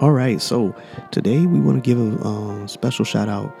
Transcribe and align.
All 0.00 0.12
right, 0.12 0.40
so 0.40 0.74
today 1.10 1.44
we 1.44 1.60
want 1.60 1.76
to 1.76 1.86
give 1.86 1.98
a 2.00 2.24
um, 2.26 2.66
special 2.68 3.04
shout 3.04 3.28
out 3.28 3.54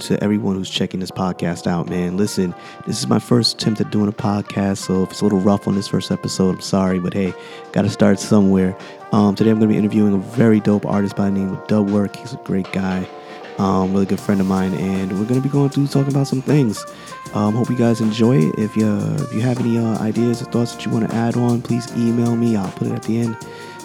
to 0.00 0.22
everyone 0.22 0.56
who's 0.56 0.68
checking 0.68 1.00
this 1.00 1.10
podcast 1.10 1.66
out, 1.66 1.88
man. 1.88 2.18
Listen, 2.18 2.54
this 2.86 2.98
is 2.98 3.06
my 3.06 3.18
first 3.18 3.54
attempt 3.54 3.80
at 3.80 3.90
doing 3.90 4.06
a 4.06 4.12
podcast, 4.12 4.76
so 4.76 5.04
if 5.04 5.12
it's 5.12 5.22
a 5.22 5.24
little 5.24 5.40
rough 5.40 5.66
on 5.66 5.76
this 5.76 5.88
first 5.88 6.10
episode, 6.10 6.56
I'm 6.56 6.60
sorry, 6.60 6.98
but 6.98 7.14
hey, 7.14 7.32
got 7.72 7.82
to 7.82 7.88
start 7.88 8.20
somewhere. 8.20 8.76
Um, 9.12 9.34
today 9.34 9.48
I'm 9.48 9.58
going 9.58 9.70
to 9.70 9.72
be 9.72 9.78
interviewing 9.78 10.12
a 10.12 10.18
very 10.18 10.60
dope 10.60 10.84
artist 10.84 11.16
by 11.16 11.30
the 11.30 11.30
name 11.30 11.54
of 11.54 11.66
Dubwork. 11.66 12.14
He's 12.14 12.34
a 12.34 12.40
great 12.44 12.70
guy, 12.72 13.08
um, 13.56 13.94
really 13.94 14.04
good 14.04 14.20
friend 14.20 14.38
of 14.42 14.46
mine, 14.46 14.74
and 14.74 15.10
we're 15.18 15.24
going 15.24 15.40
to 15.40 15.48
be 15.48 15.48
going 15.48 15.70
through 15.70 15.86
talking 15.86 16.12
about 16.12 16.26
some 16.26 16.42
things. 16.42 16.84
Um, 17.32 17.54
hope 17.54 17.70
you 17.70 17.76
guys 17.76 18.02
enjoy 18.02 18.36
it. 18.36 18.58
If 18.58 18.76
you 18.76 18.98
if 18.98 19.32
you 19.32 19.40
have 19.40 19.58
any 19.60 19.78
uh, 19.78 19.98
ideas 19.98 20.42
or 20.42 20.44
thoughts 20.46 20.74
that 20.74 20.84
you 20.84 20.92
want 20.92 21.08
to 21.08 21.16
add 21.16 21.38
on, 21.38 21.62
please 21.62 21.90
email 21.96 22.36
me. 22.36 22.54
I'll 22.54 22.70
put 22.72 22.88
it 22.88 22.92
at 22.92 23.04
the 23.04 23.20
end. 23.20 23.36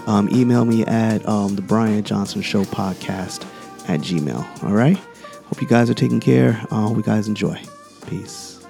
Um, 0.08 0.30
email 0.32 0.66
me 0.66 0.86
at 0.86 1.28
um, 1.28 1.56
the 1.56 1.62
Brian 1.62 2.04
Johnson 2.04 2.42
Show 2.42 2.64
podcast 2.64 3.44
at 3.90 4.02
Gmail. 4.02 4.64
All 4.64 4.74
right. 4.74 4.98
Hope 5.46 5.62
you 5.62 5.68
guys 5.68 5.90
are 5.90 5.96
taking 5.96 6.20
care. 6.20 6.62
Uh, 6.72 6.88
hope 6.88 6.98
you 6.98 7.04
guys 7.04 7.28
enjoy. 7.28 7.60
Peace. 8.08 8.64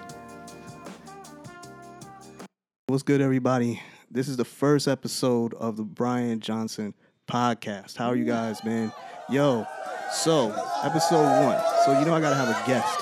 What's 2.88 3.04
good, 3.04 3.22
everybody? 3.22 3.82
This 4.10 4.28
is 4.28 4.38
the 4.38 4.46
first 4.46 4.88
episode 4.88 5.54
of 5.56 5.76
the 5.76 5.84
Brian 5.84 6.40
Johnson 6.40 6.94
podcast. 7.28 7.98
How 7.98 8.10
are 8.10 8.16
you 8.16 8.24
guys, 8.26 8.64
man? 8.64 8.94
Yo, 9.30 9.66
so 10.14 10.52
episode 10.84 11.46
one. 11.46 11.62
So 11.86 12.00
you 12.00 12.06
know 12.06 12.14
I 12.14 12.22
gotta 12.22 12.36
have 12.36 12.50
a 12.50 12.68
guest, 12.68 13.00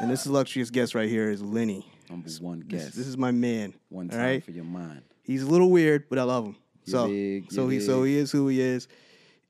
and 0.00 0.10
this 0.10 0.26
illustrious 0.26 0.70
guest 0.70 0.94
right 0.94 1.08
here 1.08 1.30
is 1.30 1.42
Lenny. 1.42 1.86
Number 2.08 2.28
one 2.40 2.60
guest. 2.60 2.96
this 2.96 3.06
is 3.06 3.16
my 3.16 3.30
man. 3.30 3.74
one 3.90 4.10
all 4.10 4.16
time 4.16 4.26
right? 4.26 4.44
for 4.44 4.50
your 4.50 4.64
mind. 4.64 5.02
He's 5.22 5.42
a 5.42 5.46
little 5.46 5.70
weird, 5.70 6.08
but 6.08 6.18
I 6.18 6.24
love 6.24 6.46
him. 6.46 6.56
You 6.90 6.98
so, 6.98 7.06
dig, 7.08 7.52
so 7.52 7.64
you 7.64 7.68
he, 7.70 7.80
so 7.80 8.02
he 8.04 8.16
is 8.16 8.30
who 8.32 8.48
he 8.48 8.60
is. 8.60 8.88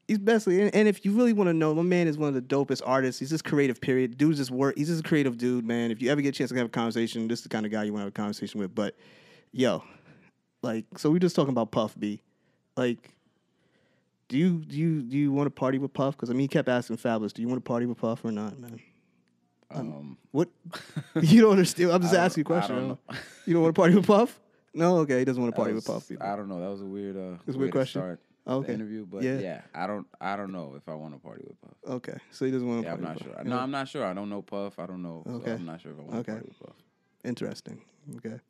He's 0.08 0.18
basically, 0.18 0.60
and, 0.62 0.74
and 0.74 0.88
if 0.88 1.04
you 1.04 1.12
really 1.12 1.32
want 1.32 1.48
to 1.48 1.54
know, 1.54 1.72
my 1.74 1.82
man 1.82 2.08
is 2.08 2.18
one 2.18 2.28
of 2.28 2.34
the 2.34 2.42
dopest 2.42 2.82
artists. 2.84 3.20
He's 3.20 3.30
just 3.30 3.44
creative. 3.44 3.80
Period. 3.80 4.18
Dude's 4.18 4.38
just 4.38 4.50
work. 4.50 4.76
He's 4.76 4.88
just 4.88 5.00
a 5.00 5.08
creative 5.08 5.38
dude, 5.38 5.64
man. 5.64 5.90
If 5.92 6.02
you 6.02 6.10
ever 6.10 6.20
get 6.20 6.30
a 6.30 6.32
chance 6.38 6.50
to 6.50 6.56
have 6.56 6.66
a 6.66 6.70
conversation, 6.70 7.28
this 7.28 7.38
is 7.38 7.42
the 7.44 7.48
kind 7.48 7.64
of 7.64 7.70
guy 7.70 7.84
you 7.84 7.92
want 7.92 8.00
to 8.00 8.04
have 8.06 8.12
a 8.12 8.12
conversation 8.12 8.58
with. 8.60 8.74
But, 8.74 8.96
yo, 9.52 9.84
like, 10.62 10.84
so 10.98 11.10
we're 11.10 11.20
just 11.20 11.36
talking 11.36 11.52
about 11.52 11.70
Puff 11.70 11.94
B. 11.98 12.20
Like, 12.76 13.10
do 14.28 14.36
you 14.38 14.58
do 14.64 14.76
you 14.76 15.02
do 15.02 15.16
you 15.16 15.32
want 15.32 15.46
to 15.46 15.50
party 15.50 15.78
with 15.78 15.92
Puff? 15.92 16.16
Because 16.16 16.28
I 16.30 16.32
mean, 16.32 16.40
he 16.42 16.48
kept 16.48 16.68
asking 16.68 16.96
Fabulous, 16.96 17.32
do 17.32 17.42
you 17.42 17.48
want 17.48 17.62
to 17.64 17.68
party 17.68 17.86
with 17.86 17.98
Puff 17.98 18.24
or 18.24 18.32
not, 18.32 18.58
man? 18.58 18.80
Um, 19.72 20.16
What? 20.32 20.48
you 21.22 21.40
don't 21.42 21.52
understand. 21.52 21.92
I'm 21.92 22.02
just 22.02 22.14
asking 22.14 22.44
you 22.48 22.54
a 22.54 22.56
I 22.56 22.60
question. 22.60 22.76
don't 22.76 22.84
I 22.84 22.88
know. 22.88 22.98
don't- 23.08 23.18
You 23.46 23.54
don't 23.54 23.62
want 23.62 23.74
to 23.74 23.80
party 23.80 23.94
with 23.94 24.06
Puff? 24.06 24.40
No, 24.74 24.98
okay. 24.98 25.18
He 25.20 25.24
doesn't 25.24 25.42
want 25.42 25.54
to 25.54 25.56
party 25.56 25.74
with 25.74 25.84
Puff. 25.84 26.08
people. 26.08 26.26
I 26.26 26.36
don't 26.36 26.48
know. 26.48 26.60
That 26.60 26.70
was 26.70 26.80
a 26.80 26.86
weird, 26.86 27.16
uh, 27.16 27.38
It's 27.46 27.56
a 27.56 27.58
weird 27.58 27.72
to 27.72 27.78
question? 27.78 28.00
start 28.00 28.20
Okay. 28.46 28.68
the 28.68 28.72
interview, 28.74 29.04
but 29.06 29.22
Yeah. 29.22 29.38
yeah. 29.38 29.60
I 29.74 29.86
don't, 29.86 30.06
I 30.20 30.36
don't 30.36 30.52
know 30.52 30.74
if 30.76 30.88
I 30.88 30.94
want 30.94 31.14
to 31.14 31.20
party 31.20 31.44
with 31.46 31.60
Puff. 31.60 31.74
Okay, 31.96 32.16
so 32.30 32.44
he 32.44 32.50
doesn't 32.50 32.66
want 32.66 32.82
to 32.82 32.86
Yeah, 32.86 32.92
I'm 32.94 32.98
party 33.02 33.08
not 33.08 33.14
with 33.18 33.24
sure. 33.24 33.34
Puff. 33.36 33.46
No, 33.46 33.58
I'm 33.58 33.70
not 33.70 33.88
sure. 33.88 34.04
I 34.04 34.14
don't 34.14 34.28
know 34.30 34.42
Puff. 34.42 34.78
I 34.78 34.86
don't 34.86 35.02
know. 35.02 35.22
Okay. 35.26 35.46
So 35.50 35.52
I'm 35.56 35.66
not 35.66 35.80
sure 35.80 35.92
if 35.92 35.98
I 35.98 36.02
want 36.02 36.12
to 36.12 36.18
Okay. 36.18 36.32
party 36.32 36.48
with 36.48 36.58
Puff. 36.60 36.76
Interesting. 37.24 37.82
Okay, 38.16 38.40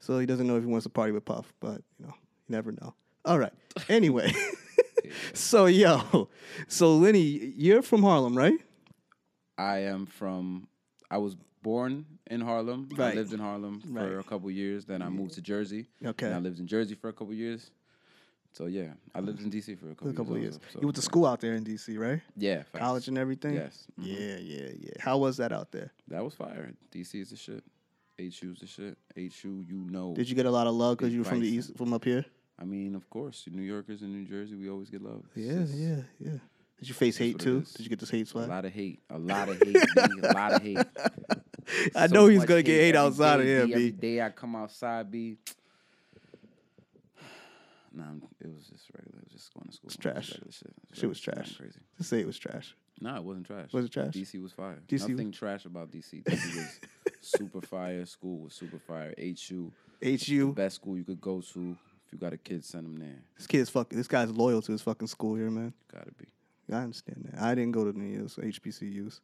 so 0.00 0.18
he 0.18 0.26
doesn't 0.26 0.46
know 0.48 0.56
if 0.56 0.64
he 0.64 0.68
wants 0.68 0.82
to 0.84 0.90
party 0.90 1.12
with 1.12 1.24
Puff, 1.24 1.52
but 1.60 1.80
you 1.98 2.06
know, 2.06 2.14
you 2.48 2.48
never 2.56 2.72
know. 2.72 2.94
All 3.24 3.38
right. 3.38 3.52
Anyway, 3.88 4.32
so 5.34 5.66
yo, 5.66 6.28
so 6.66 6.96
Lenny, 6.96 7.20
you're 7.56 7.82
from 7.82 8.02
Harlem, 8.02 8.36
right? 8.36 8.58
I 9.58 9.78
am 9.78 10.06
from. 10.06 10.66
I 11.10 11.18
was 11.18 11.36
born 11.62 12.04
in 12.30 12.40
Harlem. 12.40 12.88
Right. 12.96 13.12
I 13.12 13.14
lived 13.14 13.32
in 13.32 13.40
Harlem 13.40 13.80
for 13.80 13.88
Right. 13.92 14.12
a 14.18 14.22
couple 14.22 14.50
years. 14.50 14.84
Then 14.84 15.02
I 15.02 15.08
moved 15.08 15.32
to 15.34 15.42
Jersey. 15.42 15.86
Okay. 16.04 16.26
And 16.26 16.34
I 16.34 16.38
lived 16.38 16.58
in 16.58 16.66
Jersey 16.66 16.94
for 16.94 17.08
a 17.08 17.12
couple 17.12 17.34
years. 17.34 17.70
So 18.52 18.66
yeah, 18.66 18.94
I 19.14 19.20
lived 19.20 19.42
in 19.42 19.50
DC 19.50 19.78
for 19.78 19.90
a 19.90 19.94
couple, 19.94 20.08
a 20.08 20.12
couple 20.14 20.38
years. 20.38 20.54
also, 20.54 20.66
so, 20.72 20.80
you 20.80 20.86
went 20.86 20.96
to 20.96 21.02
school 21.02 21.26
out 21.26 21.40
there 21.40 21.52
in 21.54 21.62
D.C., 21.62 21.98
right? 21.98 22.22
Yeah. 22.38 22.62
facts. 22.62 22.78
College 22.78 23.08
and 23.08 23.18
everything. 23.18 23.54
Yes. 23.54 23.86
mhm. 24.00 24.06
Yeah, 24.06 24.36
yeah, 24.38 24.70
yeah. 24.80 24.90
How 24.98 25.18
was 25.18 25.36
that 25.36 25.52
out 25.52 25.72
there? 25.72 25.92
That 26.08 26.24
was 26.24 26.32
fire. 26.34 26.72
DC 26.90 27.20
is 27.20 27.30
the 27.30 27.36
shit. 27.36 27.62
HU's 28.18 28.60
the 28.60 28.66
shit. 28.66 28.96
HU, 29.14 29.62
you 29.68 29.86
know. 29.90 30.14
Did 30.14 30.30
you 30.30 30.34
get 30.34 30.46
a 30.46 30.50
lot 30.50 30.66
of 30.66 30.74
love 30.74 30.96
because 30.96 31.12
you 31.12 31.18
were 31.20 31.26
from 31.26 31.40
the 31.40 31.48
east, 31.48 31.76
from 31.76 31.92
up 31.92 32.02
here? 32.04 32.24
I 32.58 32.64
mean, 32.64 32.94
of 32.94 33.10
course, 33.10 33.44
New 33.52 33.60
Yorkers 33.60 34.00
in 34.00 34.10
New 34.10 34.24
Jersey, 34.24 34.54
we 34.54 34.70
always 34.70 34.88
get 34.88 35.02
love. 35.02 35.22
It's 35.34 35.46
Yeah, 35.46 35.58
just 35.60 35.74
yeah, 35.74 35.96
yeah. 36.18 36.38
Did 36.78 36.88
you 36.88 36.94
face 36.94 37.18
hate 37.18 37.38
too? 37.38 37.60
Did 37.74 37.80
you 37.84 37.90
get 37.90 37.98
this 38.00 38.08
hate 38.08 38.26
sweat? 38.28 38.48
A 38.48 38.50
lot 38.50 38.64
of 38.64 38.72
hate. 38.72 39.00
A 39.10 39.18
lot 39.18 39.50
of 39.50 39.58
hate. 39.62 39.76
A 39.96 40.32
lot 40.32 40.52
of 40.54 40.62
hate. 40.62 40.78
I 41.94 42.06
So 42.06 42.14
know 42.14 42.26
he's 42.28 42.44
gonna 42.44 42.62
get 42.62 42.80
hate 42.80 42.94
every 42.94 42.98
outside 42.98 43.40
of 43.40 43.46
day, 43.46 43.52
here, 43.52 43.66
B. 43.66 43.72
Every 43.72 43.90
B. 43.90 43.96
day 43.98 44.22
I 44.22 44.30
come 44.30 44.56
outside, 44.56 45.10
B. 45.10 45.36
Nah, 47.92 48.04
it 48.40 48.52
was 48.54 48.66
just 48.66 48.90
regular. 48.94 49.20
It 49.20 49.24
was 49.24 49.32
just 49.32 49.54
going 49.54 49.66
to 49.68 49.72
school. 49.72 49.86
It's 49.88 49.94
It 49.94 49.98
was 50.04 50.14
trash. 50.14 50.26
Shit, 50.26 50.68
It 50.92 50.96
Shit 50.98 51.08
was 51.08 51.20
trash. 51.20 51.56
Crazy. 51.56 51.80
Just 51.96 52.10
say 52.10 52.20
it 52.20 52.26
was 52.26 52.38
trash. 52.38 52.76
No, 53.00 53.16
it 53.16 53.24
wasn't 53.24 53.46
trash. 53.46 53.72
Was 53.72 53.86
it 53.86 53.92
trash? 53.92 54.12
DC 54.12 54.40
was 54.42 54.52
fire. 54.52 54.78
DC 54.88 55.08
Nothing 55.08 55.32
trash 55.32 55.64
about 55.64 55.90
DC. 55.90 56.22
DC 56.22 56.56
was 56.56 56.80
super 57.20 57.60
fire. 57.60 58.04
School 58.06 58.38
was 58.40 58.54
super 58.54 58.78
fire. 58.78 59.14
HU, 59.18 59.72
HU. 60.02 60.52
best 60.52 60.76
school 60.76 60.96
you 60.96 61.04
could 61.04 61.20
go 61.20 61.40
to. 61.40 61.76
If 62.06 62.12
you 62.12 62.18
got 62.18 62.32
a 62.32 62.36
kid, 62.38 62.64
send 62.64 62.84
them 62.84 62.96
there. 62.98 63.18
This 63.36 63.46
kid's 63.46 63.68
fucking. 63.70 63.96
This 63.98 64.08
guy's 64.08 64.30
loyal 64.30 64.62
to 64.62 64.72
his 64.72 64.82
fucking 64.82 65.08
school 65.08 65.34
here, 65.34 65.50
man. 65.50 65.72
Gotta 65.92 66.12
be. 66.12 66.26
I 66.72 66.78
understand 66.82 67.28
that. 67.32 67.42
I 67.42 67.54
didn't 67.54 67.72
go 67.72 67.90
to 67.90 67.98
any 67.98 68.14
of 68.16 68.20
those 68.22 68.36
HBCUs. 68.36 69.20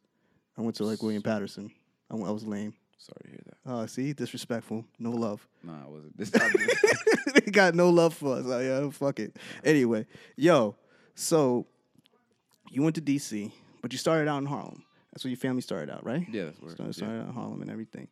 I 0.57 0.61
went 0.61 0.75
to 0.77 0.85
like 0.85 1.01
William 1.01 1.21
Paterson. 1.23 1.71
I, 2.11 2.15
went- 2.15 2.27
I 2.27 2.31
was 2.31 2.45
lame. 2.45 2.73
Sorry 2.97 3.17
to 3.23 3.29
hear 3.29 3.39
that. 3.45 3.57
Oh, 3.65 3.85
see, 3.85 4.13
disrespectful. 4.13 4.85
No 4.97 5.11
love. 5.11 5.45
Nah, 5.61 5.83
I 5.85 5.89
wasn't. 5.89 6.17
This 6.17 6.31
time, 6.31 6.51
they 7.33 7.51
got 7.51 7.75
no 7.75 7.89
love 7.89 8.13
for 8.13 8.37
us. 8.37 8.45
Like, 8.45 8.63
yeah, 8.63 8.89
fuck 8.91 9.19
it. 9.19 9.35
Anyway, 9.63 10.05
yo, 10.37 10.75
so 11.15 11.65
you 12.71 12.81
went 12.81 12.95
to 12.95 13.01
DC, 13.01 13.51
but 13.81 13.91
you 13.91 13.97
started 13.97 14.29
out 14.29 14.37
in 14.37 14.45
Harlem. 14.45 14.83
That's 15.11 15.23
where 15.25 15.29
your 15.29 15.37
family 15.37 15.61
started 15.61 15.93
out, 15.93 16.05
right? 16.05 16.25
yeah, 16.31 16.45
that's 16.45 16.59
where. 16.61 16.71
Started, 16.71 16.87
yeah. 16.87 16.91
started 17.05 17.21
out 17.21 17.27
in 17.27 17.33
Harlem 17.33 17.61
and 17.61 17.69
everything. 17.69 18.07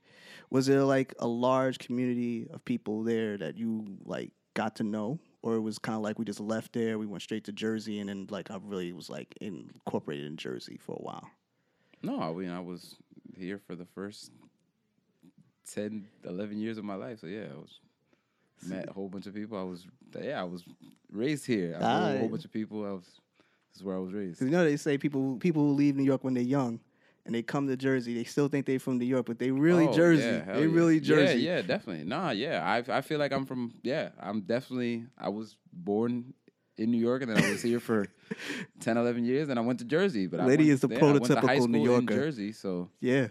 Was 0.49 0.65
there 0.67 0.83
like 0.83 1.13
a 1.19 1.27
large 1.27 1.79
community 1.79 2.47
of 2.53 2.63
people 2.65 3.03
there 3.03 3.37
that 3.37 3.57
you 3.57 3.97
like 4.03 4.31
got 4.53 4.75
to 4.77 4.83
know? 4.83 5.19
Or 5.41 5.55
it 5.55 5.61
was 5.61 5.79
kind 5.79 5.95
of 5.95 6.03
like 6.03 6.19
we 6.19 6.25
just 6.25 6.39
left 6.41 6.73
there, 6.73 6.99
we 6.99 7.07
went 7.07 7.23
straight 7.23 7.45
to 7.45 7.51
Jersey, 7.51 7.99
and 7.99 8.09
then 8.09 8.27
like 8.29 8.51
I 8.51 8.57
really 8.61 8.91
was 8.93 9.09
like 9.09 9.33
incorporated 9.41 10.25
in 10.25 10.37
Jersey 10.37 10.77
for 10.79 10.91
a 10.99 11.01
while. 11.01 11.27
No, 12.03 12.19
I 12.21 12.31
mean 12.33 12.49
I 12.49 12.59
was 12.59 12.95
here 13.37 13.59
for 13.65 13.75
the 13.75 13.85
first 13.85 14.31
10, 15.73 16.07
11 16.25 16.59
years 16.59 16.77
of 16.77 16.83
my 16.83 16.95
life. 16.95 17.19
So 17.19 17.27
yeah, 17.27 17.45
I 17.53 17.57
was 17.57 17.79
met 18.67 18.89
a 18.89 18.93
whole 18.93 19.09
bunch 19.09 19.25
of 19.27 19.33
people. 19.33 19.57
I 19.57 19.63
was 19.63 19.85
yeah, 20.19 20.39
I 20.41 20.43
was 20.43 20.63
raised 21.11 21.45
here. 21.45 21.75
I 21.77 21.79
met 21.79 22.15
a 22.15 22.19
whole 22.19 22.29
bunch 22.29 22.45
of 22.45 22.51
people. 22.51 22.85
I 22.85 22.91
was 22.91 23.05
this 23.71 23.77
is 23.79 23.83
where 23.83 23.95
I 23.95 23.99
was 23.99 24.13
raised. 24.13 24.41
You 24.41 24.49
know 24.49 24.63
they 24.63 24.77
say 24.77 24.97
people 24.97 25.37
people 25.37 25.63
who 25.63 25.73
leave 25.73 25.95
New 25.95 26.03
York 26.03 26.23
when 26.23 26.33
they're 26.33 26.43
young 26.43 26.79
and 27.25 27.35
they 27.35 27.43
come 27.43 27.67
to 27.67 27.77
Jersey, 27.77 28.15
they 28.15 28.23
still 28.23 28.47
think 28.47 28.65
they're 28.65 28.79
from 28.79 28.97
New 28.97 29.05
York, 29.05 29.27
but 29.27 29.37
they 29.37 29.51
really 29.51 29.87
Oh, 29.87 29.93
Jersey. 29.93 30.23
yeah, 30.23 30.53
they 30.53 30.65
yeah. 30.65 30.73
really 30.75 30.99
Jersey. 30.99 31.39
Yeah, 31.41 31.57
yeah, 31.57 31.61
definitely. 31.61 32.03
Nah, 32.03 32.31
yeah. 32.31 32.63
I 32.65 32.97
I 32.97 33.01
feel 33.01 33.19
like 33.19 33.31
I'm 33.31 33.45
from 33.45 33.73
yeah, 33.83 34.09
I'm 34.19 34.41
definitely 34.41 35.05
I 35.17 35.29
was 35.29 35.55
born 35.71 36.33
in 36.77 36.91
New 36.91 36.97
York 36.97 37.21
and 37.21 37.31
then 37.35 37.43
I 37.43 37.49
was 37.51 37.61
here 37.61 37.79
for 37.79 38.07
10, 38.79 38.97
11 38.97 39.25
years 39.25 39.49
and 39.49 39.59
I 39.59 39.61
went 39.61 39.79
to 39.79 39.85
Jersey. 39.85 40.27
But 40.27 40.41
Lady 40.41 40.69
is 40.69 40.79
the 40.81 40.87
yeah, 40.89 40.99
I 41.05 41.11
went 41.13 41.25
to 41.25 41.39
high 41.39 41.57
prototypical 41.59 41.69
New 41.69 41.77
in 41.79 41.83
Yorker. 41.83 42.13
Jersey, 42.15 42.51
so 42.53 42.89
Yeah. 42.99 43.27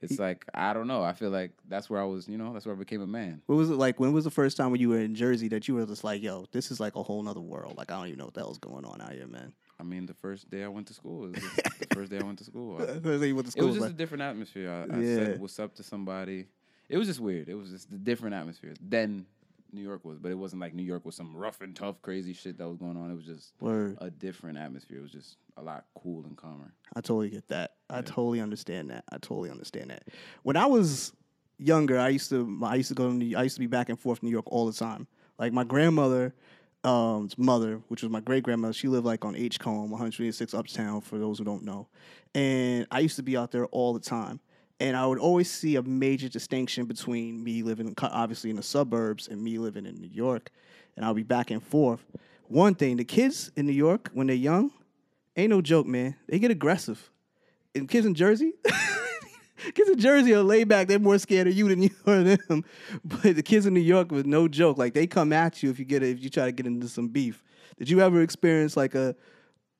it's 0.00 0.18
like 0.18 0.44
I 0.54 0.72
don't 0.72 0.86
know. 0.86 1.02
I 1.02 1.12
feel 1.12 1.30
like 1.30 1.52
that's 1.68 1.88
where 1.88 2.00
I 2.00 2.04
was, 2.04 2.28
you 2.28 2.36
know, 2.38 2.52
that's 2.52 2.66
where 2.66 2.74
I 2.74 2.78
became 2.78 3.00
a 3.02 3.06
man. 3.06 3.42
What 3.46 3.56
was 3.56 3.70
it 3.70 3.74
like? 3.76 3.98
When 4.00 4.12
was 4.12 4.24
the 4.24 4.30
first 4.30 4.56
time 4.56 4.70
when 4.70 4.80
you 4.80 4.88
were 4.90 4.98
in 5.00 5.14
Jersey 5.14 5.48
that 5.48 5.68
you 5.68 5.74
were 5.74 5.86
just 5.86 6.04
like, 6.04 6.22
yo, 6.22 6.46
this 6.52 6.70
is 6.70 6.80
like 6.80 6.96
a 6.96 7.02
whole 7.02 7.22
nother 7.22 7.40
world? 7.40 7.76
Like, 7.76 7.90
I 7.90 7.96
don't 7.98 8.06
even 8.08 8.18
know 8.18 8.26
what 8.26 8.34
the 8.34 8.40
hell's 8.40 8.58
going 8.58 8.84
on 8.84 9.00
out 9.00 9.12
here, 9.12 9.26
man. 9.26 9.52
I 9.80 9.84
mean, 9.84 10.06
the 10.06 10.14
first 10.14 10.48
day 10.50 10.62
I 10.62 10.68
went 10.68 10.86
to 10.88 10.94
school, 10.94 11.24
it 11.24 11.30
was 11.42 11.42
the 11.80 11.94
first 11.94 12.10
day 12.12 12.18
I 12.18 12.22
went 12.22 12.38
to 12.38 12.44
school. 12.44 12.76
I- 12.82 13.00
First 13.00 13.20
day 13.20 13.26
you 13.28 13.34
went 13.34 13.46
to 13.46 13.48
it 13.48 13.52
school, 13.52 13.66
was 13.66 13.74
just 13.76 13.82
like, 13.82 13.90
a 13.92 13.94
different 13.96 14.22
atmosphere. 14.22 14.70
I, 14.70 14.96
I 14.96 15.00
Yeah. 15.00 15.14
said 15.16 15.40
what's 15.40 15.58
up 15.58 15.74
to 15.76 15.82
somebody. 15.82 16.46
It 16.88 16.98
was 16.98 17.08
just 17.08 17.20
weird. 17.20 17.48
It 17.48 17.54
was 17.54 17.70
just 17.70 17.90
a 17.90 17.96
different 17.96 18.34
atmosphere 18.34 18.74
than 18.86 19.24
New 19.72 19.82
York 19.82 20.04
was, 20.04 20.18
but 20.18 20.30
it 20.30 20.36
wasn't 20.38 20.60
like 20.60 20.74
New 20.74 20.82
York 20.82 21.04
was 21.04 21.14
some 21.14 21.34
rough 21.34 21.60
and 21.60 21.74
tough, 21.74 22.00
crazy 22.02 22.32
shit 22.32 22.58
that 22.58 22.68
was 22.68 22.76
going 22.78 22.96
on. 22.96 23.10
It 23.10 23.14
was 23.14 23.24
just 23.24 23.52
word. 23.60 23.96
a 24.00 24.10
different 24.10 24.58
atmosphere. 24.58 24.98
It 24.98 25.02
was 25.02 25.12
just 25.12 25.36
a 25.56 25.62
lot 25.62 25.84
cool 25.94 26.24
and 26.24 26.36
calmer. 26.36 26.72
I 26.94 27.00
totally 27.00 27.30
get 27.30 27.48
that. 27.48 27.72
I 27.88 27.96
Yeah. 27.96 28.02
totally 28.02 28.40
understand 28.40 28.90
that. 28.90 29.04
I 29.10 29.16
totally 29.18 29.50
understand 29.50 29.90
that. 29.90 30.04
When 30.42 30.56
I 30.56 30.66
was 30.66 31.12
younger, 31.58 31.98
I 31.98 32.08
used 32.08 32.28
to 32.30 32.60
I 32.64 32.74
used 32.76 32.88
to 32.88 32.94
go 32.94 33.08
to 33.08 33.14
New, 33.14 33.36
I 33.36 33.42
used 33.44 33.56
to 33.56 33.60
be 33.60 33.66
back 33.66 33.88
and 33.88 33.98
forth 33.98 34.20
to 34.20 34.24
New 34.26 34.30
York 34.30 34.50
all 34.50 34.66
the 34.66 34.72
time. 34.72 35.06
Like 35.38 35.52
my 35.52 35.64
grandmother, 35.64 36.34
um, 36.84 37.30
mother, 37.38 37.80
which 37.88 38.02
was 38.02 38.10
my 38.10 38.20
great 38.20 38.42
grandmother, 38.42 38.72
she 38.74 38.88
lived 38.88 39.06
like 39.06 39.24
on 39.24 39.36
Edgecombe, 39.36 39.90
106 39.90 40.52
Uptown. 40.54 41.00
For 41.00 41.18
those 41.18 41.38
who 41.38 41.44
don't 41.44 41.64
know, 41.64 41.88
and 42.34 42.86
I 42.90 43.00
used 43.00 43.16
to 43.16 43.22
be 43.22 43.36
out 43.36 43.52
there 43.52 43.66
all 43.66 43.92
the 43.94 44.00
time. 44.00 44.40
And 44.82 44.96
I 44.96 45.06
would 45.06 45.20
always 45.20 45.48
see 45.48 45.76
a 45.76 45.82
major 45.82 46.28
distinction 46.28 46.86
between 46.86 47.44
me 47.44 47.62
living 47.62 47.94
obviously 48.02 48.50
in 48.50 48.56
the 48.56 48.64
suburbs 48.64 49.28
and 49.28 49.40
me 49.40 49.56
living 49.56 49.86
in 49.86 49.94
New 49.94 50.08
York. 50.08 50.50
And 50.96 51.04
I'll 51.04 51.14
be 51.14 51.22
back 51.22 51.52
and 51.52 51.62
forth. 51.62 52.04
One 52.48 52.74
thing, 52.74 52.96
the 52.96 53.04
kids 53.04 53.52
in 53.54 53.66
New 53.66 53.72
York, 53.72 54.10
when 54.12 54.26
they're 54.26 54.34
young, 54.34 54.72
ain't 55.36 55.50
no 55.50 55.60
joke, 55.60 55.86
man. 55.86 56.16
They 56.26 56.40
get 56.40 56.50
aggressive. 56.50 57.12
And 57.76 57.88
kids 57.88 58.06
in 58.06 58.14
Jersey, 58.16 58.54
kids 59.72 59.88
in 59.88 60.00
Jersey 60.00 60.34
are 60.34 60.42
laid 60.42 60.66
back. 60.66 60.88
They're 60.88 60.98
more 60.98 61.16
scared 61.18 61.46
of 61.46 61.54
you 61.54 61.68
than 61.68 61.82
you 61.84 61.90
are 62.04 62.24
them. 62.24 62.64
But 63.04 63.36
the 63.36 63.42
kids 63.44 63.66
in 63.66 63.74
New 63.74 63.80
York 63.80 64.10
was 64.10 64.24
no 64.24 64.48
joke. 64.48 64.78
Like 64.78 64.94
they 64.94 65.06
come 65.06 65.32
at 65.32 65.62
you 65.62 65.70
if 65.70 65.78
you 65.78 65.84
get 65.84 66.02
if 66.02 66.20
you 66.20 66.28
try 66.28 66.46
to 66.46 66.52
get 66.52 66.66
into 66.66 66.88
some 66.88 67.06
beef. 67.06 67.44
Did 67.78 67.88
you 67.88 68.00
ever 68.00 68.20
experience 68.20 68.76
like 68.76 68.96
a 68.96 69.14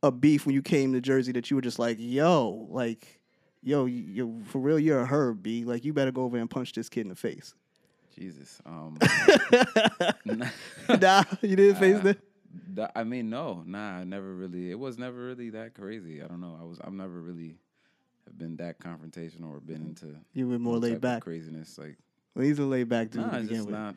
a 0.01 0.13
beef 0.13 0.47
when 0.47 0.55
you 0.55 0.63
came 0.63 0.93
to 0.93 1.01
Jersey 1.01 1.33
that 1.33 1.51
you 1.51 1.57
were 1.57 1.63
just 1.63 1.81
like, 1.81 1.97
yo, 1.99 2.69
like, 2.71 3.21
yo, 3.63 3.87
you 3.87 4.43
for 4.47 4.59
real, 4.59 4.79
you're 4.79 5.01
a 5.01 5.07
herb, 5.07 5.43
B. 5.43 5.65
Like, 5.65 5.85
you 5.85 5.93
better 5.93 6.13
go 6.13 6.23
over 6.25 6.37
and 6.37 6.49
punch 6.51 6.73
this 6.73 6.89
kid 6.89 7.03
in 7.03 7.09
the 7.09 7.15
face. 7.17 7.55
Jesus. 8.15 8.61
Um, 8.67 8.99
nah, 10.25 11.25
you 11.41 11.57
didn't 11.57 11.77
face 11.77 11.97
Uh, 11.97 12.01
that. 12.03 12.19
th- 12.77 12.89
I 12.95 13.05
mean, 13.05 13.31
no, 13.31 13.63
nah, 13.67 13.99
I 13.99 14.05
never 14.05 14.35
really. 14.35 14.71
It 14.71 14.79
was 14.79 14.99
never 14.99 15.19
really 15.27 15.51
that 15.51 15.75
crazy. 15.75 16.23
I 16.23 16.27
don't 16.27 16.41
know. 16.41 16.57
I 16.61 16.65
was. 16.65 16.79
I've 16.81 16.93
never 16.93 17.21
really 17.21 17.57
have 18.27 18.37
been 18.39 18.57
that 18.57 18.79
confrontational 18.79 19.51
or 19.51 19.61
been 19.61 19.83
into 19.83 20.15
You 20.33 20.49
were 20.49 20.59
more 20.59 20.79
laid 20.79 21.01
back. 21.01 21.23
craziness. 21.23 21.79
Like, 21.79 21.97
Well, 22.35 22.45
he's 22.45 22.59
a 22.59 22.65
laid 22.65 22.89
back 22.89 23.11
dude 23.11 23.23
nah, 23.23 23.31
to 23.31 23.37
it's 23.39 23.43
begin 23.45 23.57
just 23.59 23.67
with. 23.69 23.75
not. 23.79 23.97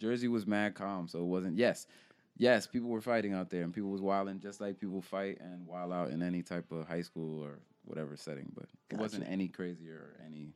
Jersey 0.00 0.28
was 0.28 0.46
mad 0.46 0.74
calm, 0.74 1.06
so 1.08 1.18
it 1.20 1.24
wasn't. 1.26 1.56
Yes, 1.58 1.86
yes, 2.36 2.66
people 2.66 2.88
were 2.88 3.00
fighting 3.00 3.34
out 3.34 3.50
there, 3.50 3.62
and 3.62 3.72
people 3.72 3.90
was 3.90 4.00
wilding 4.00 4.40
just 4.40 4.60
like 4.60 4.78
people 4.80 5.00
fight 5.02 5.38
and 5.40 5.66
wild 5.66 5.92
out 5.92 6.10
in 6.10 6.22
any 6.22 6.42
type 6.42 6.70
of 6.72 6.86
high 6.88 7.02
school 7.02 7.42
or 7.42 7.58
whatever 7.84 8.16
setting. 8.16 8.52
But 8.54 8.66
it 8.90 8.98
wasn't 8.98 9.28
any 9.28 9.48
crazier 9.48 9.94
or 9.94 10.24
any. 10.24 10.54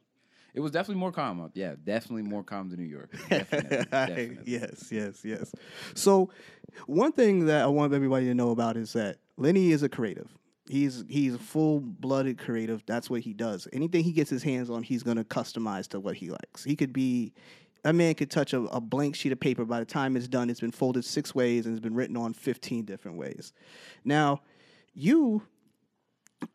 It 0.54 0.60
was 0.60 0.72
definitely 0.72 1.00
more 1.00 1.12
calm 1.12 1.40
out. 1.40 1.52
Yeah, 1.54 1.74
definitely 1.84 2.22
more 2.22 2.42
calm 2.42 2.70
than 2.70 2.80
New 2.80 2.86
York. 2.86 3.12
Definitely, 3.28 3.84
definitely. 3.90 4.38
yes, 4.46 4.88
yes, 4.90 5.22
yes. 5.22 5.52
So, 5.94 6.30
one 6.86 7.12
thing 7.12 7.44
that 7.46 7.62
I 7.62 7.66
want 7.66 7.92
everybody 7.92 8.24
to 8.26 8.34
know 8.34 8.50
about 8.52 8.78
is 8.78 8.94
that 8.94 9.18
Lenny 9.36 9.70
is 9.72 9.82
a 9.82 9.88
creative. 9.90 10.30
He's 10.68 11.04
he's 11.08 11.34
a 11.34 11.38
full 11.38 11.80
blooded 11.80 12.38
creative. 12.38 12.82
That's 12.86 13.10
what 13.10 13.20
he 13.20 13.34
does. 13.34 13.68
Anything 13.72 14.02
he 14.02 14.12
gets 14.12 14.30
his 14.30 14.42
hands 14.42 14.70
on, 14.70 14.82
he's 14.82 15.02
gonna 15.02 15.24
customize 15.24 15.88
to 15.88 16.00
what 16.00 16.16
he 16.16 16.30
likes. 16.30 16.64
He 16.64 16.74
could 16.74 16.92
be 16.94 17.34
a 17.84 17.92
man 17.92 18.14
could 18.14 18.30
touch 18.30 18.52
a, 18.52 18.62
a 18.62 18.80
blank 18.80 19.14
sheet 19.14 19.32
of 19.32 19.38
paper. 19.38 19.64
By 19.64 19.78
the 19.78 19.84
time 19.84 20.16
it's 20.16 20.26
done, 20.26 20.50
it's 20.50 20.60
been 20.60 20.72
folded 20.72 21.04
six 21.04 21.34
ways 21.34 21.66
and 21.66 21.76
it's 21.76 21.82
been 21.82 21.94
written 21.94 22.16
on 22.16 22.32
fifteen 22.32 22.84
different 22.84 23.16
ways. 23.18 23.52
Now, 24.04 24.40
you 24.94 25.42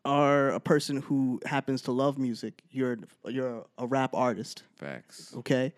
are 0.04 0.50
a 0.50 0.60
person 0.60 1.00
who 1.02 1.40
happens 1.46 1.82
to 1.82 1.92
love 1.92 2.18
music. 2.18 2.62
You're 2.70 2.98
you're 3.28 3.66
a 3.78 3.86
rap 3.86 4.10
artist 4.14 4.62
Facts. 4.76 5.32
okay 5.36 5.72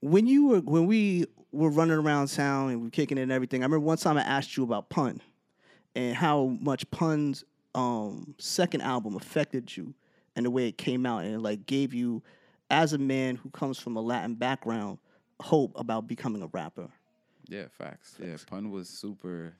when 0.00 0.26
you 0.26 0.46
were 0.48 0.60
when 0.60 0.86
we 0.86 1.26
were 1.52 1.70
running 1.70 1.96
around 1.96 2.28
town 2.28 2.70
and 2.70 2.80
we 2.80 2.86
were 2.86 2.90
kicking 2.90 3.16
it 3.16 3.22
and 3.22 3.32
everything 3.32 3.62
i 3.62 3.64
remember 3.64 3.80
one 3.80 3.96
time 3.96 4.18
i 4.18 4.22
asked 4.22 4.56
you 4.56 4.64
about 4.64 4.88
pun 4.90 5.20
and 5.94 6.14
how 6.16 6.56
much 6.60 6.88
pun's 6.90 7.44
um 7.74 8.34
second 8.38 8.80
album 8.82 9.16
affected 9.16 9.74
you 9.76 9.94
and 10.36 10.44
the 10.44 10.50
way 10.50 10.68
it 10.68 10.76
came 10.76 11.06
out 11.06 11.24
and 11.24 11.34
it 11.34 11.38
like 11.38 11.64
gave 11.64 11.94
you 11.94 12.22
as 12.70 12.92
a 12.92 12.98
man 12.98 13.36
who 13.36 13.48
comes 13.50 13.78
from 13.78 13.96
a 13.96 14.00
latin 14.00 14.34
background 14.34 14.98
hope 15.40 15.72
about 15.78 16.06
becoming 16.06 16.42
a 16.42 16.48
rapper 16.48 16.88
Yeah, 17.48 17.66
facts. 17.70 18.16
Yeah, 18.22 18.36
pun 18.46 18.70
was 18.70 18.88
super. 18.88 19.54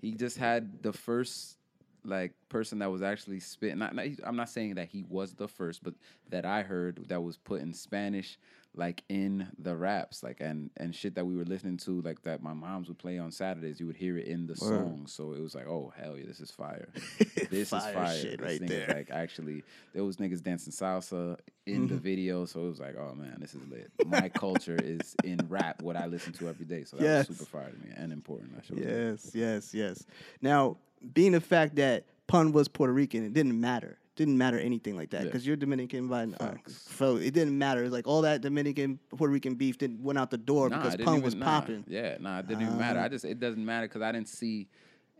He 0.00 0.12
just 0.12 0.38
had 0.38 0.82
the 0.82 0.92
first 0.92 1.56
like 2.04 2.32
person 2.48 2.78
that 2.80 2.90
was 2.90 3.02
actually 3.02 3.40
spitting. 3.40 3.78
Not, 3.78 3.94
not, 3.94 4.06
I'm 4.24 4.36
not 4.36 4.48
saying 4.48 4.74
that 4.76 4.88
he 4.88 5.04
was 5.08 5.34
the 5.34 5.48
first, 5.48 5.82
but 5.82 5.94
that 6.30 6.44
I 6.44 6.62
heard 6.62 7.08
that 7.08 7.22
was 7.22 7.36
put 7.36 7.60
in 7.60 7.72
Spanish, 7.74 8.38
like 8.74 9.02
in 9.08 9.48
the 9.58 9.76
raps, 9.76 10.22
like 10.22 10.40
and 10.40 10.70
and 10.76 10.94
shit 10.94 11.14
that 11.16 11.26
we 11.26 11.36
were 11.36 11.44
listening 11.44 11.76
to, 11.78 12.00
like 12.02 12.22
that 12.22 12.42
my 12.42 12.52
moms 12.54 12.88
would 12.88 12.98
play 12.98 13.18
on 13.18 13.30
Saturdays. 13.32 13.80
You 13.80 13.86
would 13.86 13.96
hear 13.96 14.16
it 14.18 14.26
in 14.26 14.46
the 14.46 14.56
song, 14.56 15.06
so 15.06 15.32
it 15.32 15.40
was 15.40 15.54
like, 15.54 15.66
oh 15.66 15.92
hell 15.96 16.16
yeah, 16.16 16.26
this 16.26 16.40
is 16.40 16.50
fire. 16.50 16.88
This 17.50 17.70
Fire 17.70 17.78
is 17.88 17.92
fire. 17.94 18.14
shit 18.14 18.40
This 18.40 18.60
right 18.60 18.68
there. 18.68 18.94
Like 18.96 19.10
actually, 19.10 19.64
there 19.94 20.04
was 20.04 20.16
niggas 20.18 20.42
dancing 20.42 20.72
salsa 20.72 21.38
in 21.66 21.82
Mm-hmm. 21.86 21.94
the 21.94 21.96
video, 21.96 22.44
so 22.44 22.66
it 22.66 22.68
was 22.68 22.80
like, 22.80 22.96
oh 22.98 23.14
man, 23.14 23.38
this 23.40 23.54
is 23.54 23.64
lit. 23.66 23.90
My 24.04 24.28
culture 24.28 24.76
is 24.76 25.16
in 25.22 25.48
rap, 25.48 25.80
what 25.80 25.96
I 25.96 26.06
listen 26.06 26.32
to 26.34 26.48
every 26.50 26.66
day. 26.66 26.84
So 26.84 26.98
that 26.98 27.04
Yes. 27.04 27.28
was 27.30 27.38
super 27.38 27.50
fire 27.50 27.70
to 27.70 27.78
me 27.78 27.90
and 27.96 28.12
important. 28.12 28.48
Yes 28.74 29.30
yes 29.34 29.72
yes 29.74 30.06
now 30.42 30.76
being 31.12 31.32
the 31.32 31.40
fact 31.40 31.76
that 31.76 32.04
pun 32.26 32.52
was 32.52 32.68
puerto 32.68 32.92
rican 32.92 33.24
it 33.24 33.32
didn't 33.32 33.58
matter 33.60 33.98
It 34.12 34.16
didn't 34.16 34.38
matter 34.38 34.58
anything 34.58 34.96
like 34.96 35.10
that 35.10 35.20
Yeah. 35.20 35.26
because 35.26 35.46
you're 35.46 35.56
dominican 35.56 36.08
by 36.08 36.24
uh, 36.40 36.54
so 36.66 37.16
it 37.16 37.32
didn't 37.34 37.56
matter 37.56 37.88
like 37.88 38.06
all 38.06 38.22
that 38.22 38.40
dominican 38.40 38.98
puerto 39.16 39.32
rican 39.32 39.54
beef 39.54 39.78
didn't 39.78 40.02
went 40.02 40.18
out 40.18 40.30
the 40.30 40.38
door 40.38 40.68
Nah, 40.68 40.82
because 40.82 40.96
pun 41.04 41.22
was 41.22 41.34
nah. 41.34 41.44
popping 41.44 41.84
Yeah, 41.88 42.16
nah, 42.20 42.40
it 42.40 42.48
didn't 42.48 42.62
even 42.62 42.78
matter. 42.78 43.00
Ah. 43.00 43.04
I 43.04 43.08
just 43.08 43.24
it 43.24 43.38
doesn't 43.40 43.64
matter 43.64 43.86
because 43.86 44.02
I 44.02 44.12
didn't 44.12 44.28
see 44.28 44.68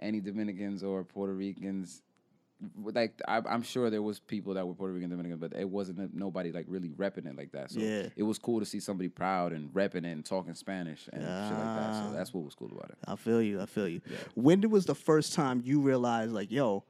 any 0.00 0.20
Dominicans 0.20 0.82
or 0.84 1.02
Puerto 1.04 1.32
Ricans. 1.34 2.02
Like 2.82 3.20
I, 3.28 3.40
I'm 3.48 3.62
sure 3.62 3.88
there 3.88 4.02
was 4.02 4.18
people 4.18 4.54
that 4.54 4.66
were 4.66 4.74
Puerto 4.74 4.92
Rican 4.92 5.10
Dominican, 5.10 5.38
but 5.38 5.52
it 5.54 5.68
wasn't 5.68 6.12
nobody 6.12 6.50
like 6.50 6.66
really 6.68 6.88
repping 6.90 7.26
it 7.26 7.36
like 7.36 7.52
that. 7.52 7.70
So 7.70 7.78
Yeah. 7.78 8.08
it 8.16 8.24
was 8.24 8.38
cool 8.38 8.58
to 8.58 8.66
see 8.66 8.80
somebody 8.80 9.08
proud 9.08 9.52
and 9.52 9.72
repping 9.72 9.98
it 9.98 10.06
and 10.06 10.24
talking 10.24 10.54
Spanish 10.54 11.08
and 11.12 11.22
shit 11.22 11.30
like 11.30 11.50
that. 11.50 11.90
Ah. 11.92 12.06
So 12.10 12.16
that's 12.16 12.34
what 12.34 12.44
was 12.44 12.56
cool 12.56 12.70
about 12.72 12.90
it. 12.90 12.98
I 13.06 13.14
feel 13.14 13.40
you. 13.40 13.60
I 13.60 13.66
feel 13.66 13.86
you. 13.86 14.00
When 14.34 14.60
was 14.70 14.86
the 14.86 14.94
first 14.96 15.34
time 15.34 15.62
you 15.64 15.80
realized, 15.80 16.32
like, 16.32 16.50
yo, 16.50 16.82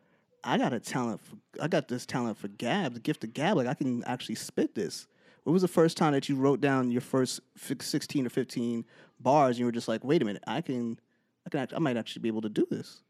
I 0.42 0.56
got 0.56 0.72
a 0.72 0.80
talent. 0.80 1.20
For, 1.20 1.36
I 1.60 1.68
got 1.68 1.88
this 1.88 2.06
talent 2.06 2.38
for 2.38 2.48
gab, 2.48 2.94
the 2.94 3.00
gift 3.00 3.24
of 3.24 3.34
gab. 3.34 3.56
Like, 3.58 3.66
I 3.66 3.74
can 3.74 4.02
actually 4.04 4.36
spit 4.36 4.74
this. 4.74 5.06
When 5.44 5.52
was 5.52 5.62
the 5.62 5.68
first 5.68 5.96
time 5.98 6.12
that 6.14 6.28
you 6.30 6.36
wrote 6.36 6.60
down 6.62 6.90
your 6.90 7.00
first 7.02 7.40
sixteen 7.56 8.24
or 8.24 8.30
fifteen 8.30 8.86
bars, 9.20 9.56
and 9.56 9.58
you 9.60 9.64
were 9.66 9.72
just 9.72 9.88
like, 9.88 10.02
wait 10.04 10.22
a 10.22 10.24
minute, 10.24 10.44
I 10.46 10.60
can, 10.62 10.98
I 11.46 11.50
can, 11.50 11.60
act- 11.60 11.74
I 11.74 11.78
might 11.78 11.96
actually 11.98 12.22
be 12.22 12.28
able 12.28 12.42
to 12.42 12.48
do 12.48 12.66
this. 12.70 13.02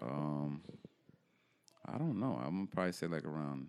Um, 0.00 0.60
I 1.92 1.98
don't 1.98 2.18
know. 2.18 2.40
I'm 2.42 2.56
gonna 2.56 2.66
probably 2.66 2.92
say 2.92 3.06
like 3.06 3.24
around 3.24 3.68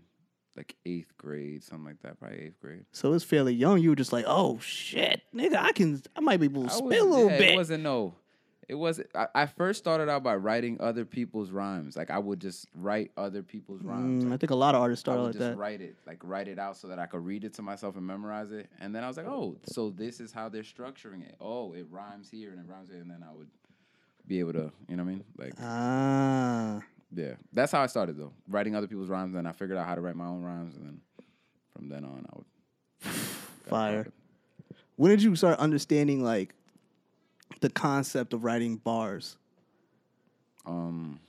like 0.56 0.76
eighth 0.86 1.16
grade, 1.18 1.64
something 1.64 1.86
like 1.86 2.02
that. 2.02 2.20
Probably 2.20 2.40
eighth 2.40 2.60
grade. 2.60 2.86
So 2.92 3.14
it's 3.14 3.24
fairly 3.24 3.54
young. 3.54 3.80
You 3.80 3.90
were 3.90 3.96
just 3.96 4.14
like, 4.14 4.26
oh 4.28 4.60
shit, 4.60 5.22
nigga, 5.34 5.56
I 5.56 5.72
can, 5.72 6.02
I 6.16 6.20
might 6.20 6.40
be 6.40 6.46
able 6.46 6.64
to 6.64 6.70
spit 6.70 7.02
a 7.02 7.04
little 7.04 7.30
yeah, 7.30 7.38
bit. 7.38 7.50
It 7.52 7.56
wasn't 7.56 7.84
no. 7.84 8.16
It 8.68 8.76
was. 8.76 9.00
I, 9.16 9.28
I 9.34 9.46
first 9.46 9.80
started 9.80 10.10
out 10.10 10.24
by 10.24 10.36
writing 10.36 10.78
other 10.82 11.06
people's 11.06 11.52
rhymes. 11.52 11.96
Like 11.96 12.12
I 12.12 12.20
would 12.20 12.42
just 12.42 12.68
write 12.76 13.12
other 13.16 13.42
people's 13.42 13.82
rhymes. 13.82 14.26
Mm, 14.26 14.34
I 14.34 14.38
think 14.38 14.50
a 14.50 14.56
lot 14.56 14.76
of 14.76 14.82
artists 14.82 15.00
start 15.00 15.20
like 15.20 15.34
just 15.34 15.40
that. 15.40 15.58
write 15.58 15.80
it, 15.80 15.96
like 16.06 16.20
write 16.22 16.50
it 16.50 16.60
out, 16.60 16.76
so 16.76 16.90
that 16.90 17.00
I 17.00 17.06
could 17.06 17.24
read 17.24 17.46
it 17.46 17.54
to 17.54 17.62
myself 17.62 17.96
and 17.96 18.06
memorize 18.06 18.52
it. 18.52 18.68
And 18.82 18.94
then 18.94 19.06
I 19.06 19.08
was 19.08 19.16
like, 19.16 19.28
oh, 19.28 19.56
so 19.64 19.90
this 19.90 20.20
is 20.20 20.34
how 20.34 20.50
they're 20.50 20.64
structuring 20.64 21.22
it. 21.26 21.36
Oh, 21.40 21.72
it 21.74 21.86
rhymes 21.90 22.30
here 22.30 22.50
and 22.50 22.60
it 22.60 22.66
rhymes 22.70 22.90
here, 22.90 23.00
and 23.00 23.10
then 23.10 23.24
I 23.24 23.34
would 23.34 23.48
be 24.28 24.40
able 24.40 24.52
to, 24.54 24.72
you 24.90 24.98
know 24.98 25.04
what 25.04 25.10
I 25.10 25.14
mean? 25.14 25.24
Like, 25.38 25.54
Ah, 25.62 26.82
yeah, 27.14 27.34
that's 27.54 27.72
how 27.72 27.82
I 27.82 27.88
started 27.88 28.18
though, 28.18 28.34
writing 28.48 28.76
other 28.76 28.88
people's 28.88 29.10
rhymes. 29.10 29.36
And 29.36 29.48
I 29.48 29.52
figured 29.52 29.78
out 29.78 29.86
how 29.88 29.96
to 29.96 30.02
write 30.02 30.16
my 30.16 30.26
own 30.28 30.44
rhymes, 30.44 30.76
and 30.76 30.86
then 30.86 31.02
from 31.76 31.90
then 31.90 32.04
on, 32.04 32.26
I 32.32 32.38
would 32.38 33.14
Fire. 33.68 34.08
when 34.96 35.12
did 35.12 35.22
you 35.24 35.36
start 35.36 35.60
understanding 35.60 36.24
like 36.24 36.54
the 37.62 37.70
concept 37.70 38.34
of 38.34 38.44
writing 38.44 38.78
bars? 38.78 39.38
Um, 40.66 41.20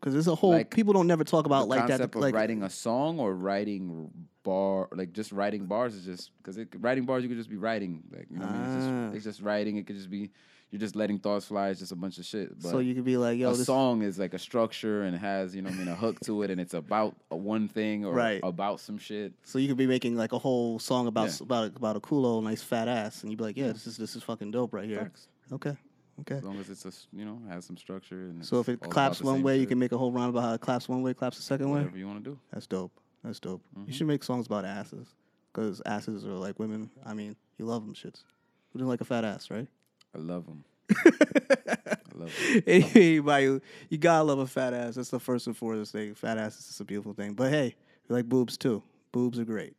Because 0.00 0.12
there's 0.14 0.26
a 0.28 0.34
whole 0.34 0.50
Like, 0.50 0.70
people 0.70 0.92
don't 0.92 1.06
never 1.06 1.24
talk 1.24 1.46
about 1.46 1.68
like 1.68 1.86
that. 1.86 2.14
Like 2.14 2.34
writing 2.34 2.62
a 2.62 2.70
song 2.70 3.20
or 3.20 3.34
writing 3.34 4.10
bar, 4.42 4.88
like 4.92 5.12
just 5.12 5.30
writing 5.30 5.66
bars 5.66 5.94
is 5.94 6.04
just 6.04 6.30
because 6.38 6.58
writing 6.80 7.04
bars 7.04 7.22
you 7.22 7.28
could 7.28 7.38
just 7.38 7.50
be 7.50 7.56
writing, 7.56 8.02
like 8.10 8.26
you 8.30 8.38
know, 8.38 8.46
what 8.46 8.54
I 8.54 8.58
mean? 8.58 8.76
It's, 8.76 8.86
Ah. 8.86 9.04
just, 9.12 9.16
it's 9.16 9.24
just 9.24 9.40
writing. 9.42 9.76
It 9.76 9.86
could 9.86 9.96
just 9.96 10.10
be 10.10 10.30
you're 10.72 10.80
just 10.80 10.96
letting 10.96 11.18
thoughts 11.18 11.44
fly. 11.46 11.68
It's 11.68 11.78
just 11.80 11.92
a 11.92 11.96
bunch 11.96 12.16
of 12.18 12.24
shit. 12.24 12.58
But 12.60 12.70
so 12.70 12.78
you 12.80 12.94
could 12.94 13.04
be 13.04 13.16
like, 13.18 13.38
yo, 13.38 13.50
a 13.50 13.54
this 13.54 13.66
song 13.66 14.02
is 14.02 14.18
like 14.18 14.32
a 14.34 14.38
structure 14.38 15.02
and 15.04 15.14
it 15.14 15.18
has 15.18 15.54
you 15.54 15.62
know 15.62 15.68
I 15.70 15.74
mean 15.74 15.86
a 15.86 15.94
hook 15.94 16.18
to 16.20 16.42
it 16.42 16.50
and 16.50 16.60
it's 16.60 16.72
about 16.74 17.14
a 17.30 17.36
one 17.36 17.68
thing 17.68 18.04
or 18.06 18.14
Right. 18.14 18.40
about 18.42 18.80
some 18.80 18.96
shit. 18.98 19.34
So 19.44 19.58
you 19.58 19.68
could 19.68 19.76
be 19.76 19.86
making 19.86 20.16
like 20.16 20.32
a 20.32 20.38
whole 20.38 20.78
song 20.80 21.06
about 21.06 21.28
Yeah. 21.28 21.36
about 21.44 21.76
about 21.76 21.96
a 21.96 22.00
cool 22.00 22.24
old 22.26 22.42
nice 22.44 22.62
fat 22.62 22.88
ass, 22.88 23.22
and 23.22 23.30
you'd 23.30 23.36
be 23.36 23.44
like, 23.44 23.56
yeah, 23.56 23.70
this 23.70 23.86
is 23.86 23.96
this 23.98 24.16
is 24.16 24.22
fucking 24.24 24.50
dope 24.50 24.72
right 24.74 24.86
here. 24.86 25.00
Facts. 25.02 25.28
Okay, 25.52 25.76
okay. 26.22 26.36
As 26.36 26.42
long 26.44 26.58
as 26.58 26.70
it's 26.70 26.86
a 26.86 26.92
you 27.16 27.24
know 27.26 27.38
has 27.50 27.66
some 27.66 27.76
structure 27.76 28.22
and 28.30 28.44
So 28.44 28.58
if 28.60 28.68
it 28.70 28.80
claps 28.80 29.20
one 29.22 29.42
way, 29.42 29.58
you 29.60 29.66
can 29.66 29.78
make 29.78 29.92
a 29.92 29.98
whole 29.98 30.10
rhyme 30.10 30.30
about 30.30 30.42
how 30.42 30.54
it 30.54 30.60
claps 30.62 30.88
one 30.88 31.02
way, 31.02 31.12
claps 31.12 31.36
the 31.36 31.42
second 31.42 31.68
way. 31.70 31.80
whatever 31.80 31.98
you 31.98 32.06
want 32.06 32.24
to 32.24 32.30
do. 32.30 32.38
That's 32.50 32.66
dope. 32.66 32.92
That's 33.22 33.38
dope. 33.38 33.60
Mm-hmm. 33.76 33.88
You 33.88 33.92
should 33.92 34.06
make 34.06 34.24
songs 34.24 34.46
about 34.46 34.64
asses, 34.64 35.06
because 35.52 35.82
asses 35.84 36.24
are 36.24 36.30
like 36.32 36.58
women. 36.58 36.90
I 37.04 37.12
mean, 37.12 37.36
you 37.58 37.66
love 37.66 37.84
them 37.84 37.94
shits. 37.94 38.24
Who 38.72 38.78
doesn't 38.78 38.88
like 38.88 39.02
a 39.02 39.04
fat 39.04 39.24
ass, 39.24 39.50
right? 39.50 39.68
I 40.14 40.18
love 40.18 40.46
them. 40.46 40.64
I 40.90 41.96
love. 42.14 42.32
Anybody, 42.66 43.60
you 43.88 43.98
gotta 43.98 44.24
love 44.24 44.38
a 44.38 44.46
fat 44.46 44.74
ass. 44.74 44.96
That's 44.96 45.10
the 45.10 45.20
first 45.20 45.46
and 45.46 45.56
foremost 45.56 45.92
thing. 45.92 46.14
Fat 46.14 46.38
ass 46.38 46.58
is 46.58 46.66
just 46.66 46.80
a 46.80 46.84
beautiful 46.84 47.14
thing. 47.14 47.34
But 47.34 47.50
hey, 47.50 47.74
we 48.08 48.14
like 48.14 48.28
boobs 48.28 48.56
too. 48.56 48.82
Boobs 49.12 49.38
are 49.38 49.44
great. 49.44 49.74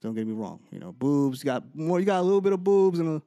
Don't 0.00 0.14
get 0.14 0.26
me 0.26 0.34
wrong. 0.34 0.60
You 0.70 0.80
know, 0.80 0.92
boobs 0.92 1.42
you 1.42 1.46
got 1.46 1.64
more. 1.74 2.00
You 2.00 2.06
got 2.06 2.20
a 2.20 2.22
little 2.22 2.40
bit 2.40 2.52
of 2.52 2.62
boobs 2.62 2.98
and 2.98 3.16
a 3.16 3.22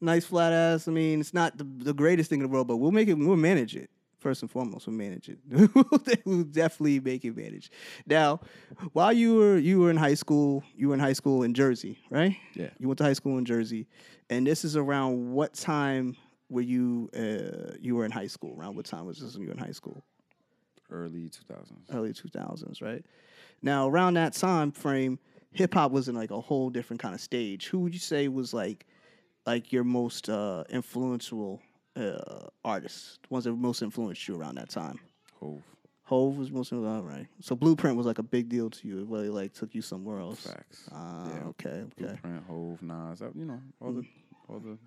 nice 0.00 0.24
flat 0.24 0.52
ass. 0.52 0.88
I 0.88 0.90
mean, 0.90 1.20
it's 1.20 1.34
not 1.34 1.56
the, 1.56 1.64
the 1.64 1.94
greatest 1.94 2.30
thing 2.30 2.40
in 2.40 2.44
the 2.44 2.52
world, 2.52 2.68
but 2.68 2.76
we'll 2.76 2.92
make 2.92 3.08
it. 3.08 3.14
We'll 3.14 3.36
manage 3.36 3.76
it. 3.76 3.90
First 4.18 4.42
and 4.42 4.50
foremost, 4.50 4.86
we'll 4.86 4.96
manage 4.96 5.28
it. 5.28 5.38
we'll 6.26 6.42
definitely 6.42 6.98
make 6.98 7.24
it 7.24 7.36
manage. 7.36 7.70
Now, 8.04 8.40
while 8.92 9.12
you 9.12 9.36
were 9.36 9.58
you 9.58 9.78
were 9.78 9.90
in 9.90 9.96
high 9.96 10.14
school, 10.14 10.64
you 10.76 10.88
were 10.88 10.94
in 10.94 11.00
high 11.00 11.12
school 11.12 11.44
in 11.44 11.54
Jersey, 11.54 11.98
right? 12.10 12.36
Yeah. 12.54 12.70
You 12.78 12.88
went 12.88 12.98
to 12.98 13.04
high 13.04 13.12
school 13.12 13.38
in 13.38 13.44
Jersey, 13.44 13.86
and 14.28 14.46
this 14.46 14.64
is 14.64 14.76
around 14.76 15.32
what 15.32 15.54
time 15.54 16.16
were 16.48 16.62
you 16.62 17.10
uh, 17.16 17.76
you 17.80 17.94
were 17.94 18.04
in 18.04 18.10
high 18.10 18.26
school? 18.26 18.56
Around 18.58 18.76
what 18.76 18.86
time 18.86 19.06
was 19.06 19.20
this 19.20 19.34
when 19.34 19.42
you 19.42 19.48
were 19.48 19.54
in 19.54 19.58
high 19.58 19.72
school? 19.72 20.02
Early 20.90 21.28
2000s. 21.28 21.94
Early 21.94 22.12
two 22.12 22.28
thousands, 22.28 22.82
right? 22.82 23.04
Now 23.62 23.88
around 23.88 24.14
that 24.14 24.32
time 24.32 24.72
frame, 24.72 25.18
hip 25.52 25.74
hop 25.74 25.92
was 25.92 26.08
in 26.08 26.14
like 26.14 26.30
a 26.30 26.40
whole 26.40 26.70
different 26.70 27.00
kind 27.00 27.14
of 27.14 27.20
stage. 27.20 27.66
Who 27.66 27.80
would 27.80 27.92
you 27.92 28.00
say 28.00 28.26
was 28.28 28.52
like 28.52 28.86
like 29.46 29.72
your 29.72 29.84
most 29.84 30.28
uh, 30.28 30.64
influential 30.70 31.60
uh, 31.98 32.48
artists, 32.64 33.18
ones 33.30 33.44
that 33.44 33.52
most 33.52 33.82
influenced 33.82 34.26
you 34.28 34.36
around 34.36 34.56
that 34.56 34.68
time? 34.70 34.98
Hove. 35.40 35.62
Hove 36.04 36.38
was 36.38 36.50
most 36.50 36.72
all 36.72 37.02
right. 37.02 37.26
So 37.40 37.54
Blueprint 37.54 37.96
was 37.96 38.06
like 38.06 38.18
a 38.18 38.22
big 38.22 38.48
deal 38.48 38.70
to 38.70 38.88
you. 38.88 39.00
It 39.00 39.08
really 39.08 39.28
like 39.28 39.52
took 39.52 39.74
you 39.74 39.82
somewhere 39.82 40.20
else. 40.20 40.40
Facts. 40.40 40.88
Ah, 40.90 41.26
Yeah. 41.28 41.44
okay, 41.48 41.68
okay. 41.68 41.86
Blueprint, 41.98 42.44
Hove, 42.46 42.82
Nas. 42.82 43.20
You 43.34 43.44
know 43.44 43.60
all 43.80 43.92
the 43.92 44.04
all 44.48 44.58
the 44.58 44.78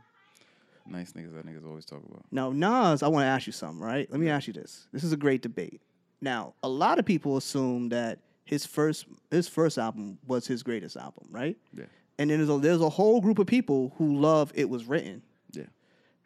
nice 0.87 1.11
niggas 1.13 1.33
that 1.35 1.45
niggas 1.45 1.65
always 1.65 1.85
talk 1.85 2.01
about. 2.09 2.25
Now 2.31 2.51
Nas, 2.51 3.03
I 3.03 3.07
want 3.07 3.23
to 3.23 3.27
ask 3.27 3.45
you 3.45 3.53
something, 3.53 3.79
right? 3.79 4.09
Let 4.09 4.19
me 4.19 4.29
ask 4.29 4.47
you 4.47 4.53
this. 4.53 4.87
This 4.91 5.03
is 5.03 5.13
a 5.13 5.17
great 5.17 5.41
debate. 5.43 5.81
Now, 6.21 6.53
a 6.63 6.69
lot 6.69 6.97
of 6.99 7.05
people 7.05 7.37
assume 7.37 7.89
that 7.89 8.19
his 8.43 8.65
first 8.65 9.05
his 9.29 9.47
first 9.47 9.77
album 9.77 10.17
was 10.25 10.47
his 10.47 10.63
greatest 10.63 10.97
album, 10.97 11.27
right? 11.29 11.55
Yeah. 11.75 11.85
And 12.17 12.29
then 12.29 12.39
there's 12.39 12.49
a 12.49 12.57
there's 12.57 12.81
a 12.81 12.89
whole 12.89 13.21
group 13.21 13.37
of 13.39 13.45
people 13.47 13.93
who 13.97 14.19
love 14.19 14.51
it 14.55 14.69
was 14.69 14.85
written. 14.85 15.21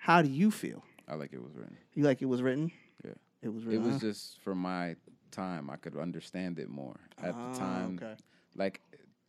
How 0.05 0.21
do 0.21 0.29
you 0.29 0.51
feel? 0.51 0.83
I 1.07 1.15
like 1.15 1.33
it 1.33 1.41
was 1.41 1.55
written. 1.55 1.77
You 1.95 2.03
like 2.03 2.21
it 2.21 2.25
was 2.25 2.43
written? 2.43 2.71
Yeah. 3.03 3.11
It 3.41 3.49
was 3.49 3.63
written. 3.65 3.83
It 3.83 3.87
was 3.87 3.99
just 3.99 4.39
for 4.41 4.53
my 4.53 4.95
time. 5.31 5.67
I 5.71 5.77
could 5.77 5.97
understand 5.97 6.59
it 6.59 6.69
more 6.69 6.99
at 7.23 7.33
Ah, 7.33 7.51
the 7.51 7.57
time. 7.57 7.99
okay. 7.99 8.15
Like, 8.55 8.81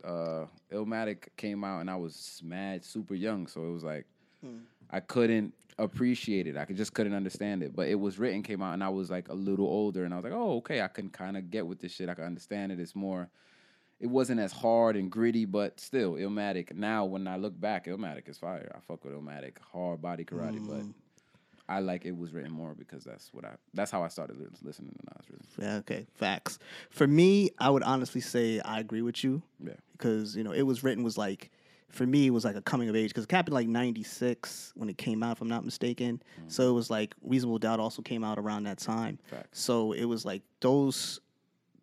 uh, 0.04 0.44
Illmatic 0.70 1.28
came 1.38 1.64
out 1.64 1.80
and 1.80 1.88
I 1.90 1.96
was 1.96 2.42
mad, 2.44 2.84
super 2.84 3.14
young, 3.14 3.46
so 3.46 3.66
it 3.66 3.72
was 3.72 3.84
like 3.84 4.04
Hmm. 4.42 4.58
I 4.90 5.00
couldn't 5.00 5.54
appreciate 5.78 6.46
it. 6.46 6.58
I 6.58 6.66
could 6.66 6.76
just 6.76 6.92
couldn't 6.92 7.14
understand 7.14 7.62
it. 7.62 7.74
But 7.74 7.88
it 7.88 7.94
was 7.98 8.18
written, 8.18 8.42
came 8.42 8.60
out, 8.60 8.74
and 8.74 8.84
I 8.84 8.90
was 8.90 9.10
like 9.10 9.30
a 9.30 9.34
little 9.34 9.66
older, 9.66 10.04
and 10.04 10.12
I 10.12 10.18
was 10.18 10.24
like, 10.24 10.34
oh, 10.34 10.56
okay, 10.58 10.82
I 10.82 10.88
can 10.88 11.08
kind 11.08 11.38
of 11.38 11.50
get 11.50 11.66
with 11.66 11.80
this 11.80 11.92
shit. 11.92 12.10
I 12.10 12.14
can 12.14 12.24
understand 12.24 12.70
it. 12.70 12.78
It's 12.80 12.94
more. 12.94 13.30
It 13.98 14.08
wasn't 14.08 14.40
as 14.40 14.52
hard 14.52 14.94
and 14.96 15.10
gritty, 15.10 15.46
but 15.46 15.80
still, 15.80 16.14
Illmatic. 16.14 16.74
Now, 16.74 17.04
when 17.06 17.26
I 17.26 17.36
look 17.36 17.58
back, 17.58 17.86
Illmatic 17.86 18.28
is 18.28 18.36
fire. 18.38 18.70
I 18.74 18.80
fuck 18.80 19.04
with 19.04 19.14
Illmatic, 19.14 19.54
hard 19.72 20.02
body 20.02 20.24
karate, 20.24 20.64
but 20.66 20.82
Mm. 20.82 20.92
I 21.68 21.80
like 21.80 22.04
it 22.04 22.16
was 22.16 22.32
written 22.32 22.52
more 22.52 22.74
because 22.74 23.02
that's 23.02 23.32
what 23.34 23.44
I. 23.44 23.54
That's 23.74 23.90
how 23.90 24.02
I 24.04 24.08
started 24.08 24.36
listening 24.62 24.92
to 24.92 25.04
Nas. 25.06 25.26
Really. 25.30 25.66
Yeah, 25.68 25.76
okay, 25.78 26.06
facts. 26.14 26.58
For 26.90 27.06
me, 27.08 27.50
I 27.58 27.70
would 27.70 27.82
honestly 27.82 28.20
say 28.20 28.60
I 28.60 28.78
agree 28.78 29.02
with 29.02 29.24
you 29.24 29.42
Yeah. 29.58 29.72
because 29.92 30.36
you 30.36 30.44
know 30.44 30.52
it 30.52 30.62
was 30.62 30.84
written 30.84 31.02
was 31.02 31.18
like 31.18 31.50
for 31.88 32.06
me 32.06 32.26
it 32.28 32.30
was 32.30 32.44
like 32.44 32.54
a 32.56 32.62
coming 32.62 32.88
of 32.88 32.94
age 32.94 33.10
because 33.10 33.24
it 33.24 33.32
happened 33.32 33.54
like 33.54 33.66
'96 33.66 34.72
when 34.76 34.88
it 34.88 34.96
came 34.98 35.22
out, 35.24 35.32
if 35.38 35.40
I'm 35.40 35.48
not 35.48 35.64
mistaken. 35.64 36.22
So 36.46 36.68
it 36.70 36.72
was 36.72 36.88
like 36.88 37.14
Reasonable 37.22 37.58
Doubt 37.58 37.80
also 37.80 38.00
came 38.02 38.22
out 38.22 38.38
around 38.38 38.64
that 38.64 38.78
time. 38.78 39.18
Facts. 39.24 39.58
So 39.60 39.90
it 39.92 40.04
was 40.04 40.24
like 40.24 40.42
those 40.60 41.20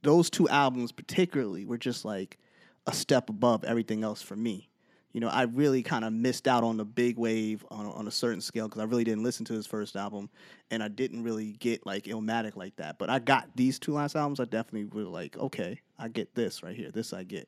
those 0.03 0.29
two 0.29 0.48
albums 0.50 0.91
particularly 0.91 1.65
were 1.65 1.77
just 1.77 2.05
like 2.05 2.38
a 2.86 2.93
step 2.93 3.29
above 3.29 3.63
everything 3.63 4.03
else 4.03 4.22
for 4.22 4.36
me. 4.36 4.69
You 5.13 5.19
know, 5.19 5.29
I 5.29 5.43
really 5.43 5.83
kind 5.83 6.03
of 6.03 6.12
missed 6.12 6.48
out 6.48 6.63
on 6.63 6.77
the 6.77 6.86
big 6.86 7.17
wave 7.17 7.63
on, 7.69 7.86
on 7.86 8.07
a 8.07 8.12
certain 8.12 8.41
scale 8.41 8.67
because 8.67 8.81
I 8.81 8.86
really 8.86 9.03
didn't 9.03 9.24
listen 9.24 9.45
to 9.45 9.53
his 9.53 9.67
first 9.67 9.95
album, 9.95 10.29
and 10.72 10.81
I 10.81 10.88
didn't 10.88 11.24
really 11.24 11.51
get 11.53 11.86
like 11.86 12.05
Illmatic 12.05 12.55
like 12.55 12.75
that. 12.77 12.98
But 12.98 13.12
I 13.12 13.19
got 13.19 13.48
these 13.55 13.77
two 13.77 13.93
last 13.93 14.15
albums. 14.15 14.39
I 14.39 14.45
definitely 14.45 14.86
were 14.86 15.07
like, 15.07 15.38
okay, 15.38 15.79
I 16.00 16.07
get 16.07 16.33
this 16.33 16.63
right 16.63 16.75
here. 16.75 16.89
This 16.89 17.13
I 17.13 17.24
get. 17.24 17.48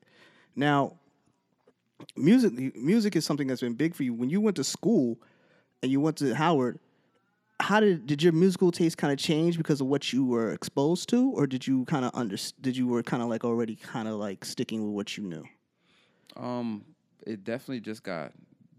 Now, 0.56 0.94
music 2.16 2.76
music 2.76 3.16
is 3.16 3.26
something 3.26 3.48
that's 3.48 3.62
been 3.62 3.74
big 3.74 3.96
for 3.96 4.04
you. 4.04 4.14
When 4.14 4.30
you 4.30 4.42
went 4.42 4.58
to 4.58 4.64
school 4.64 5.18
and 5.82 5.92
you 5.92 6.00
went 6.00 6.18
to 6.18 6.36
Howard, 6.36 6.80
how 7.62 7.80
did 7.80 8.06
did 8.06 8.22
your 8.22 8.34
musical 8.34 8.72
taste 8.72 8.98
kind 8.98 9.14
of 9.14 9.20
change 9.20 9.58
because 9.58 9.82
of 9.82 9.88
what 9.88 10.12
you 10.12 10.26
were 10.26 10.52
exposed 10.52 11.10
to, 11.10 11.32
or 11.32 11.48
did 11.48 11.66
you 11.66 11.86
kind 11.86 12.06
of 12.06 12.12
under 12.14 12.38
did 12.62 12.76
you 12.76 12.88
were 12.88 13.04
kind 13.04 13.24
of 13.24 13.30
like 13.30 13.44
already 13.44 13.76
kind 13.76 14.08
of 14.08 14.16
like 14.16 14.44
sticking 14.44 14.84
with 14.84 14.94
what 14.94 15.18
you 15.18 15.24
knew? 15.24 15.44
Um, 16.36 16.86
it 17.26 17.44
definitely 17.44 17.80
just 17.80 18.04
got 18.04 18.34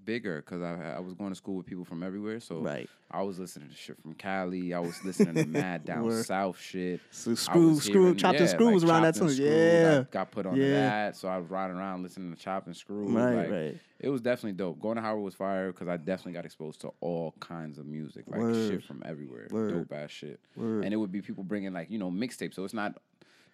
bigger 0.06 0.36
because 0.40 0.62
I 0.62 0.94
I 0.96 1.00
was 1.00 1.12
going 1.12 1.30
to 1.30 1.36
school 1.36 1.56
with 1.56 1.66
people 1.66 1.84
from 1.84 2.02
everywhere. 2.02 2.40
So 2.40 2.60
Right. 2.60 2.88
I 3.10 3.22
was 3.22 3.38
listening 3.38 3.68
to 3.68 3.74
shit 3.74 4.00
from 4.00 4.14
Cali. 4.14 4.72
I 4.72 4.78
was 4.80 5.04
listening 5.04 5.34
to 5.34 5.44
mad 5.46 5.84
down 5.84 6.10
south 6.24 6.58
shit. 6.58 7.00
So 7.10 7.34
screw, 7.34 7.78
screw, 7.78 8.02
hearing- 8.04 8.16
chopped 8.16 8.38
and 8.38 8.46
yeah, 8.48 8.52
screw 8.54 8.66
like 8.66 8.74
was 8.74 8.84
around 8.84 9.02
that 9.02 9.14
time. 9.16 9.28
Yeah, 9.32 9.94
got, 9.96 10.10
got 10.10 10.30
put 10.30 10.46
on 10.46 10.56
Yeah. 10.56 10.70
that. 10.70 11.16
So 11.16 11.28
I 11.28 11.36
was 11.38 11.50
riding 11.50 11.76
around 11.76 12.02
listening 12.02 12.32
to 12.34 12.40
Chop 12.40 12.66
and 12.66 12.74
Screw. 12.76 13.08
Right, 13.08 13.34
like, 13.34 13.50
right. 13.50 13.80
It 13.98 14.08
was 14.08 14.20
definitely 14.20 14.52
dope. 14.52 14.80
Going 14.80 14.96
to 14.96 15.02
Howard 15.02 15.22
was 15.24 15.34
fire 15.34 15.72
because 15.72 15.88
I 15.88 15.96
definitely 15.96 16.32
got 16.32 16.44
exposed 16.44 16.80
to 16.82 16.92
all 17.00 17.34
kinds 17.40 17.78
of 17.78 17.86
music, 17.86 18.24
like 18.28 18.40
Word. 18.40 18.70
shit 18.70 18.84
from 18.84 19.02
everywhere, 19.06 19.48
Word. 19.50 19.70
dope 19.88 19.92
ass 19.92 20.10
shit. 20.10 20.38
Word. 20.56 20.84
And 20.84 20.92
it 20.92 20.96
would 20.96 21.10
be 21.12 21.20
people 21.22 21.44
bringing 21.44 21.72
like 21.72 21.90
you 21.90 21.98
know 21.98 22.10
mixtapes. 22.10 22.54
So 22.54 22.64
it's 22.64 22.74
not 22.74 22.98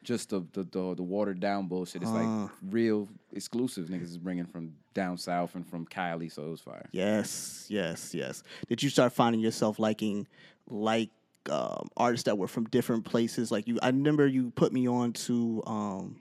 just 0.03 0.31
the 0.31 0.41
the, 0.53 0.65
the, 0.65 0.95
the 0.97 1.03
watered 1.03 1.41
down 1.41 1.69
bullshit. 1.69 2.03
It's 2.03 2.11
like 2.11 2.51
real 2.71 3.09
exclusives 3.33 3.89
niggas 3.91 4.03
is 4.03 4.19
bringing 4.19 4.47
from 4.47 4.73
down 4.95 5.19
south 5.19 5.55
and 5.55 5.67
from 5.67 5.87
Cali. 5.87 6.29
So 6.29 6.47
it 6.47 6.51
was 6.51 6.61
fire. 6.61 6.89
Yes, 6.93 7.67
yes, 7.69 8.15
yes. 8.15 8.43
Did 8.69 8.83
you 8.83 8.91
start 8.91 9.13
finding 9.13 9.41
yourself 9.41 9.79
liking 9.79 10.27
like 10.69 11.11
um, 11.51 11.89
artists 11.97 12.25
that 12.25 12.37
were 12.39 12.49
from 12.49 12.65
different 12.67 13.05
places? 13.05 13.51
Like 13.51 13.67
you, 13.67 13.79
I 13.83 13.89
remember 13.89 14.27
you 14.27 14.51
put 14.51 14.73
me 14.73 14.89
on 14.89 15.13
to 15.15 15.63
um, 15.67 16.21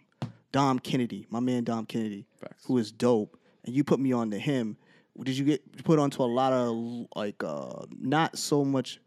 Dom 0.52 0.80
Kennedy, 0.80 1.28
my 1.30 1.40
man 1.40 1.64
Dom 1.64 1.86
Kennedy, 1.86 2.26
Facts. 2.40 2.66
who 2.66 2.78
is 2.78 2.92
dope, 2.92 3.38
and 3.66 3.76
you 3.76 3.84
put 3.84 4.00
me 4.00 4.12
on 4.12 4.32
to 4.32 4.40
him. 4.40 4.78
Did 5.22 5.38
you 5.38 5.46
get 5.46 5.84
put 5.84 6.00
onto 6.00 6.24
a 6.24 6.26
lot 6.26 6.54
of 6.54 7.08
like 7.16 7.44
uh, 7.44 7.86
not 8.00 8.38
so 8.38 8.64
much 8.64 9.00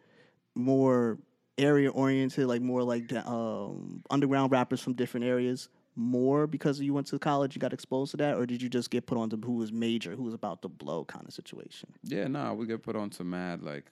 more 0.55 1.19
area 1.59 1.91
oriented, 1.91 2.47
like 2.47 2.63
more 2.63 2.83
like 2.83 3.09
the, 3.09 3.27
um, 3.29 4.03
underground 4.11 4.53
rappers 4.53 4.81
from 4.81 4.95
different 4.95 5.27
areas? 5.27 5.69
More 5.97 6.49
because 6.49 6.81
you 6.81 6.93
went 6.93 7.07
to 7.09 7.19
college, 7.21 7.55
you 7.55 7.61
got 7.61 7.73
exposed 7.73 8.11
to 8.13 8.17
that, 8.17 8.37
or 8.37 8.47
did 8.47 8.61
you 8.61 8.69
just 8.69 8.91
get 8.91 9.07
put 9.07 9.17
on 9.17 9.31
to 9.31 9.37
who 9.37 9.53
was 9.53 9.71
major, 9.71 10.17
who 10.17 10.25
was 10.25 10.35
about 10.35 10.63
to 10.63 10.69
blow 10.69 11.05
kind 11.05 11.27
of 11.27 11.33
situation? 11.33 11.93
Yeah, 12.03 12.27
no, 12.27 12.45
nah, 12.45 12.53
we 12.53 12.67
get 12.67 12.83
put 12.83 12.97
on 12.97 13.11
to 13.11 13.25
mad 13.25 13.63
like 13.63 13.85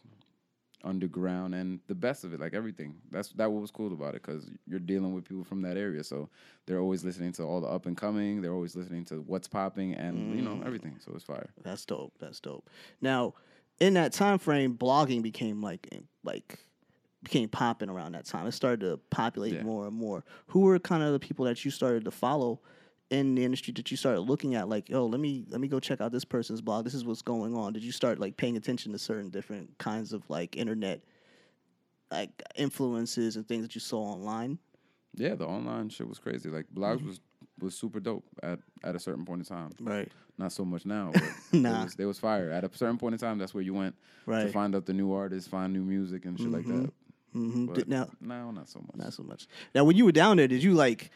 underground 0.84 1.54
and 1.54 1.80
the 1.86 1.94
best 1.94 2.24
of 2.24 2.32
it, 2.32 2.40
like 2.40 2.54
everything. 2.54 2.96
That's 3.10 3.28
that 3.30 3.50
what 3.50 3.60
was 3.60 3.70
cool 3.70 3.92
about 3.92 4.14
it 4.14 4.22
because 4.22 4.50
you're 4.66 4.80
dealing 4.80 5.14
with 5.14 5.24
people 5.24 5.44
from 5.44 5.62
that 5.62 5.76
area, 5.76 6.04
so 6.04 6.28
they're 6.66 6.80
always 6.80 7.04
listening 7.04 7.32
to 7.32 7.44
all 7.44 7.60
the 7.60 7.68
up 7.68 7.86
and 7.86 7.96
coming. 7.96 8.42
They're 8.42 8.52
always 8.52 8.76
listening 8.76 9.04
to 9.06 9.16
what's 9.16 9.48
popping 9.48 9.94
and 9.94 10.34
you 10.36 10.42
know 10.42 10.60
everything. 10.64 10.98
So 11.04 11.12
it's 11.14 11.24
fire. 11.24 11.50
That's 11.62 11.84
dope. 11.84 12.14
That's 12.18 12.40
dope. 12.40 12.68
Now, 13.00 13.34
in 13.80 13.94
that 13.94 14.12
time 14.12 14.38
frame, 14.38 14.76
blogging 14.76 15.22
became 15.22 15.62
like 15.62 15.88
like 16.24 16.58
became 17.22 17.48
popping 17.48 17.88
around 17.88 18.12
that 18.12 18.24
time. 18.24 18.46
It 18.46 18.52
started 18.52 18.80
to 18.80 18.98
populate 19.10 19.54
Yeah. 19.54 19.62
more 19.62 19.86
and 19.86 19.96
more. 19.96 20.24
Who 20.48 20.60
were 20.60 20.78
kind 20.78 21.02
of 21.02 21.12
the 21.12 21.20
people 21.20 21.44
that 21.46 21.64
you 21.64 21.70
started 21.70 22.04
to 22.04 22.10
follow 22.10 22.60
in 23.10 23.34
the 23.34 23.44
industry 23.44 23.72
that 23.74 23.90
you 23.90 23.96
started 23.96 24.22
looking 24.22 24.54
at? 24.54 24.68
Like, 24.68 24.88
oh, 24.92 25.06
let 25.06 25.20
me 25.20 25.44
let 25.48 25.60
me 25.60 25.68
go 25.68 25.78
check 25.80 26.00
out 26.00 26.12
this 26.12 26.24
person's 26.24 26.60
blog. 26.60 26.84
This 26.84 26.94
is 26.94 27.04
what's 27.04 27.22
going 27.22 27.54
on. 27.56 27.72
Did 27.72 27.84
you 27.84 27.92
start 27.92 28.18
like 28.18 28.36
paying 28.36 28.56
attention 28.56 28.92
to 28.92 28.98
certain 28.98 29.30
different 29.30 29.78
kinds 29.78 30.12
of 30.12 30.28
like 30.28 30.56
internet 30.56 31.02
like 32.10 32.30
influences 32.56 33.36
and 33.36 33.46
things 33.46 33.62
that 33.62 33.74
you 33.74 33.80
saw 33.80 34.00
online? 34.00 34.58
Yeah, 35.14 35.34
the 35.34 35.46
online 35.46 35.88
shit 35.90 36.08
was 36.08 36.18
crazy. 36.18 36.48
Like 36.48 36.66
blogs 36.74 36.98
mm-hmm. 36.98 37.08
was 37.08 37.20
was 37.60 37.74
super 37.74 38.00
dope 38.00 38.24
at 38.42 38.58
at 38.82 38.96
a 38.96 38.98
certain 38.98 39.24
point 39.24 39.40
in 39.40 39.44
time. 39.44 39.70
Right. 39.80 40.10
Not 40.38 40.52
so 40.52 40.64
much 40.64 40.86
now. 40.86 41.12
But 41.52 41.60
Nah. 41.60 41.80
It 41.80 41.84
was, 41.84 41.94
they 41.94 42.04
was 42.06 42.18
fire. 42.18 42.50
At 42.50 42.64
a 42.64 42.76
certain 42.76 42.98
point 42.98 43.12
in 43.12 43.18
time, 43.18 43.38
that's 43.38 43.52
where 43.54 43.62
you 43.62 43.74
went 43.74 43.94
Right. 44.24 44.44
to 44.46 44.52
find 44.52 44.74
out 44.74 44.86
the 44.86 44.94
new 44.94 45.12
artists, 45.12 45.48
find 45.48 45.72
new 45.72 45.82
music 45.82 46.24
and 46.24 46.38
shit 46.38 46.50
like 46.50 46.64
mm-hmm. 46.64 46.84
that. 46.84 46.92
Hmm 47.32 47.66
But 47.66 47.88
Now, 47.88 48.08
now, 48.20 48.50
not 48.50 48.68
so 48.68 48.80
much. 48.80 48.96
Not 48.96 49.12
so 49.12 49.22
much. 49.22 49.46
Now, 49.74 49.84
when 49.84 49.96
you 49.96 50.04
were 50.04 50.12
down 50.12 50.36
there, 50.36 50.48
did 50.48 50.62
you 50.62 50.74
like 50.74 51.10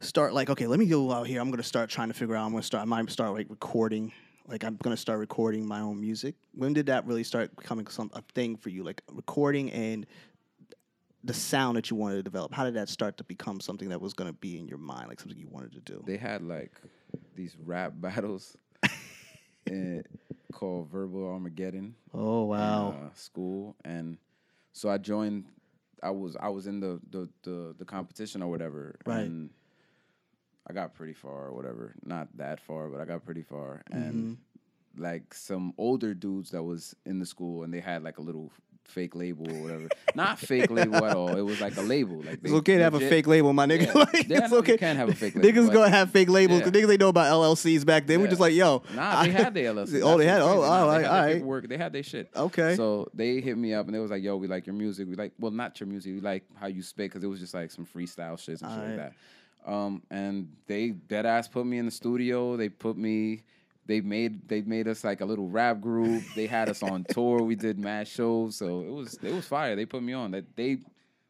start 0.00 0.34
like, 0.34 0.50
okay, 0.50 0.66
let 0.66 0.78
me 0.78 0.86
go 0.86 1.12
out 1.12 1.26
here. 1.26 1.40
I'm 1.40 1.50
gonna 1.50 1.62
start 1.62 1.90
trying 1.90 2.08
to 2.08 2.14
figure 2.14 2.36
out. 2.36 2.44
I'm 2.44 2.52
gonna 2.52 2.62
start. 2.62 2.82
I 2.82 2.84
might 2.84 3.10
start 3.10 3.32
like 3.32 3.48
recording. 3.48 4.12
Like 4.46 4.64
I'm 4.64 4.76
gonna 4.76 4.96
start 4.96 5.18
recording 5.18 5.66
my 5.66 5.80
own 5.80 6.00
music. 6.00 6.34
When 6.54 6.72
did 6.72 6.86
that 6.86 7.06
really 7.06 7.24
start 7.24 7.54
becoming 7.56 7.86
some 7.86 8.10
a 8.14 8.22
thing 8.34 8.56
for 8.56 8.68
you? 8.68 8.84
Like 8.84 9.02
recording 9.10 9.70
and 9.72 10.06
the 11.22 11.34
sound 11.34 11.78
that 11.78 11.90
you 11.90 11.96
wanted 11.96 12.16
to 12.16 12.22
develop. 12.22 12.52
How 12.52 12.64
did 12.64 12.74
that 12.74 12.90
start 12.90 13.16
to 13.16 13.24
become 13.24 13.60
something 13.60 13.88
that 13.88 14.00
was 14.00 14.12
gonna 14.12 14.34
be 14.34 14.58
in 14.58 14.68
your 14.68 14.78
mind, 14.78 15.08
like 15.08 15.20
something 15.20 15.38
you 15.38 15.48
wanted 15.50 15.72
to 15.72 15.80
do? 15.80 16.02
they 16.06 16.18
had 16.18 16.42
like 16.42 16.72
these 17.34 17.56
rap 17.64 17.92
battles 17.96 18.56
and 19.66 20.04
called 20.52 20.90
Verbal 20.90 21.26
Armageddon. 21.26 21.94
Oh 22.12 22.42
in, 22.42 22.48
wow! 22.48 22.96
uh, 23.06 23.14
school, 23.14 23.76
and 23.84 24.18
so 24.74 24.90
I 24.90 24.98
joined. 24.98 25.46
I 26.02 26.10
was 26.10 26.36
I 26.36 26.48
was 26.50 26.66
in 26.66 26.80
the 26.80 27.00
the 27.10 27.28
the, 27.44 27.74
the 27.78 27.84
competition 27.86 28.42
or 28.42 28.50
whatever, 28.50 28.96
Right. 29.06 29.20
and 29.20 29.48
I 30.68 30.72
got 30.74 30.94
pretty 30.94 31.14
far 31.14 31.46
or 31.46 31.52
whatever. 31.54 31.94
Not 32.04 32.28
that 32.36 32.60
far, 32.60 32.88
but 32.90 33.00
I 33.00 33.06
got 33.06 33.24
pretty 33.24 33.42
far, 33.42 33.82
Mm-hmm. 33.90 34.02
and 34.02 34.38
like 34.98 35.32
some 35.34 35.72
older 35.78 36.12
dudes 36.14 36.50
that 36.50 36.62
was 36.62 36.94
in 37.06 37.18
the 37.18 37.26
school, 37.26 37.62
and 37.64 37.72
they 37.72 37.80
had 37.80 38.02
like 38.04 38.18
a 38.18 38.22
little 38.22 38.52
fake 38.84 39.14
label 39.14 39.50
or 39.50 39.62
whatever. 39.62 39.88
Not 40.14 40.38
fake 40.38 40.70
label 40.70 41.04
at 41.04 41.16
all. 41.16 41.36
It 41.36 41.40
was 41.42 41.60
like 41.60 41.76
a 41.76 41.80
label. 41.82 42.22
Like 42.22 42.38
It's 42.42 42.52
okay 42.52 42.76
to 42.76 42.82
have 42.82 42.94
a 42.94 43.00
fake 43.00 43.26
label, 43.26 43.52
my 43.52 43.66
nigga. 43.66 43.86
Yeah. 43.86 43.92
Like, 44.12 44.28
Yeah, 44.28 44.38
it's 44.38 44.50
no, 44.50 44.56
you 44.56 44.62
okay. 44.62 44.76
can 44.76 44.96
have 44.96 45.08
a 45.08 45.14
fake 45.14 45.34
label, 45.34 45.48
Niggas 45.48 45.72
gonna 45.72 45.90
have 45.90 46.10
fake 46.10 46.28
labels. 46.28 46.60
Yeah. 46.60 46.70
The 46.70 46.78
niggas 46.78 46.86
they 46.88 46.96
know 46.96 47.08
about 47.08 47.32
LLCs 47.32 47.84
back 47.84 48.06
then. 48.06 48.20
We 48.20 48.24
Yeah. 48.24 48.30
just 48.30 48.40
like, 48.40 48.54
yo, 48.54 48.82
Nah, 48.94 49.22
they 49.24 49.30
had 49.30 49.54
their 49.54 49.72
LLC. 49.74 50.00
Oh, 50.04 50.18
they 50.18 50.26
had. 50.26 50.40
Oh. 50.42 50.60
Nah, 50.60 50.62
all 50.62 50.86
they 50.98 51.02
right, 51.42 51.42
their 51.44 51.60
They 51.68 51.76
had 51.76 51.92
their 51.92 52.02
shit. 52.02 52.30
Okay. 52.36 52.76
So 52.76 53.08
they 53.14 53.40
hit 53.40 53.56
me 53.58 53.74
up 53.74 53.86
and 53.86 53.94
they 53.94 53.98
was 53.98 54.10
like, 54.10 54.22
"Yo, 54.22 54.36
we 54.36 54.46
like 54.46 54.66
your 54.66 54.74
music. 54.74 55.08
We 55.08 55.14
like, 55.16 55.32
well, 55.38 55.50
not 55.50 55.78
your 55.80 55.88
music. 55.88 56.14
We 56.14 56.20
like 56.20 56.44
how 56.54 56.66
you 56.66 56.82
spit 56.82 57.10
because 57.10 57.24
it 57.24 57.28
was 57.28 57.40
just 57.40 57.54
like 57.54 57.70
some 57.70 57.86
freestyle 57.86 58.38
shit 58.38 58.60
and 58.62 58.70
shit 58.70 58.80
like 58.88 58.96
that." 58.96 59.12
Um, 59.66 60.02
and 60.10 60.48
they 60.66 60.90
dead 60.90 61.24
ass 61.26 61.48
put 61.48 61.64
me 61.66 61.78
in 61.78 61.86
the 61.86 61.90
studio. 61.90 62.56
They 62.56 62.68
put 62.68 62.96
me 62.98 63.42
they 63.86 64.00
made 64.00 64.48
they 64.48 64.62
made 64.62 64.88
us 64.88 65.04
like 65.04 65.20
a 65.20 65.24
little 65.24 65.48
rap 65.48 65.80
group. 65.80 66.22
They 66.34 66.46
had 66.46 66.68
us 66.68 66.82
on 66.82 67.04
tour. 67.04 67.42
We 67.42 67.54
did 67.54 67.78
mad 67.78 68.08
shows, 68.08 68.56
so 68.56 68.80
it 68.82 68.90
was 68.90 69.14
it 69.22 69.32
was 69.32 69.46
fire. 69.46 69.76
They 69.76 69.86
put 69.86 70.02
me 70.02 70.12
on. 70.12 70.30
That 70.32 70.56
they 70.56 70.78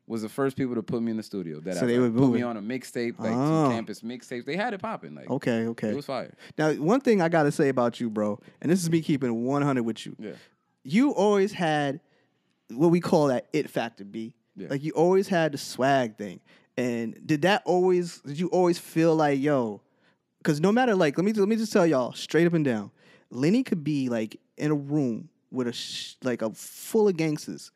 was 0.06 0.20
the 0.22 0.28
first 0.28 0.56
people 0.56 0.74
to 0.74 0.82
put 0.82 1.02
me 1.02 1.10
in 1.10 1.16
the 1.16 1.22
studio. 1.22 1.60
That 1.60 1.76
So 1.76 1.84
I, 1.84 1.86
they 1.86 1.98
were 1.98 2.10
put 2.10 2.30
me 2.30 2.42
on 2.42 2.56
a 2.58 2.62
mixtape, 2.62 3.18
like 3.18 3.32
Oh. 3.32 3.70
campus 3.72 4.02
mixtapes. 4.02 4.44
They 4.44 4.56
had 4.56 4.74
it 4.74 4.80
popping. 4.82 5.14
Like 5.14 5.30
Okay, 5.30 5.66
okay. 5.68 5.88
it 5.90 5.96
was 5.96 6.04
fire. 6.06 6.34
Now, 6.58 6.72
one 6.74 7.00
thing 7.00 7.22
I 7.22 7.28
gotta 7.30 7.50
say 7.50 7.70
about 7.70 8.00
you, 8.00 8.10
bro, 8.10 8.38
and 8.60 8.70
this 8.70 8.82
is 8.82 8.90
me 8.90 9.00
keeping 9.00 9.44
100 9.44 9.82
with 9.82 10.04
you. 10.04 10.14
Yeah. 10.18 10.32
You 10.82 11.12
always 11.12 11.52
had 11.52 12.00
what 12.70 12.88
we 12.88 13.00
call 13.00 13.28
that 13.28 13.46
it 13.52 13.70
factor, 13.70 14.04
B. 14.04 14.34
Yeah. 14.56 14.68
Like 14.68 14.84
you 14.84 14.92
always 14.92 15.26
had 15.28 15.52
the 15.52 15.58
swag 15.58 16.16
thing. 16.18 16.40
And 16.76 17.18
did 17.24 17.42
that 17.42 17.62
always? 17.64 18.20
Did 18.20 18.38
you 18.38 18.48
always 18.48 18.78
feel 18.78 19.14
like, 19.16 19.40
yo? 19.40 19.80
Because 20.44 20.60
no 20.60 20.70
matter 20.70 20.94
like, 20.94 21.16
let 21.16 21.24
me 21.24 21.32
let 21.32 21.48
me 21.48 21.56
just 21.56 21.72
tell 21.72 21.86
y'all 21.86 22.12
straight 22.12 22.46
up 22.46 22.52
and 22.52 22.64
down, 22.66 22.90
Lenny 23.30 23.62
could 23.62 23.82
be 23.82 24.10
like 24.10 24.38
in 24.58 24.70
a 24.70 24.74
room 24.74 25.30
with 25.50 25.66
a 25.68 25.72
sh- 25.72 26.16
like 26.22 26.42
a 26.42 26.50
full 26.50 27.08
of 27.08 27.16
gangsters, 27.16 27.72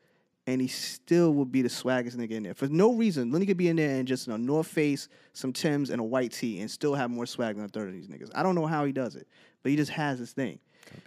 and 0.46 0.60
he 0.60 0.68
still 0.68 1.32
would 1.32 1.50
be 1.50 1.62
the 1.62 1.70
swaggest 1.70 2.14
nigga 2.16 2.32
in 2.32 2.42
there 2.42 2.52
for 2.52 2.68
no 2.68 2.92
reason. 2.92 3.32
Lenny 3.32 3.46
could 3.46 3.56
be 3.56 3.68
in 3.68 3.76
there 3.76 3.96
and 3.98 4.06
just 4.06 4.26
in 4.26 4.34
a 4.34 4.38
North 4.38 4.66
Face, 4.66 5.08
some 5.32 5.50
Tims, 5.50 5.88
and 5.88 5.98
a 5.98 6.04
white 6.04 6.32
tee, 6.32 6.60
and 6.60 6.70
still 6.70 6.94
have 6.94 7.10
more 7.10 7.24
swag 7.24 7.56
than 7.56 7.64
a 7.64 7.68
third 7.68 7.88
of 7.88 7.94
these 7.94 8.06
niggas. 8.06 8.30
I 8.34 8.42
don't 8.42 8.54
know 8.54 8.66
how 8.66 8.84
he 8.84 8.92
does 8.92 9.16
it, 9.16 9.26
but 9.62 9.70
he 9.70 9.76
just 9.76 9.92
has 9.92 10.18
this 10.18 10.32
thing. 10.32 10.58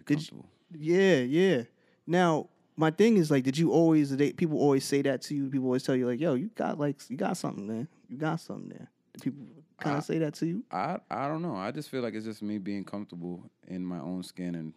Did 0.08 0.32
you- 0.32 0.44
yeah, 0.74 1.18
yeah. 1.20 1.64
Now, 2.08 2.50
my 2.76 2.90
thing 2.90 3.18
is 3.18 3.30
like, 3.30 3.44
did 3.44 3.56
you 3.58 3.72
always? 3.72 4.16
They, 4.18 4.32
people 4.34 4.58
always 4.58 4.84
say 4.84 5.04
that 5.04 5.22
to 5.24 5.36
you. 5.36 5.48
People 5.52 5.68
always 5.68 5.84
tell 5.84 5.96
you 5.96 6.08
like, 6.08 6.20
"Yo, 6.20 6.34
you 6.34 6.50
got 6.56 6.80
like, 6.80 6.98
you 7.08 7.18
got 7.18 7.38
something 7.38 7.68
there. 7.68 7.88
You 8.10 8.18
got 8.18 8.40
something 8.40 8.70
there." 8.70 8.90
People 9.22 9.46
kind 9.82 9.96
I- 9.96 10.00
of 10.00 10.06
say 10.06 10.18
that 10.20 10.34
to 10.36 10.46
you? 10.46 10.64
I 10.72 10.98
I 11.10 11.28
don't 11.28 11.42
know. 11.42 11.56
I 11.56 11.72
just 11.72 11.90
feel 11.90 12.02
like 12.02 12.14
it's 12.14 12.26
just 12.26 12.42
me 12.42 12.58
being 12.58 12.84
comfortable 12.86 13.44
in 13.68 13.86
my 13.86 14.00
own 14.00 14.24
skin 14.24 14.56
and 14.56 14.74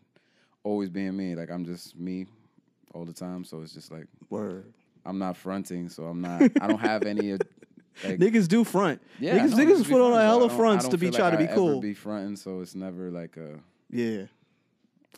always 0.65 0.89
being 0.91 1.17
me. 1.17 1.35
Like 1.37 1.51
I'm 1.51 1.65
just 1.65 1.97
me 1.97 2.27
all 2.93 3.05
the 3.05 3.13
time. 3.13 3.45
So 3.45 3.63
it's 3.63 3.73
just 3.75 3.93
like 3.93 4.07
Word. 4.31 4.73
I'm 5.07 5.19
not 5.19 5.37
fronting. 5.37 5.89
So 5.89 6.05
I'm 6.07 6.21
not. 6.21 6.43
I 6.61 6.67
don't 6.67 6.81
have 6.81 7.05
any. 7.05 7.33
uh, 7.35 7.39
Like, 8.03 8.19
Niggas 8.19 8.49
do 8.49 8.65
front. 8.65 9.01
yeah, 9.21 9.37
I 9.37 9.39
niggas, 9.39 9.53
niggas 9.55 9.85
be 9.85 9.93
put 9.93 10.01
on 10.01 10.11
a 10.11 10.15
fronting, 10.15 10.15
so 10.15 10.19
I 10.19 10.23
hella 10.25 10.49
don't- 10.49 10.57
fronts 10.57 10.89
to 10.89 10.99
be 10.99 11.07
feel 11.07 11.15
trying 11.17 11.31
to 11.31 11.39
be 11.39 11.49
I 11.49 11.55
cool. 11.55 11.71
Ever 11.75 11.81
be 11.81 11.95
fronting, 11.95 12.35
so 12.35 12.59
it's 12.61 12.75
never 12.75 13.09
like 13.13 13.37
a. 13.37 13.61
yeah. 13.89 14.25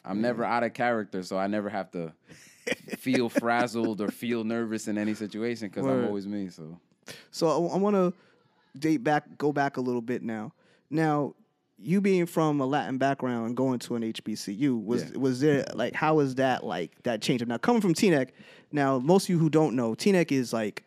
I'm 0.05 0.21
never 0.21 0.45
out 0.45 0.63
of 0.63 0.75
character, 0.75 1.23
so 1.23 1.39
I 1.39 1.47
never 1.47 1.71
have 1.71 1.91
to 1.93 2.13
feel 2.99 3.31
frazzled 3.31 4.03
or 4.03 4.09
feel 4.09 4.45
nervous 4.45 4.89
in 4.89 4.99
any 4.99 5.15
situation 5.15 5.69
because 5.69 5.87
I'm 5.87 6.05
always 6.05 6.27
me. 6.27 6.51
So 6.51 6.79
So 7.31 7.49
I, 7.49 7.75
I 7.75 7.79
want 7.79 7.97
to 7.97 8.13
date 8.81 8.99
back, 9.05 9.39
go 9.39 9.53
back 9.53 9.77
a 9.77 9.81
little 9.81 10.03
bit 10.03 10.23
now. 10.23 10.53
Now, 10.91 11.35
you 11.79 12.01
being 12.01 12.27
from 12.27 12.61
a 12.61 12.67
Latin 12.67 12.97
background 12.99 13.47
and 13.49 13.57
going 13.57 13.79
to 13.81 13.97
an 13.97 14.03
HBCU, 14.03 14.83
was 14.83 15.11
Yeah. 15.11 15.19
was 15.19 15.41
there 15.41 15.65
like 15.75 15.95
how 15.95 16.15
was 16.17 16.37
that 16.37 16.65
like 16.65 16.93
that 17.03 17.21
change? 17.21 17.45
Now 17.47 17.59
coming 17.59 17.83
from 17.83 17.93
Teaneck, 17.95 18.31
now 18.73 18.99
most 18.99 19.25
of 19.25 19.31
you 19.31 19.39
who 19.39 19.51
don't 19.51 19.77
know, 19.77 19.95
Teaneck 19.95 20.33
is 20.33 20.53
like 20.53 20.85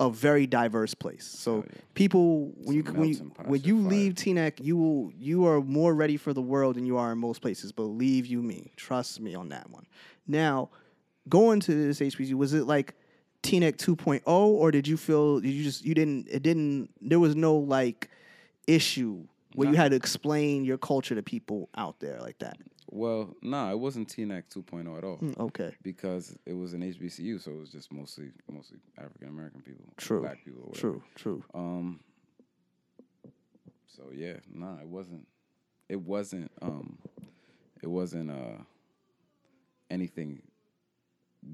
a 0.00 0.10
very 0.10 0.46
diverse 0.46 0.94
place. 0.94 1.24
So 1.26 1.52
Oh, 1.56 1.64
yeah. 1.66 1.80
people 1.94 2.52
when 2.64 2.74
you 2.74 2.80
It's 2.80 2.90
when 2.92 3.08
you 3.10 3.32
when 3.44 3.62
you 3.62 3.80
fire. 3.82 3.90
leave 3.90 4.14
Teaneck, 4.14 4.64
you 4.64 4.76
will 4.78 5.12
you 5.18 5.44
are 5.46 5.60
more 5.60 5.94
ready 5.94 6.16
for 6.16 6.32
the 6.32 6.42
world 6.42 6.76
than 6.76 6.86
you 6.86 6.96
are 6.96 7.12
in 7.12 7.18
most 7.18 7.42
places. 7.42 7.70
Believe 7.70 8.24
you 8.26 8.40
me, 8.42 8.72
trust 8.76 9.20
me 9.20 9.34
on 9.34 9.50
that 9.50 9.68
one. 9.70 9.84
Now, 10.26 10.70
going 11.28 11.60
to 11.60 11.74
this 11.74 12.00
HBCU, 12.00 12.32
was 12.34 12.54
it 12.54 12.66
like 12.66 12.94
Teaneck 13.44 13.76
2.0, 13.76 14.22
or 14.26 14.70
did 14.70 14.88
you 14.88 14.96
feel 14.96 15.38
did 15.40 15.50
you 15.50 15.62
just 15.62 15.84
you 15.84 15.94
didn't 15.94 16.26
it 16.30 16.42
didn't 16.42 16.88
there 17.00 17.20
was 17.20 17.36
no 17.36 17.54
like 17.56 18.10
issue 18.66 19.26
where 19.54 19.68
you 19.68 19.76
had 19.76 19.90
to 19.90 19.96
explain 19.96 20.64
your 20.64 20.78
culture 20.78 21.14
to 21.14 21.22
people 21.22 21.68
out 21.76 22.00
there 22.00 22.18
like 22.20 22.38
that? 22.38 22.56
well, 22.90 23.34
nah, 23.42 23.70
it 23.72 23.78
wasn't 23.78 24.08
Teaneck 24.08 24.44
2.0 24.54 24.96
at 24.98 25.04
all. 25.04 25.18
Mm, 25.18 25.38
Okay, 25.38 25.74
because 25.82 26.36
it 26.46 26.52
was 26.54 26.74
an 26.74 26.80
HBCU, 26.82 27.40
so 27.40 27.50
it 27.50 27.58
was 27.58 27.70
just 27.70 27.92
mostly 27.92 28.30
mostly 28.50 28.78
African 28.98 29.28
American 29.28 29.60
people, 29.60 29.84
True. 29.96 30.20
black 30.22 30.44
people, 30.44 30.62
whatever. 30.62 30.80
true, 30.80 31.02
true. 31.14 31.44
Um. 31.54 32.00
So 33.88 34.04
yeah, 34.14 34.34
nah, 34.52 34.78
it 34.80 34.88
wasn't. 34.88 35.26
It 35.88 36.00
wasn't. 36.00 36.50
Um. 36.62 36.98
It 37.82 37.88
wasn't. 37.88 38.30
Uh. 38.30 38.62
Anything 39.90 40.40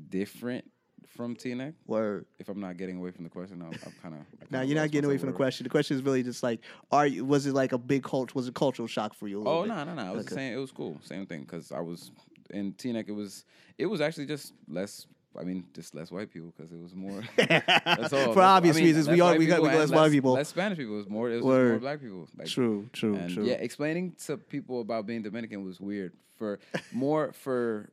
different 0.09 0.71
from 1.09 1.37
Teaneck. 1.37 1.75
Word. 1.87 2.27
If 2.39 2.49
I'm 2.49 2.61
not 2.61 2.77
getting 2.77 2.97
away 2.99 3.11
from 3.11 3.25
the 3.25 3.31
question, 3.31 3.61
I'm, 3.63 3.73
I'm 3.85 3.93
kind 4.03 4.15
of. 4.15 4.51
Now 4.51 4.63
you're 4.63 4.77
not 4.79 4.91
getting 4.91 5.09
away 5.09 5.19
from 5.19 5.29
the 5.29 5.35
question. 5.37 5.65
The 5.65 5.71
question 5.71 5.97
is 5.97 6.03
really 6.03 6.23
just 6.23 6.43
like, 6.43 6.61
are 6.93 7.07
you? 7.07 7.25
Was 7.25 7.47
it 7.47 7.55
like 7.55 7.73
a 7.73 7.79
big 7.79 8.03
culture? 8.03 8.33
Was 8.35 8.47
it 8.47 8.51
a 8.51 8.53
cultural 8.53 8.89
shock 8.89 9.15
for 9.15 9.29
you? 9.29 9.45
Oh 9.47 9.65
no, 9.65 9.85
no, 9.85 9.95
no! 9.95 10.03
I 10.03 10.11
was 10.13 10.27
Okay. 10.27 10.35
saying 10.37 10.53
it 10.53 10.57
was 10.57 10.73
cool. 10.73 10.99
Same 11.03 11.27
thing 11.27 11.43
because 11.43 11.73
I 11.73 11.81
was 11.81 12.11
in 12.51 12.73
Teaneck. 12.75 13.09
It 13.09 13.13
was. 13.13 13.45
It 13.79 13.87
was 13.87 14.01
actually 14.01 14.27
just 14.27 14.53
less. 14.69 15.07
I 15.39 15.45
mean, 15.45 15.65
just 15.75 15.95
less 15.95 16.11
white 16.11 16.33
people 16.33 16.53
because 16.57 16.73
it 16.73 16.81
was 16.81 16.93
more. 16.95 17.23
That's 17.37 18.13
all. 18.13 18.33
For 18.33 18.35
That's- 18.35 18.37
obvious 18.37 18.77
I 18.77 18.81
mean, 18.81 18.87
reasons, 18.89 19.09
we 19.09 19.21
all- 19.21 19.37
we 19.37 19.47
got- 19.47 19.63
we 19.63 19.69
got 19.69 19.79
less 19.79 19.91
white 19.91 20.11
people. 20.11 20.33
Less 20.33 20.49
Spanish 20.49 20.77
people. 20.77 20.95
It 20.95 20.99
was 20.99 21.09
more. 21.09 21.31
It 21.31 21.37
was 21.37 21.45
more 21.45 21.79
black 21.79 22.01
people. 22.01 22.27
Like, 22.37 22.49
True, 22.49 22.89
true, 22.93 23.15
and 23.15 23.33
true. 23.33 23.45
yeah, 23.45 23.53
explaining 23.55 24.17
to 24.27 24.37
people 24.37 24.81
about 24.81 25.07
being 25.07 25.23
Dominican 25.23 25.65
was 25.65 25.81
weird. 25.81 26.15
For 26.37 26.59
more 26.93 27.33
for 27.33 27.91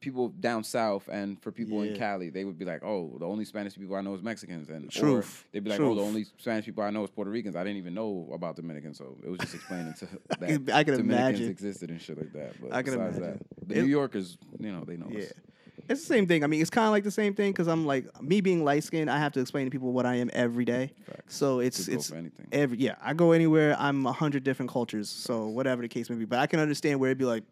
people 0.00 0.28
down 0.28 0.62
south 0.64 1.08
and 1.08 1.40
for 1.42 1.50
people 1.50 1.82
in 1.82 1.96
Cali, 1.96 2.30
they 2.30 2.44
would 2.44 2.58
be 2.58 2.64
like, 2.64 2.82
"Oh, 2.84 3.16
the 3.18 3.26
only 3.26 3.44
Spanish 3.44 3.74
people 3.76 3.96
I 3.96 4.00
know 4.00 4.14
is 4.14 4.22
Mexicans," 4.22 4.68
and 4.68 4.90
Truth, 4.90 5.44
they'd 5.52 5.64
be 5.64 5.70
like, 5.70 5.80
"Oh, 5.80 5.94
the 5.94 6.02
only 6.02 6.24
Spanish 6.38 6.64
people 6.66 6.84
I 6.84 6.90
know 6.90 7.04
is 7.04 7.10
Puerto 7.10 7.30
Ricans." 7.30 7.56
I 7.56 7.64
didn't 7.64 7.78
even 7.78 7.94
know 7.94 8.28
about 8.32 8.56
Dominicans, 8.56 8.98
so 8.98 9.16
it 9.24 9.28
was 9.28 9.38
just 9.40 9.54
explaining 9.54 9.94
to 9.94 10.06
that 10.28 10.38
can- 10.40 10.70
I 10.70 10.84
can 10.84 10.96
Dominicans 10.98 11.00
imagine. 11.40 11.48
existed 11.50 11.90
and 11.90 12.00
shit 12.00 12.16
like 12.18 12.32
that. 12.32 12.54
But 12.60 12.72
I 12.72 12.82
can 12.82 12.94
besides 12.94 13.18
imagine. 13.18 13.38
that, 13.60 13.68
the 13.68 13.78
It- 13.78 13.82
New 13.82 13.88
Yorkers, 13.88 14.38
you 14.58 14.70
know, 14.72 14.84
they 14.84 14.96
know. 14.96 15.08
Yeah. 15.10 15.20
us. 15.24 15.32
It's 15.88 16.00
the 16.02 16.06
same 16.06 16.26
thing. 16.26 16.44
I 16.44 16.48
mean, 16.48 16.60
it's 16.60 16.68
kind 16.68 16.84
of 16.86 16.90
like 16.90 17.04
the 17.04 17.10
same 17.10 17.32
thing 17.32 17.50
because 17.50 17.66
I'm 17.66 17.86
like 17.86 18.04
me 18.22 18.42
being 18.42 18.62
light 18.62 18.84
skinned. 18.84 19.10
I 19.10 19.18
have 19.18 19.32
to 19.32 19.40
explain 19.40 19.64
to 19.64 19.70
people 19.70 19.90
what 19.92 20.04
I 20.04 20.16
am 20.16 20.28
every 20.34 20.66
day. 20.66 20.92
So 21.28 21.60
it's 21.60 21.88
it's 21.88 22.12
every 22.52 22.76
yeah. 22.78 22.96
I 23.00 23.14
go 23.14 23.32
anywhere. 23.32 23.74
I'm 23.78 24.04
a 24.04 24.12
hundred 24.12 24.44
different 24.44 24.70
cultures. 24.70 25.08
So 25.08 25.46
whatever 25.46 25.80
the 25.80 25.88
case 25.88 26.10
may 26.10 26.16
be, 26.16 26.26
but 26.26 26.40
I 26.40 26.46
can 26.46 26.60
understand 26.60 27.00
where 27.00 27.08
it'd 27.10 27.18
be 27.18 27.24
like. 27.24 27.42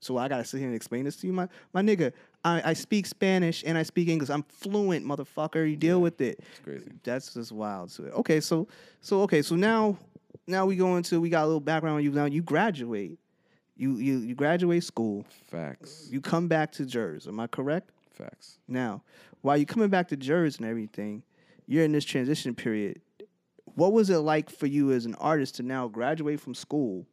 So 0.00 0.18
I 0.18 0.28
gotta 0.28 0.44
sit 0.44 0.58
here 0.58 0.66
and 0.66 0.76
explain 0.76 1.04
this 1.04 1.16
to 1.16 1.26
you, 1.26 1.32
my 1.32 1.48
my 1.72 1.82
nigga. 1.82 2.12
I, 2.44 2.70
I 2.70 2.72
speak 2.74 3.06
Spanish 3.06 3.64
and 3.66 3.76
I 3.76 3.82
speak 3.82 4.08
English. 4.08 4.30
I'm 4.30 4.44
fluent, 4.44 5.04
motherfucker. 5.04 5.68
You 5.68 5.76
deal 5.76 6.00
with 6.00 6.20
it. 6.20 6.38
It's 6.38 6.60
crazy. 6.60 6.92
That's 7.02 7.34
just 7.34 7.50
wild 7.50 7.92
it. 7.98 8.12
Okay, 8.12 8.40
so 8.40 8.68
so 9.00 9.22
okay, 9.22 9.42
so 9.42 9.56
now 9.56 9.98
now 10.46 10.66
we 10.66 10.76
go 10.76 10.96
into 10.96 11.20
we 11.20 11.28
got 11.28 11.44
a 11.44 11.46
little 11.46 11.60
background 11.60 11.96
on 11.96 12.04
you. 12.04 12.12
Now 12.12 12.26
you 12.26 12.42
graduate. 12.42 13.18
You 13.76 13.96
you 13.96 14.18
you 14.18 14.34
graduate 14.34 14.84
school. 14.84 15.24
Facts. 15.50 16.08
You 16.10 16.20
come 16.20 16.48
back 16.48 16.72
to 16.72 16.86
Jersey. 16.86 17.28
Am 17.28 17.40
I 17.40 17.46
correct? 17.46 17.90
Facts. 18.12 18.58
Now, 18.68 19.02
while 19.42 19.56
you're 19.56 19.66
coming 19.66 19.90
back 19.90 20.08
to 20.08 20.16
Jersey 20.16 20.58
and 20.60 20.70
everything, 20.70 21.22
you're 21.66 21.84
in 21.84 21.92
this 21.92 22.04
transition 22.04 22.54
period. 22.54 23.00
What 23.74 23.92
was 23.92 24.08
it 24.08 24.18
like 24.18 24.48
for 24.48 24.66
you 24.66 24.92
as 24.92 25.04
an 25.04 25.14
artist 25.16 25.56
to 25.56 25.62
now 25.62 25.88
graduate 25.88 26.40
from 26.40 26.54
school, 26.54 27.06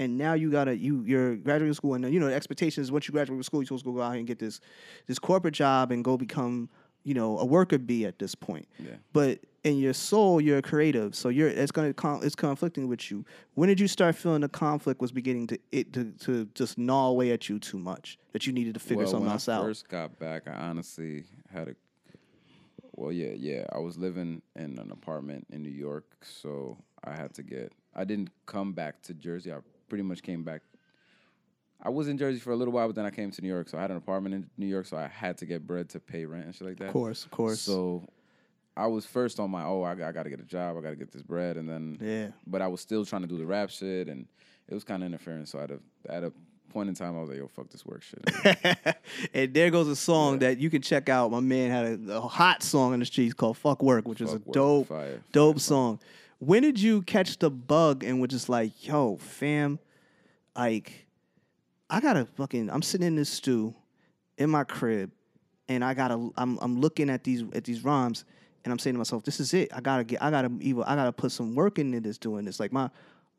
and 0.00 0.16
now 0.16 0.32
you 0.32 0.50
gotta 0.50 0.76
you 0.76 1.04
you're 1.06 1.36
graduating 1.36 1.74
school, 1.74 1.94
and 1.94 2.12
you 2.12 2.18
know 2.18 2.26
the 2.26 2.34
expectation 2.34 2.82
is 2.82 2.90
once 2.90 3.06
you 3.06 3.12
graduate 3.12 3.36
from 3.36 3.42
school, 3.42 3.60
you're 3.60 3.66
supposed 3.66 3.84
to 3.84 3.92
go 3.92 4.00
out 4.00 4.12
here 4.12 4.18
and 4.18 4.26
get 4.26 4.38
this 4.38 4.60
this 5.06 5.18
corporate 5.18 5.54
job 5.54 5.92
and 5.92 6.02
go 6.02 6.16
become 6.16 6.70
you 7.04 7.12
know 7.12 7.38
a 7.38 7.44
worker 7.44 7.78
bee 7.78 8.06
at 8.06 8.18
this 8.18 8.34
point. 8.34 8.66
Yeah. 8.78 8.94
But 9.12 9.40
in 9.62 9.78
your 9.78 9.92
soul, 9.92 10.40
you're 10.40 10.58
a 10.58 10.62
creative, 10.62 11.14
so 11.14 11.28
you're 11.28 11.48
it's 11.48 11.70
gonna 11.70 11.92
con- 11.92 12.20
it's 12.24 12.34
conflicting 12.34 12.88
with 12.88 13.10
you. 13.10 13.26
When 13.54 13.68
did 13.68 13.78
you 13.78 13.86
start 13.86 14.16
feeling 14.16 14.40
the 14.40 14.48
conflict 14.48 15.02
was 15.02 15.12
beginning 15.12 15.48
to 15.48 15.58
it 15.70 15.92
to, 15.92 16.12
to 16.20 16.46
just 16.54 16.78
gnaw 16.78 17.08
away 17.08 17.32
at 17.32 17.50
you 17.50 17.58
too 17.58 17.78
much 17.78 18.18
that 18.32 18.46
you 18.46 18.54
needed 18.54 18.72
to 18.74 18.80
figure 18.80 19.04
well, 19.04 19.06
something 19.06 19.26
when 19.26 19.32
else 19.32 19.48
I 19.48 19.56
out? 19.56 19.64
first 19.64 19.88
got 19.88 20.18
back, 20.18 20.48
I 20.48 20.52
honestly 20.52 21.24
had 21.52 21.68
a. 21.68 21.74
Well, 22.96 23.12
yeah, 23.12 23.32
yeah. 23.34 23.64
I 23.70 23.78
was 23.78 23.96
living 23.98 24.42
in 24.56 24.78
an 24.78 24.90
apartment 24.90 25.46
in 25.50 25.62
New 25.62 25.70
York, 25.70 26.04
so 26.22 26.78
I 27.04 27.14
had 27.14 27.34
to 27.34 27.42
get. 27.42 27.72
I 27.94 28.04
didn't 28.04 28.30
come 28.46 28.72
back 28.72 29.02
to 29.02 29.14
Jersey. 29.14 29.52
I 29.52 29.58
pretty 29.90 30.04
much 30.04 30.22
came 30.22 30.42
back. 30.42 30.62
I 31.82 31.90
was 31.90 32.08
in 32.08 32.16
Jersey 32.18 32.38
for 32.38 32.52
a 32.52 32.56
little 32.56 32.72
while, 32.72 32.86
but 32.86 32.96
then 32.96 33.06
I 33.06 33.10
came 33.10 33.30
to 33.30 33.42
New 33.42 33.48
York, 33.48 33.68
so 33.68 33.78
I 33.78 33.82
had 33.82 33.90
an 33.90 33.96
apartment 33.96 34.34
in 34.34 34.50
New 34.56 34.66
York, 34.66 34.86
so 34.86 34.96
I 34.96 35.06
had 35.06 35.38
to 35.38 35.46
get 35.46 35.66
bread 35.66 35.88
to 35.90 36.00
pay 36.00 36.24
rent 36.24 36.46
and 36.46 36.54
shit 36.54 36.66
like 36.66 36.78
that. 36.78 36.88
Of 36.88 36.92
course, 36.92 37.24
of 37.24 37.30
course. 37.30 37.60
So 37.60 38.06
I 38.76 38.86
was 38.86 39.06
first 39.06 39.40
on 39.40 39.50
my 39.50 39.64
oh, 39.64 39.82
I, 39.82 39.94
got 39.94 40.22
to 40.22 40.30
get 40.30 40.40
a 40.40 40.44
job, 40.44 40.76
I 40.76 40.80
got 40.80 40.90
to 40.90 40.96
get 40.96 41.10
this 41.10 41.22
bread, 41.22 41.56
and 41.56 41.68
then 41.68 41.98
yeah. 42.00 42.28
but 42.46 42.62
I 42.62 42.68
was 42.68 42.80
still 42.80 43.04
trying 43.04 43.22
to 43.22 43.28
do 43.28 43.38
the 43.38 43.46
rap 43.46 43.70
shit, 43.70 44.08
and 44.08 44.26
it 44.68 44.74
was 44.74 44.84
kind 44.84 45.02
of 45.02 45.06
interfering. 45.06 45.46
So 45.46 45.58
at 45.58 45.70
a 45.70 45.80
at 46.08 46.22
a 46.22 46.32
point 46.70 46.88
in 46.88 46.94
time, 46.94 47.16
I 47.16 47.20
was 47.20 47.28
like, 47.28 47.38
yo, 47.38 47.48
fuck 47.48 47.68
this 47.70 47.84
work 47.84 48.02
shit. 48.02 48.96
and 49.34 49.52
there 49.52 49.70
goes 49.70 49.88
a 49.88 49.96
song 49.96 50.38
that 50.38 50.58
you 50.58 50.70
can 50.70 50.82
check 50.82 51.08
out. 51.08 51.30
My 51.30 51.40
man 51.40 51.70
had 51.70 52.08
a, 52.08 52.16
a 52.16 52.20
hot 52.20 52.62
song 52.62 52.94
in 52.94 53.00
the 53.00 53.06
streets 53.06 53.34
called 53.34 53.56
"Fuck 53.56 53.82
Work," 53.82 54.06
which 54.06 54.20
is 54.20 54.30
a 54.30 54.34
work, 54.34 54.52
dope, 54.52 54.88
fire, 54.88 55.22
dope 55.32 55.56
fire, 55.56 55.60
song. 55.60 56.00
When 56.40 56.62
did 56.62 56.80
you 56.80 57.02
catch 57.02 57.38
the 57.38 57.50
bug 57.50 58.02
and 58.02 58.20
were 58.20 58.26
just 58.26 58.48
like, 58.48 58.86
"Yo, 58.86 59.16
fam, 59.18 59.78
like, 60.56 61.06
I 61.88 62.00
gotta 62.00 62.24
fucking." 62.24 62.70
I'm 62.70 62.82
sitting 62.82 63.06
in 63.06 63.14
this 63.16 63.28
stew 63.28 63.74
in 64.38 64.50
my 64.50 64.64
crib, 64.64 65.12
and 65.68 65.84
I 65.84 65.94
gotta. 65.94 66.30
I'm 66.36 66.58
I'm 66.60 66.80
looking 66.80 67.10
at 67.10 67.24
these 67.24 67.44
at 67.52 67.64
these 67.64 67.84
rhymes, 67.84 68.24
and 68.64 68.72
I'm 68.72 68.78
saying 68.78 68.94
to 68.94 68.98
myself, 68.98 69.22
"This 69.22 69.38
is 69.38 69.52
it. 69.54 69.70
I 69.74 69.80
gotta 69.80 70.02
get. 70.02 70.22
I 70.22 70.30
gotta 70.30 70.50
either. 70.60 70.82
I 70.86 70.96
gotta 70.96 71.12
put 71.12 71.30
some 71.30 71.54
work 71.54 71.78
into 71.78 72.00
this 72.00 72.18
doing 72.18 72.44
this. 72.44 72.58
Like 72.58 72.72
my." 72.72 72.90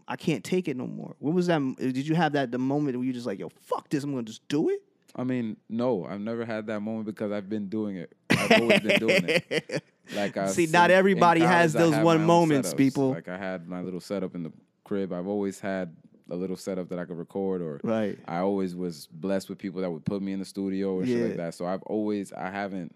I 0.07 0.15
can't 0.17 0.43
take 0.43 0.67
it 0.67 0.75
no 0.75 0.87
more. 0.87 1.15
What 1.19 1.33
was 1.33 1.47
that? 1.47 1.61
Uh, 1.61 1.73
did 1.77 2.05
you 2.07 2.15
have 2.15 2.33
that 2.33 2.51
the 2.51 2.57
moment 2.57 2.97
where 2.97 3.05
you 3.05 3.13
just 3.13 3.25
like, 3.25 3.39
yo, 3.39 3.49
fuck 3.61 3.87
this, 3.89 4.03
I'm 4.03 4.11
gonna 4.11 4.23
just 4.23 4.45
do 4.49 4.67
it? 4.69 4.81
I 5.15 5.23
mean, 5.23 5.57
no, 5.69 6.05
I've 6.05 6.19
never 6.19 6.43
had 6.43 6.67
that 6.67 6.81
moment 6.81 7.05
because 7.05 7.31
I've 7.31 7.49
been 7.49 7.67
doing 7.67 7.97
it. 7.97 8.13
I've 8.29 8.61
always 8.61 8.79
been 8.81 8.99
doing 8.99 9.25
it. 9.27 9.83
Like 10.15 10.35
I 10.37 10.47
See, 10.47 10.65
not 10.67 10.91
everybody 10.91 11.41
has 11.41 11.73
those 11.73 11.95
one 11.95 12.25
moments, 12.25 12.73
people. 12.73 13.11
Like 13.11 13.27
I 13.29 13.37
had 13.37 13.67
my 13.67 13.81
little 13.81 13.99
setup 14.01 14.35
in 14.35 14.43
the 14.43 14.51
crib. 14.83 15.13
I've 15.13 15.27
always 15.27 15.59
had 15.59 15.95
a 16.29 16.35
little 16.35 16.55
setup 16.57 16.89
that 16.89 16.99
I 16.99 17.05
could 17.05 17.17
record, 17.17 17.61
or 17.61 17.79
Right. 17.83 18.17
I 18.27 18.37
always 18.39 18.75
was 18.75 19.07
blessed 19.07 19.49
with 19.49 19.57
people 19.57 19.81
that 19.81 19.91
would 19.91 20.05
put 20.05 20.21
me 20.21 20.31
in 20.33 20.39
the 20.39 20.45
studio 20.45 20.93
or 20.95 21.05
shit 21.05 21.27
like 21.27 21.37
that. 21.37 21.53
So 21.53 21.65
I've 21.65 21.83
always, 21.83 22.31
I 22.33 22.49
haven't. 22.49 22.95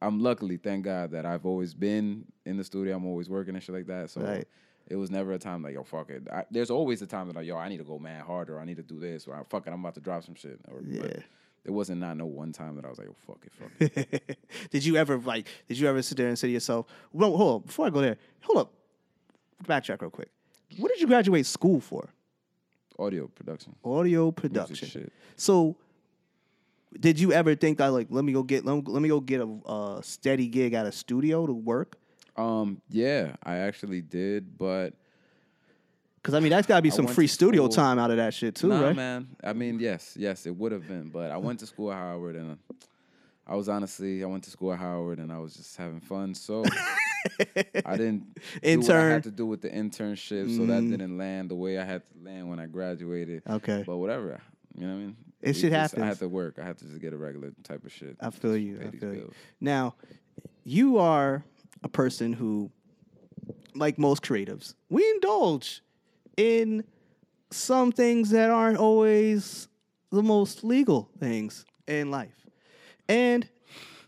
I'm 0.00 0.20
luckily, 0.20 0.56
thank 0.56 0.84
God, 0.84 1.10
that 1.10 1.26
I've 1.26 1.44
always 1.44 1.74
been 1.74 2.24
in 2.46 2.56
the 2.56 2.64
studio. 2.64 2.94
I'm 2.96 3.04
always 3.06 3.28
working 3.28 3.54
and 3.54 3.62
shit 3.62 3.74
like 3.74 3.86
that. 3.86 4.10
So 4.10 4.20
Right. 4.20 4.46
it 4.86 4.94
was 4.96 5.10
never 5.10 5.32
a 5.32 5.38
time 5.38 5.62
like, 5.62 5.74
yo, 5.74 5.82
fuck 5.82 6.10
it. 6.10 6.28
I, 6.32 6.44
there's 6.52 6.70
always 6.70 7.02
a 7.02 7.06
time 7.06 7.26
that 7.26 7.34
like, 7.36 7.46
yo, 7.46 7.56
I 7.56 7.68
need 7.68 7.78
to 7.78 7.84
go 7.84 7.98
mad 7.98 8.22
harder. 8.22 8.60
I 8.60 8.64
need 8.64 8.76
to 8.76 8.82
do 8.84 9.00
this, 9.00 9.26
or 9.26 9.44
fuck 9.50 9.66
it, 9.66 9.70
I'm 9.72 9.80
about 9.80 9.94
to 9.94 10.00
drop 10.00 10.22
some 10.22 10.36
shit. 10.36 10.60
Or, 10.68 10.80
Yeah. 10.86 11.02
But 11.02 11.16
it 11.64 11.70
wasn't 11.70 12.00
not 12.00 12.16
no 12.16 12.26
one 12.26 12.52
time 12.52 12.76
that 12.76 12.84
I 12.84 12.88
was 12.88 12.98
like, 12.98 13.08
yo, 13.08 13.16
fuck 13.26 13.44
it, 13.44 13.52
fuck 13.52 13.70
it. 13.80 14.38
did 14.70 14.84
you 14.84 14.96
ever 14.96 15.18
like? 15.18 15.46
Did 15.66 15.78
you 15.78 15.88
ever 15.88 16.00
sit 16.02 16.16
there 16.16 16.28
and 16.28 16.38
say 16.38 16.48
to 16.48 16.52
yourself, 16.52 16.86
"Well, 17.12 17.36
hold 17.36 17.54
on, 17.54 17.66
before 17.66 17.86
I 17.86 17.90
go 17.90 18.00
there, 18.00 18.16
hold 18.42 18.58
up, 18.58 18.72
backtrack 19.64 20.00
real 20.00 20.10
quick. 20.10 20.30
What 20.78 20.90
did 20.90 21.00
you 21.00 21.06
graduate 21.06 21.46
school 21.46 21.80
for? 21.80 22.08
Audio 22.98 23.28
production, 23.28 23.76
Audio 23.84 24.30
production. 24.32 25.10
So, 25.36 25.76
did 26.98 27.20
you 27.20 27.32
ever 27.32 27.54
think 27.54 27.78
that 27.78 27.88
like, 27.88 28.08
let 28.10 28.24
me 28.24 28.32
go 28.32 28.42
get 28.42 28.64
let 28.64 28.74
me, 28.74 28.82
let 28.86 29.02
me 29.02 29.08
go 29.08 29.20
get 29.20 29.40
a, 29.40 29.70
a 29.70 30.00
steady 30.02 30.48
gig 30.48 30.72
at 30.74 30.84
a 30.86 30.92
studio 30.92 31.46
to 31.46 31.52
work? 31.52 31.96
Um, 32.36 32.80
yeah, 32.88 33.36
I 33.42 33.56
actually 33.58 34.00
did, 34.00 34.56
but 34.58 34.94
Because 36.28 36.36
I 36.36 36.40
mean, 36.40 36.50
that's 36.50 36.66
got 36.66 36.76
to 36.76 36.82
be 36.82 36.90
I 36.90 36.94
some 36.94 37.06
went 37.06 37.14
free 37.14 37.26
to 37.26 37.32
studio 37.32 37.62
school. 37.62 37.68
time 37.74 37.98
out 37.98 38.10
of 38.10 38.18
that 38.18 38.34
shit 38.34 38.54
too, 38.54 38.68
nah, 38.68 38.82
right? 38.88 38.94
man. 38.94 39.28
I 39.42 39.54
mean, 39.54 39.80
yes, 39.80 40.14
yes, 40.14 40.44
it 40.44 40.54
would 40.54 40.72
have 40.72 40.86
been, 40.86 41.08
but 41.08 41.30
I 41.30 41.38
went 41.38 41.60
to 41.60 41.66
school 41.66 41.90
at 41.90 41.96
Howard, 41.96 42.36
and 42.36 42.58
I 43.46 43.56
was 43.56 43.70
honestly, 43.70 44.22
I 44.22 44.26
went 44.26 44.44
to 44.44 44.50
school 44.50 44.74
at 44.74 44.78
Howard, 44.78 45.20
and 45.20 45.32
I 45.32 45.38
was 45.38 45.54
just 45.54 45.74
having 45.78 46.00
fun. 46.00 46.34
So 46.34 46.66
I 47.86 47.96
didn't 47.96 48.24
I 48.62 48.66
Intern. 48.66 48.96
Mm-hmm. 48.96 49.10
had 49.12 49.22
to 49.22 49.30
do 49.30 49.46
with 49.46 49.62
the 49.62 49.70
internship, 49.70 50.54
so 50.54 50.66
that 50.66 50.82
didn't 50.82 51.16
land 51.16 51.50
the 51.50 51.54
way 51.54 51.78
I 51.78 51.84
had 51.86 52.02
to 52.04 52.12
land 52.22 52.50
when 52.50 52.60
I 52.60 52.66
graduated. 52.66 53.42
Okay. 53.48 53.82
but 53.86 53.96
whatever, 53.96 54.38
you 54.76 54.86
know 54.86 54.92
what 54.92 54.98
I 54.98 55.02
mean. 55.04 55.16
It 55.40 55.54
shit 55.56 55.72
just- 55.72 55.96
I 55.96 56.04
had 56.04 56.18
to 56.18 56.28
work. 56.28 56.58
I 56.60 56.66
had 56.66 56.76
to 56.76 56.84
just 56.84 57.00
get 57.00 57.14
a 57.14 57.16
regular 57.16 57.52
type 57.64 57.86
of 57.86 57.90
shit. 57.92 58.18
I 58.20 58.28
feel 58.28 58.54
you. 58.54 58.76
Pay 58.76 58.86
I 58.86 58.90
these 58.90 59.00
feel 59.00 59.14
you. 59.14 59.20
bills. 59.20 59.34
Now, 59.62 59.94
you 60.64 60.98
are 60.98 61.42
a 61.82 61.88
person 61.88 62.34
who, 62.34 62.70
like 63.74 63.98
most 63.98 64.22
creatives, 64.22 64.74
we 64.90 65.08
indulge 65.12 65.80
in 66.38 66.84
some 67.50 67.90
things 67.90 68.30
that 68.30 68.48
aren't 68.48 68.78
always 68.78 69.68
the 70.10 70.22
most 70.22 70.64
legal 70.64 71.10
things 71.18 71.66
in 71.86 72.10
life. 72.10 72.46
And 73.08 73.46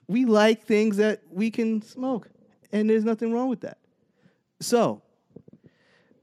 we 0.06 0.24
like 0.24 0.64
things 0.64 0.96
that 0.98 1.22
we 1.30 1.50
can 1.50 1.82
smoke. 1.82 2.30
And 2.72 2.88
there's 2.88 3.04
nothing 3.04 3.32
wrong 3.32 3.48
with 3.48 3.62
that. 3.62 3.78
So, 4.60 5.02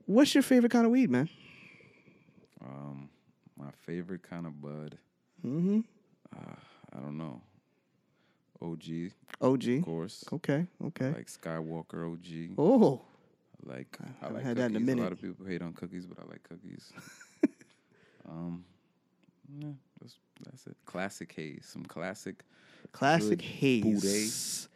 what's 0.06 0.34
your 0.34 0.44
favorite 0.44 0.72
kind 0.72 0.86
of 0.86 0.92
weed, 0.92 1.10
man? 1.10 1.30
Um, 2.64 3.10
my 3.58 3.72
favorite 3.86 4.24
kind 4.24 4.46
of 4.46 4.62
bud. 4.62 4.98
Mm-hmm. 5.46 5.80
Uh, 6.36 6.56
I 6.96 7.00
don't 7.00 7.18
know. 7.18 7.42
OG, 8.62 9.12
OG. 9.42 9.68
of 9.68 9.86
course. 9.86 10.24
Okay, 10.32 10.66
okay. 10.86 11.10
Like 11.10 11.28
Skywalker 11.28 12.12
OG. 12.12 12.56
Oh, 12.58 13.02
Like 13.68 13.98
I 14.02 14.08
haven't 14.22 14.36
like 14.36 14.46
had 14.46 14.58
cookies. 14.58 14.72
that 14.72 14.78
in 14.78 14.84
a 14.84 14.86
minute. 14.86 15.02
a, 15.02 15.04
lot 15.04 15.12
of 15.12 15.22
people 15.22 15.46
hate 15.46 15.62
on 15.62 15.74
cookies, 15.74 16.06
but 16.06 16.18
I 16.20 16.28
like 16.30 16.44
cookies. 16.44 16.92
um, 18.30 18.64
yeah, 19.60 19.70
that's 20.00 20.16
that's 20.46 20.68
it. 20.68 20.78
Classic 20.86 21.32
haze, 21.32 21.68
some 21.72 21.84
classic. 21.84 22.44
classic 22.92 23.42
haze. 23.42 24.70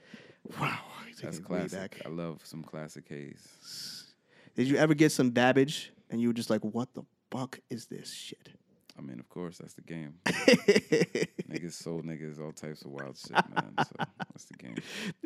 Wow, 0.60 0.80
That's 1.06 1.22
taking 1.22 1.46
it 1.46 1.50
way 1.50 1.68
classic. 1.68 2.02
I 2.06 2.10
love 2.10 2.42
some 2.44 2.64
classic 2.64 3.08
haze. 3.08 4.14
Did 4.56 4.68
you 4.68 4.78
ever 4.78 4.94
get 4.94 5.12
some 5.12 5.30
Babbage 5.30 5.94
and 6.10 6.20
you 6.20 6.28
were 6.28 6.34
just 6.34 6.50
like, 6.50 6.64
"What 6.64 6.94
the 6.94 7.04
fuck 7.30 7.60
is 7.70 7.86
this 7.86 8.12
shit?" 8.12 8.50
I 8.98 9.02
mean, 9.02 9.20
of 9.20 9.30
course, 9.30 9.58
that's 9.58 9.74
the 9.74 9.82
game. 9.82 10.16
niggas 10.26 11.74
sold 11.74 12.06
niggas 12.06 12.40
all 12.40 12.52
types 12.52 12.84
of 12.84 12.92
wild 12.92 13.18
shit, 13.18 13.32
man. 13.32 13.74
So 13.78 13.96
that's 14.18 14.46
the 14.46 14.58
game. 14.58 14.76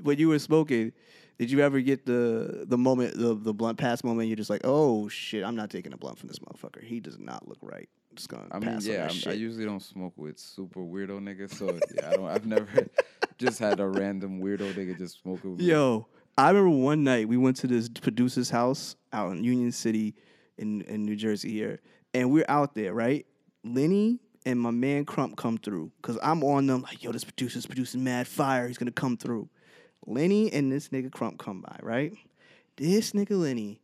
when 0.02 0.18
you 0.18 0.30
were 0.30 0.40
smoking, 0.40 0.94
did 1.38 1.52
you 1.52 1.62
ever 1.62 1.82
get 1.82 2.06
the 2.06 2.66
the 2.68 2.78
moment, 2.78 3.18
the 3.18 3.34
the 3.36 3.54
blunt 3.54 3.78
pass 3.78 4.04
moment? 4.04 4.28
You're 4.28 4.38
just 4.38 4.50
like, 4.50 4.62
"Oh 4.64 5.08
shit, 5.10 5.44
I'm 5.44 5.56
not 5.56 5.70
taking 5.70 5.94
a 5.94 5.98
blunt 5.98 6.18
from 6.18 6.28
this 6.28 6.40
motherfucker. 6.40 6.84
He 6.84 7.00
does 7.00 7.20
not 7.20 7.48
look 7.48 7.60
right." 7.62 7.90
Just 8.14 8.30
gonna 8.30 8.48
I 8.52 8.60
mean, 8.60 8.70
pass 8.70 8.88
on 8.88 8.94
yeah, 8.94 9.10
I'm, 9.10 9.32
I 9.32 9.34
usually 9.34 9.66
don't 9.66 9.82
smoke 9.82 10.14
with 10.16 10.40
super 10.40 10.80
weirdo 10.80 11.20
niggas, 11.20 11.54
so 11.54 11.78
yeah, 11.96 12.10
I 12.10 12.16
don't. 12.16 12.28
I've 12.28 12.46
never 12.46 12.88
just 13.38 13.60
had 13.60 13.80
a 13.80 13.88
random 13.88 14.42
weirdo 14.42 14.74
nigga 14.74 14.98
just 14.98 15.22
smoking. 15.22 15.52
With 15.52 15.60
me. 15.60 15.66
Yo, 15.66 16.08
I 16.38 16.50
remember 16.50 16.78
one 16.78 17.04
night 17.04 17.28
we 17.28 17.38
went 17.38 17.58
to 17.58 17.68
this 17.68 17.88
producer's 17.88 18.50
house 18.50 18.96
out 19.14 19.32
in 19.32 19.44
Union 19.44 19.72
City 19.72 20.16
in, 20.58 20.82
in 20.82 21.04
New 21.04 21.16
Jersey 21.16 21.52
here. 21.52 21.80
And 22.14 22.32
we're 22.32 22.46
out 22.48 22.76
there, 22.76 22.94
right? 22.94 23.26
Lenny 23.66 24.20
and 24.46 24.60
my 24.60 24.72
man 24.72 25.06
Crump 25.06 25.36
come 25.38 25.58
through. 25.58 25.92
Cause 26.02 26.18
I'm 26.22 26.44
on 26.44 26.68
them 26.68 26.84
like, 26.84 27.04
yo, 27.04 27.12
this 27.12 27.24
producer's 27.24 27.66
producing 27.66 28.04
mad 28.04 28.28
fire. 28.28 28.68
He's 28.68 28.78
gonna 28.78 28.92
come 28.92 29.18
through. 29.18 29.50
Lenny 30.06 30.54
and 30.54 30.72
this 30.72 30.90
nigga 30.90 31.12
Crump 31.12 31.40
come 31.40 31.62
by, 31.62 31.80
right? 31.82 32.14
This 32.78 33.12
nigga 33.12 33.40
Lenny 33.40 33.82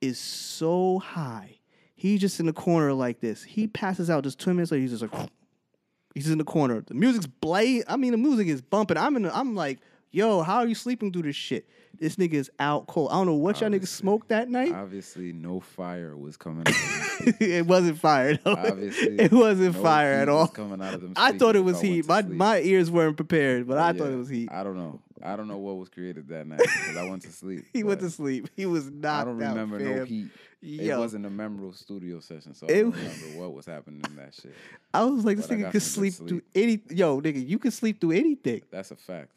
is 0.00 0.18
so 0.18 0.98
high. 0.98 1.58
He's 1.94 2.20
just 2.20 2.40
in 2.40 2.46
the 2.46 2.52
corner 2.52 2.92
like 2.92 3.20
this. 3.20 3.42
He 3.42 3.66
passes 3.66 4.10
out 4.10 4.24
just 4.24 4.40
two 4.40 4.52
minutes 4.54 4.72
later. 4.72 4.80
He's 4.80 4.98
just 4.98 5.02
like, 5.02 5.30
He's 6.14 6.28
in 6.28 6.38
the 6.38 6.44
corner. 6.44 6.80
The 6.80 6.94
music's 6.94 7.26
blade. 7.26 7.84
I 7.86 7.96
mean, 7.96 8.10
the 8.10 8.18
music 8.18 8.48
is 8.48 8.60
bumping. 8.60 8.96
I'm 8.96 9.14
in. 9.16 9.22
The, 9.22 9.36
I'm 9.36 9.54
like, 9.54 9.78
yo, 10.10 10.42
how 10.42 10.56
are 10.58 10.66
you 10.66 10.74
sleeping 10.74 11.12
through 11.12 11.22
this 11.22 11.36
shit? 11.36 11.68
This 11.98 12.16
nigga 12.16 12.34
is 12.34 12.50
out 12.58 12.86
cold. 12.86 13.10
I 13.10 13.14
don't 13.14 13.26
know 13.26 13.34
what 13.34 13.60
y'all 13.60 13.68
niggas 13.68 13.88
smoked 13.88 14.28
that 14.28 14.48
night. 14.48 14.72
Obviously, 14.72 15.32
no 15.32 15.60
fire 15.60 16.16
was 16.16 16.36
coming 16.36 16.62
out. 16.66 16.68
Of 16.68 17.24
them 17.26 17.34
it 17.40 17.66
wasn't 17.66 17.98
fire. 17.98 18.36
though. 18.42 18.52
Obviously, 18.54 19.18
it 19.20 19.32
wasn't 19.32 19.74
no 19.76 19.82
fire 19.82 20.12
at 20.14 20.28
was 20.28 20.34
all. 20.34 20.46
coming 20.48 20.80
out 20.80 20.94
of 20.94 21.02
them 21.02 21.12
I 21.16 21.36
thought 21.36 21.56
it 21.56 21.60
was 21.64 21.82
if 21.82 21.84
I 21.84 21.88
went 21.88 21.94
heat. 21.94 22.08
My 22.08 22.20
sleep. 22.22 22.32
my 22.32 22.60
ears 22.60 22.90
weren't 22.90 23.16
prepared, 23.16 23.66
but 23.68 23.76
I 23.76 23.92
thought 23.92 24.10
it 24.10 24.16
was 24.16 24.28
heat. 24.30 24.48
I 24.50 24.62
don't 24.64 24.76
know. 24.76 25.00
I 25.22 25.36
don't 25.36 25.48
know 25.48 25.58
what 25.58 25.76
was 25.76 25.90
created 25.90 26.28
that 26.28 26.46
night 26.46 26.60
because 26.60 26.96
I 26.96 27.06
went 27.06 27.20
to 27.22 27.32
sleep. 27.32 27.66
He 27.74 27.82
went 27.84 28.00
to 28.00 28.08
sleep. 28.08 28.48
He 28.56 28.64
was 28.64 28.86
knocked 28.90 29.04
I 29.04 29.24
don't 29.30 29.42
out, 29.42 29.48
remember 29.50 29.78
no 29.78 29.96
fam. 29.98 30.06
heat. 30.06 30.28
Yo. 30.62 30.96
It 30.96 30.98
wasn't 30.98 31.26
a 31.26 31.30
memorable 31.30 31.72
studio 31.74 32.20
session, 32.20 32.54
so 32.54 32.66
I 32.66 32.80
don't 32.82 32.92
remember 32.92 33.38
what 33.38 33.52
was 33.52 33.66
happening 33.66 34.02
in 34.08 34.16
that 34.16 34.34
shit. 34.34 34.54
I 34.94 35.04
was 35.04 35.24
like, 35.24 35.36
this 35.36 35.46
But 35.46 35.58
nigga 35.58 35.62
could 35.64 35.72
good 35.72 35.82
sleep 35.82 36.14
through 36.14 36.42
any. 36.54 36.80
Yo, 36.90 37.20
nigga, 37.20 37.46
you 37.46 37.58
could 37.58 37.72
sleep 37.74 38.00
through 38.00 38.12
anything. 38.12 38.62
That's 38.70 38.90
a 38.90 38.96
fact. 38.96 39.32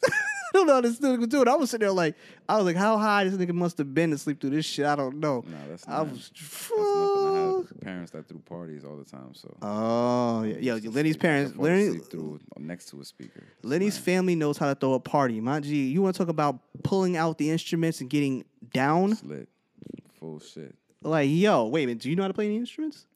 I 0.53 0.57
don't 0.57 0.67
know 0.67 0.73
how 0.75 0.81
this 0.81 0.99
nigga 0.99 1.19
could 1.19 1.29
do 1.31 1.41
it. 1.41 1.47
I 1.47 1.55
was 1.55 1.71
sitting 1.71 1.85
there 1.87 1.93
like, 1.93 2.15
I 2.47 2.57
was 2.57 2.65
like, 2.65 2.75
how 2.75 2.97
high 2.97 3.23
this 3.23 3.33
nigga 3.33 3.53
must 3.53 3.79
have 3.79 3.91
been 3.93 4.11
to 4.11 4.17
sleep 4.19 4.39
through 4.39 4.51
this 4.51 4.65
shit. 4.65 4.85
I 4.85 4.95
don't 4.95 5.17
know. 5.17 5.43
No, 5.47 5.57
that's 5.67 5.87
I 5.87 5.97
not. 5.97 6.11
was. 6.11 6.29
That's 6.29 6.69
nothing. 6.69 6.85
I 7.25 7.57
had 7.57 7.81
parents 7.81 8.11
that 8.11 8.27
threw 8.27 8.37
parties 8.39 8.85
all 8.85 8.95
the 8.95 9.05
time, 9.05 9.33
so. 9.33 9.55
Oh 9.63 10.43
yeah, 10.43 10.75
yo, 10.75 10.91
Lenny's 10.91 11.17
parents, 11.17 11.57
Lenny, 11.57 11.97
through 11.97 12.39
next 12.59 12.89
to 12.89 13.01
a 13.01 13.05
speaker. 13.05 13.43
Lenny's 13.63 13.95
nice. 13.95 14.03
family 14.03 14.35
knows 14.35 14.57
how 14.59 14.67
to 14.67 14.75
throw 14.75 14.93
a 14.93 14.99
party. 14.99 15.41
My 15.41 15.59
G, 15.59 15.87
you 15.87 16.01
want 16.03 16.15
to 16.15 16.19
talk 16.19 16.29
about 16.29 16.59
pulling 16.83 17.17
out 17.17 17.39
the 17.39 17.49
instruments 17.49 18.01
and 18.01 18.09
getting 18.09 18.45
down? 18.73 19.13
It's 19.13 19.23
lit. 19.23 19.49
Full 20.19 20.39
shit. 20.39 20.75
Like, 21.01 21.29
yo, 21.31 21.65
wait 21.65 21.83
a 21.83 21.87
minute, 21.87 22.01
do 22.03 22.09
you 22.09 22.15
know 22.15 22.21
how 22.21 22.27
to 22.29 22.33
play 22.33 22.45
any 22.45 22.57
instruments? 22.57 23.07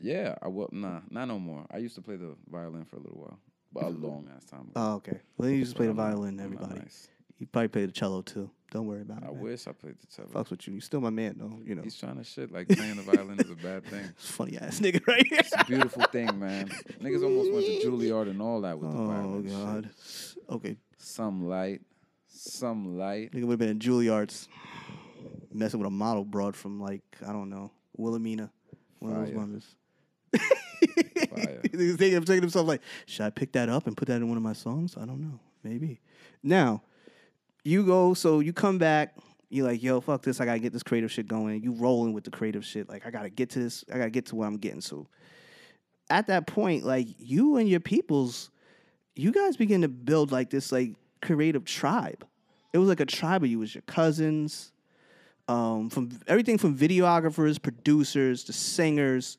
Yeah, 0.00 0.36
I 0.40 0.48
will. 0.48 0.68
Nah, 0.70 1.00
not 1.10 1.26
no 1.26 1.38
more. 1.40 1.66
I 1.72 1.78
used 1.78 1.96
to 1.96 2.00
play 2.02 2.16
the 2.16 2.36
violin 2.48 2.84
for 2.84 2.96
a 2.96 3.00
little 3.00 3.18
while, 3.18 3.38
a 3.76 3.88
long 3.90 4.28
ass 4.34 4.44
time 4.44 4.60
ago. 4.62 4.70
Oh, 4.76 4.94
okay. 4.96 5.20
Lenny 5.38 5.56
used 5.56 5.72
to 5.72 5.76
play 5.76 5.86
the 5.86 5.94
But 5.94 6.02
I'm 6.02 6.10
not- 6.10 6.14
violin. 6.16 6.40
Everybody, 6.40 6.78
nice. 6.80 7.08
he 7.36 7.44
probably 7.44 7.68
played 7.68 7.88
the 7.88 7.92
cello 7.92 8.22
too. 8.22 8.50
Don't 8.70 8.86
worry 8.86 9.00
about 9.00 9.22
it. 9.22 9.26
I 9.28 9.30
wish 9.30 9.66
I 9.66 9.72
played 9.72 9.98
the 9.98 10.06
cello. 10.08 10.28
Fucks 10.28 10.50
with 10.50 10.66
you. 10.68 10.74
You 10.74 10.80
still 10.80 11.00
my 11.00 11.08
man 11.10 11.36
though. 11.38 11.58
You 11.64 11.74
know, 11.74 11.80
He's 11.82 11.96
trying 11.96 12.16
to 12.18 12.24
shit 12.24 12.52
like 12.52 12.68
playing 12.68 12.96
the 12.96 13.02
violin 13.02 13.40
is 13.40 13.50
a 13.50 13.54
bad 13.54 13.84
thing. 13.86 14.04
funny 14.16 14.58
ass 14.58 14.80
nigga, 14.80 15.06
right? 15.06 15.24
It's 15.30 15.52
a 15.58 15.64
beautiful 15.64 16.02
thing, 16.04 16.38
man. 16.38 16.68
Niggas 17.00 17.22
almost 17.22 17.50
went 17.52 17.64
to 17.64 17.88
Juilliard 17.90 18.28
and 18.28 18.42
all 18.42 18.60
that 18.62 18.78
with 18.78 18.90
the 18.90 18.98
oh 18.98 19.06
violin. 19.06 19.44
shit. 19.44 19.52
god. 19.52 19.90
Okay, 20.56 20.76
Some 20.98 21.48
light, 21.48 21.80
some 22.26 22.98
light. 22.98 23.32
nigga 23.32 23.44
would 23.44 23.52
have 23.52 23.58
been 23.58 23.68
in 23.70 23.78
Juilliard's 23.78 24.48
messing 25.52 25.80
with 25.80 25.86
a 25.86 25.90
model 25.90 26.24
broad 26.26 26.54
from 26.54 26.78
like 26.80 27.02
I 27.26 27.32
don't 27.32 27.48
know 27.48 27.70
Wilhelmina, 27.96 28.50
one 28.98 29.12
of 29.16 29.52
those 29.52 29.64
Fire. 30.36 30.40
Fire. 31.28 31.60
He's 31.72 31.96
thinking, 31.96 32.16
I'm 32.16 32.24
thinking 32.24 32.42
himself 32.42 32.66
like, 32.68 32.82
should 33.06 33.24
I 33.26 33.30
pick 33.30 33.52
that 33.52 33.68
up 33.68 33.86
and 33.86 33.96
put 33.96 34.08
that 34.08 34.16
in 34.16 34.28
one 34.28 34.36
of 34.36 34.42
my 34.42 34.52
songs? 34.52 34.96
I 34.96 35.04
don't 35.06 35.20
know, 35.20 35.40
maybe. 35.62 36.00
Now, 36.42 36.82
you 37.64 37.84
go, 37.84 38.14
so 38.14 38.40
you 38.40 38.52
come 38.52 38.78
back. 38.78 39.16
You're 39.50 39.66
like, 39.66 39.82
yo, 39.82 40.00
fuck 40.00 40.22
this. 40.22 40.40
I 40.40 40.44
gotta 40.44 40.58
get 40.58 40.72
this 40.72 40.82
creative 40.82 41.10
shit 41.10 41.26
going. 41.28 41.62
You 41.62 41.72
rolling 41.72 42.12
with 42.12 42.24
the 42.24 42.30
creative 42.30 42.64
shit. 42.64 42.88
Like, 42.88 43.06
I 43.06 43.10
gotta 43.10 43.30
get 43.30 43.50
to 43.50 43.58
this. 43.60 43.84
I 43.92 43.98
gotta 43.98 44.10
get 44.10 44.26
to 44.26 44.36
what 44.36 44.46
I'm 44.46 44.56
getting 44.58 44.82
to. 44.82 45.06
At 46.10 46.26
that 46.28 46.46
point, 46.46 46.84
like 46.84 47.06
you 47.18 47.56
and 47.56 47.68
your 47.68 47.80
peoples, 47.80 48.50
you 49.16 49.32
guys 49.32 49.56
begin 49.56 49.82
to 49.82 49.88
build 49.88 50.32
like 50.32 50.50
this 50.50 50.70
like 50.72 50.94
creative 51.22 51.64
tribe. 51.64 52.26
It 52.72 52.78
was 52.78 52.88
like 52.88 53.00
a 53.00 53.06
tribe 53.06 53.42
of 53.42 53.50
you. 53.50 53.58
It 53.58 53.60
was 53.60 53.74
your 53.74 53.82
cousins. 53.82 54.72
um, 55.48 55.88
from 55.88 56.10
everything 56.26 56.58
from 56.58 56.76
videographers, 56.76 57.60
producers, 57.60 58.44
to 58.44 58.52
singers, 58.52 59.38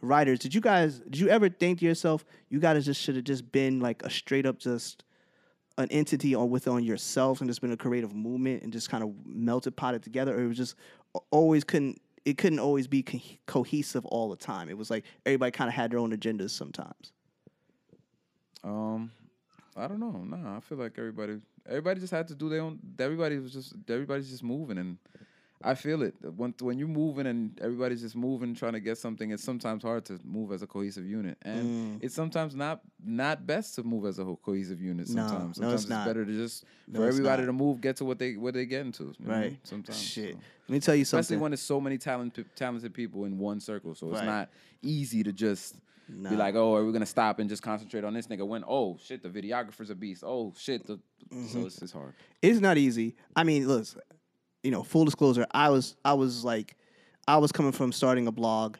writers. 0.00 0.38
Did 0.38 0.54
you 0.54 0.60
guys? 0.60 0.98
Did 1.00 1.18
you 1.18 1.28
ever 1.28 1.48
think 1.48 1.80
to 1.80 1.84
yourself, 1.84 2.24
you 2.48 2.60
guys 2.60 2.84
just 2.84 3.00
should 3.00 3.16
have 3.16 3.24
just 3.24 3.50
been 3.52 3.80
like 3.80 4.02
a 4.02 4.10
straight 4.10 4.46
up 4.46 4.58
just 4.58 5.04
an 5.78 5.88
entity 5.90 6.34
on 6.34 6.50
with 6.50 6.68
on 6.68 6.84
yourself 6.84 7.40
and 7.40 7.48
just 7.48 7.60
been 7.60 7.72
a 7.72 7.76
creative 7.76 8.14
movement 8.14 8.62
and 8.62 8.72
just 8.72 8.90
kind 8.90 9.02
of 9.02 9.12
melted 9.24 9.76
potted 9.76 10.02
together, 10.02 10.36
or 10.36 10.42
it 10.42 10.48
was 10.48 10.56
just 10.56 10.74
always 11.30 11.64
couldn't 11.64 12.00
it 12.24 12.36
couldn't 12.36 12.58
always 12.58 12.86
be 12.86 13.02
co- 13.02 13.18
cohesive 13.46 14.04
all 14.06 14.28
the 14.28 14.36
time. 14.36 14.68
It 14.68 14.76
was 14.76 14.90
like 14.90 15.04
everybody 15.24 15.50
kind 15.52 15.68
of 15.68 15.74
had 15.74 15.90
their 15.90 15.98
own 15.98 16.16
agendas 16.16 16.50
sometimes. 16.50 17.12
Um, 18.62 19.10
I 19.76 19.88
don't 19.88 20.00
know. 20.00 20.10
Nah, 20.10 20.58
I 20.58 20.60
feel 20.60 20.78
like 20.78 20.98
everybody 20.98 21.40
everybody 21.66 22.00
just 22.00 22.12
had 22.12 22.28
to 22.28 22.34
do 22.34 22.48
their 22.48 22.60
own. 22.60 22.78
Everybody 22.98 23.38
was 23.38 23.52
just 23.52 23.74
everybody's 23.88 24.30
just 24.30 24.42
moving, 24.42 24.78
and 24.78 24.98
I 25.62 25.74
feel 25.74 26.02
it 26.02 26.14
when 26.36 26.54
when 26.60 26.78
you're 26.78 26.88
moving 26.88 27.26
and 27.26 27.58
everybody's 27.60 28.00
just 28.00 28.16
moving, 28.16 28.54
trying 28.54 28.72
to 28.72 28.80
get 28.80 28.96
something. 28.96 29.30
It's 29.30 29.44
sometimes 29.44 29.82
hard 29.82 30.06
to 30.06 30.18
move 30.24 30.52
as 30.52 30.62
a 30.62 30.66
cohesive 30.66 31.04
unit, 31.04 31.36
and 31.42 32.02
it's 32.02 32.14
sometimes 32.14 32.54
not 32.54 32.80
not 33.04 33.46
best 33.46 33.74
to 33.74 33.82
move 33.82 34.06
as 34.06 34.18
a 34.18 34.24
whole 34.24 34.36
cohesive 34.42 34.80
unit. 34.80 35.08
No, 35.10 35.26
Sometimes, 35.26 35.58
no, 35.58 35.62
sometimes 35.64 35.82
it's 35.82 35.90
not. 35.90 36.06
better 36.06 36.24
to 36.24 36.32
just 36.32 36.64
No, 36.88 37.00
for 37.00 37.06
everybody 37.08 37.42
not. 37.42 37.46
to 37.46 37.52
move, 37.52 37.80
get 37.82 37.96
to 37.96 38.04
what 38.06 38.18
they 38.18 38.36
what 38.36 38.54
they 38.54 38.64
get 38.64 38.86
into. 38.86 39.12
you 39.18 39.26
know, 39.26 39.34
Right. 39.34 39.58
Sometimes, 39.64 40.00
Shit. 40.00 40.32
so. 40.34 40.40
Let 40.68 40.72
me 40.74 40.80
tell 40.80 40.94
you 40.94 41.02
Especially 41.02 41.24
something. 41.24 41.40
when 41.40 41.50
there's 41.50 41.60
so 41.60 41.78
many 41.80 41.98
talented 41.98 42.46
talented 42.56 42.94
people 42.94 43.24
in 43.26 43.38
one 43.38 43.60
circle, 43.60 43.94
so 43.94 44.10
it's 44.12 44.22
not 44.22 44.48
easy 44.82 45.22
to 45.22 45.32
just 45.32 45.74
be 46.08 46.36
like, 46.36 46.54
oh, 46.54 46.74
are 46.74 46.84
we 46.86 46.92
gonna 46.92 47.04
stop 47.06 47.38
and 47.38 47.50
just 47.50 47.62
concentrate 47.62 48.02
on 48.04 48.14
this 48.14 48.28
nigga? 48.28 48.46
When 48.46 48.64
oh 48.66 48.96
shit, 49.02 49.22
the 49.22 49.28
videographer's 49.28 49.90
a 49.90 49.94
beast. 49.94 50.24
Oh 50.26 50.54
shit, 50.56 50.86
the 50.86 50.98
Mm-hmm. 51.30 51.46
so 51.46 51.66
it's, 51.66 51.80
it's 51.82 51.92
hard. 51.92 52.14
it's 52.42 52.60
not 52.60 52.76
easy. 52.78 53.14
I 53.36 53.44
mean, 53.44 53.68
look, 53.68 53.86
you 54.62 54.70
know, 54.70 54.82
full 54.82 55.04
disclosure, 55.04 55.46
I 55.52 55.70
was 55.70 55.96
I 56.04 56.14
was 56.14 56.44
like 56.44 56.76
I 57.26 57.36
was 57.38 57.52
coming 57.52 57.72
from 57.72 57.92
starting 57.92 58.26
a 58.26 58.32
blog 58.32 58.76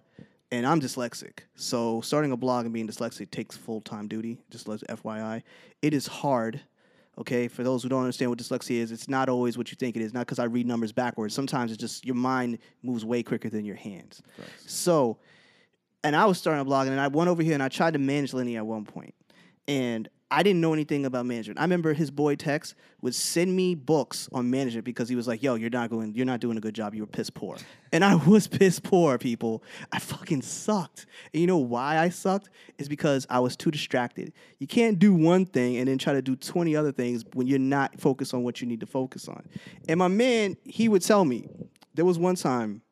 and 0.52 0.66
I'm 0.66 0.80
dyslexic. 0.80 1.40
So 1.54 2.00
starting 2.00 2.32
a 2.32 2.36
blog 2.36 2.64
and 2.64 2.74
being 2.74 2.88
dyslexic 2.88 3.30
takes 3.30 3.56
full 3.56 3.80
time 3.80 4.08
duty, 4.08 4.38
just 4.50 4.68
let 4.68 4.80
FYI. 4.80 5.42
It 5.82 5.94
is 5.94 6.06
hard. 6.06 6.60
Okay, 7.18 7.48
for 7.48 7.62
those 7.62 7.82
who 7.82 7.88
don't 7.88 8.00
understand 8.00 8.30
what 8.30 8.38
dyslexia 8.38 8.76
is, 8.76 8.92
it's 8.92 9.08
not 9.08 9.28
always 9.28 9.58
what 9.58 9.70
you 9.70 9.76
think 9.76 9.94
it 9.94 10.00
is. 10.02 10.14
Not 10.14 10.20
because 10.20 10.38
I 10.38 10.44
read 10.44 10.66
numbers 10.66 10.92
backwards. 10.92 11.34
Sometimes 11.34 11.70
it's 11.70 11.80
just 11.80 12.06
your 12.06 12.14
mind 12.14 12.58
moves 12.82 13.04
way 13.04 13.22
quicker 13.22 13.50
than 13.50 13.64
your 13.64 13.76
hands. 13.76 14.22
So, 14.66 15.18
and 16.02 16.16
I 16.16 16.24
was 16.24 16.38
starting 16.38 16.62
a 16.62 16.64
blog, 16.64 16.88
and 16.88 16.98
I 16.98 17.08
went 17.08 17.28
over 17.28 17.42
here 17.42 17.52
and 17.52 17.62
I 17.62 17.68
tried 17.68 17.92
to 17.92 17.98
manage 17.98 18.32
Lenny 18.32 18.56
at 18.56 18.64
one 18.64 18.86
point, 18.86 19.14
and 19.68 20.08
I 20.32 20.42
didn't 20.44 20.60
know 20.60 20.72
anything 20.72 21.04
about 21.04 21.26
management. 21.26 21.58
I 21.58 21.62
remember 21.62 21.92
his 21.92 22.10
boy 22.10 22.36
Tex 22.36 22.74
would 23.00 23.14
send 23.14 23.54
me 23.54 23.74
books 23.74 24.28
on 24.32 24.48
management 24.48 24.84
because 24.84 25.08
he 25.08 25.16
was 25.16 25.26
like, 25.26 25.42
"Yo, 25.42 25.56
you're 25.56 25.70
not 25.70 25.90
going, 25.90 26.14
you're 26.14 26.26
not 26.26 26.40
doing 26.40 26.56
a 26.56 26.60
good 26.60 26.74
job. 26.74 26.94
You 26.94 27.02
were 27.02 27.08
piss 27.08 27.30
poor," 27.30 27.56
and 27.92 28.04
I 28.04 28.14
was 28.26 28.46
piss 28.46 28.78
poor, 28.78 29.18
people. 29.18 29.64
I 29.90 29.98
fucking 29.98 30.42
sucked. 30.42 31.06
And 31.34 31.40
you 31.40 31.46
know 31.46 31.58
why 31.58 31.98
I 31.98 32.10
sucked? 32.10 32.50
Is 32.78 32.88
because 32.88 33.26
I 33.28 33.40
was 33.40 33.56
too 33.56 33.70
distracted. 33.70 34.32
You 34.58 34.66
can't 34.66 34.98
do 34.98 35.12
one 35.12 35.46
thing 35.46 35.78
and 35.78 35.88
then 35.88 35.98
try 35.98 36.12
to 36.12 36.22
do 36.22 36.36
twenty 36.36 36.76
other 36.76 36.92
things 36.92 37.24
when 37.34 37.46
you're 37.46 37.58
not 37.58 38.00
focused 38.00 38.32
on 38.32 38.44
what 38.44 38.60
you 38.60 38.68
need 38.68 38.80
to 38.80 38.86
focus 38.86 39.28
on. 39.28 39.48
And 39.88 39.98
my 39.98 40.08
man, 40.08 40.56
he 40.64 40.88
would 40.88 41.02
tell 41.02 41.24
me. 41.24 41.48
There 41.92 42.04
was 42.04 42.20
one 42.20 42.36
time 42.36 42.82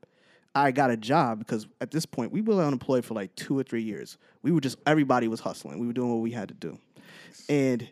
I 0.55 0.73
got 0.73 0.91
a 0.91 0.97
job 0.97 1.39
because 1.39 1.67
at 1.81 1.91
this 1.91 2.05
point 2.05 2.33
we 2.33 2.41
were 2.41 2.63
unemployed 2.63 3.05
for 3.05 3.15
like 3.15 3.35
two 3.37 3.57
or 3.57 3.63
three 3.63 3.83
years. 3.83 4.19
We 4.43 4.51
were 4.51 4.61
just 4.61 4.79
everybody 4.87 5.29
was 5.29 5.41
hustling. 5.41 5.79
We 5.79 5.87
were 5.87 5.93
doing 5.93 6.11
what 6.11 6.21
we 6.21 6.33
had 6.33 6.49
to 6.49 6.55
do, 6.55 6.79
and 7.49 7.89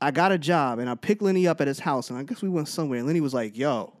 I 0.00 0.10
got 0.10 0.32
a 0.32 0.38
job 0.38 0.78
and 0.78 0.88
I 0.88 0.94
picked 0.94 1.22
Lenny 1.22 1.46
up 1.46 1.60
at 1.60 1.68
his 1.68 1.78
house 1.78 2.10
and 2.10 2.18
I 2.18 2.22
guess 2.22 2.42
we 2.42 2.48
went 2.48 2.68
somewhere 2.68 2.98
and 2.98 3.06
Lenny 3.06 3.20
was 3.20 3.34
like, 3.34 3.56
"Yo, 3.56 3.92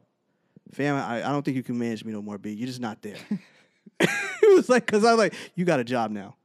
fam, 0.72 0.96
I, 0.96 1.18
I 1.18 1.32
don't 1.32 1.44
think 1.44 1.56
you 1.56 1.62
can 1.62 1.78
manage 1.78 2.04
me 2.04 2.12
no 2.12 2.22
more, 2.22 2.38
B. 2.38 2.50
You're 2.50 2.66
just 2.66 2.80
not 2.80 3.02
there." 3.02 3.16
it 4.00 4.54
was 4.54 4.68
like 4.68 4.86
because 4.86 5.04
I 5.04 5.12
was 5.12 5.18
like, 5.18 5.34
"You 5.54 5.64
got 5.64 5.80
a 5.80 5.84
job 5.84 6.10
now, 6.10 6.36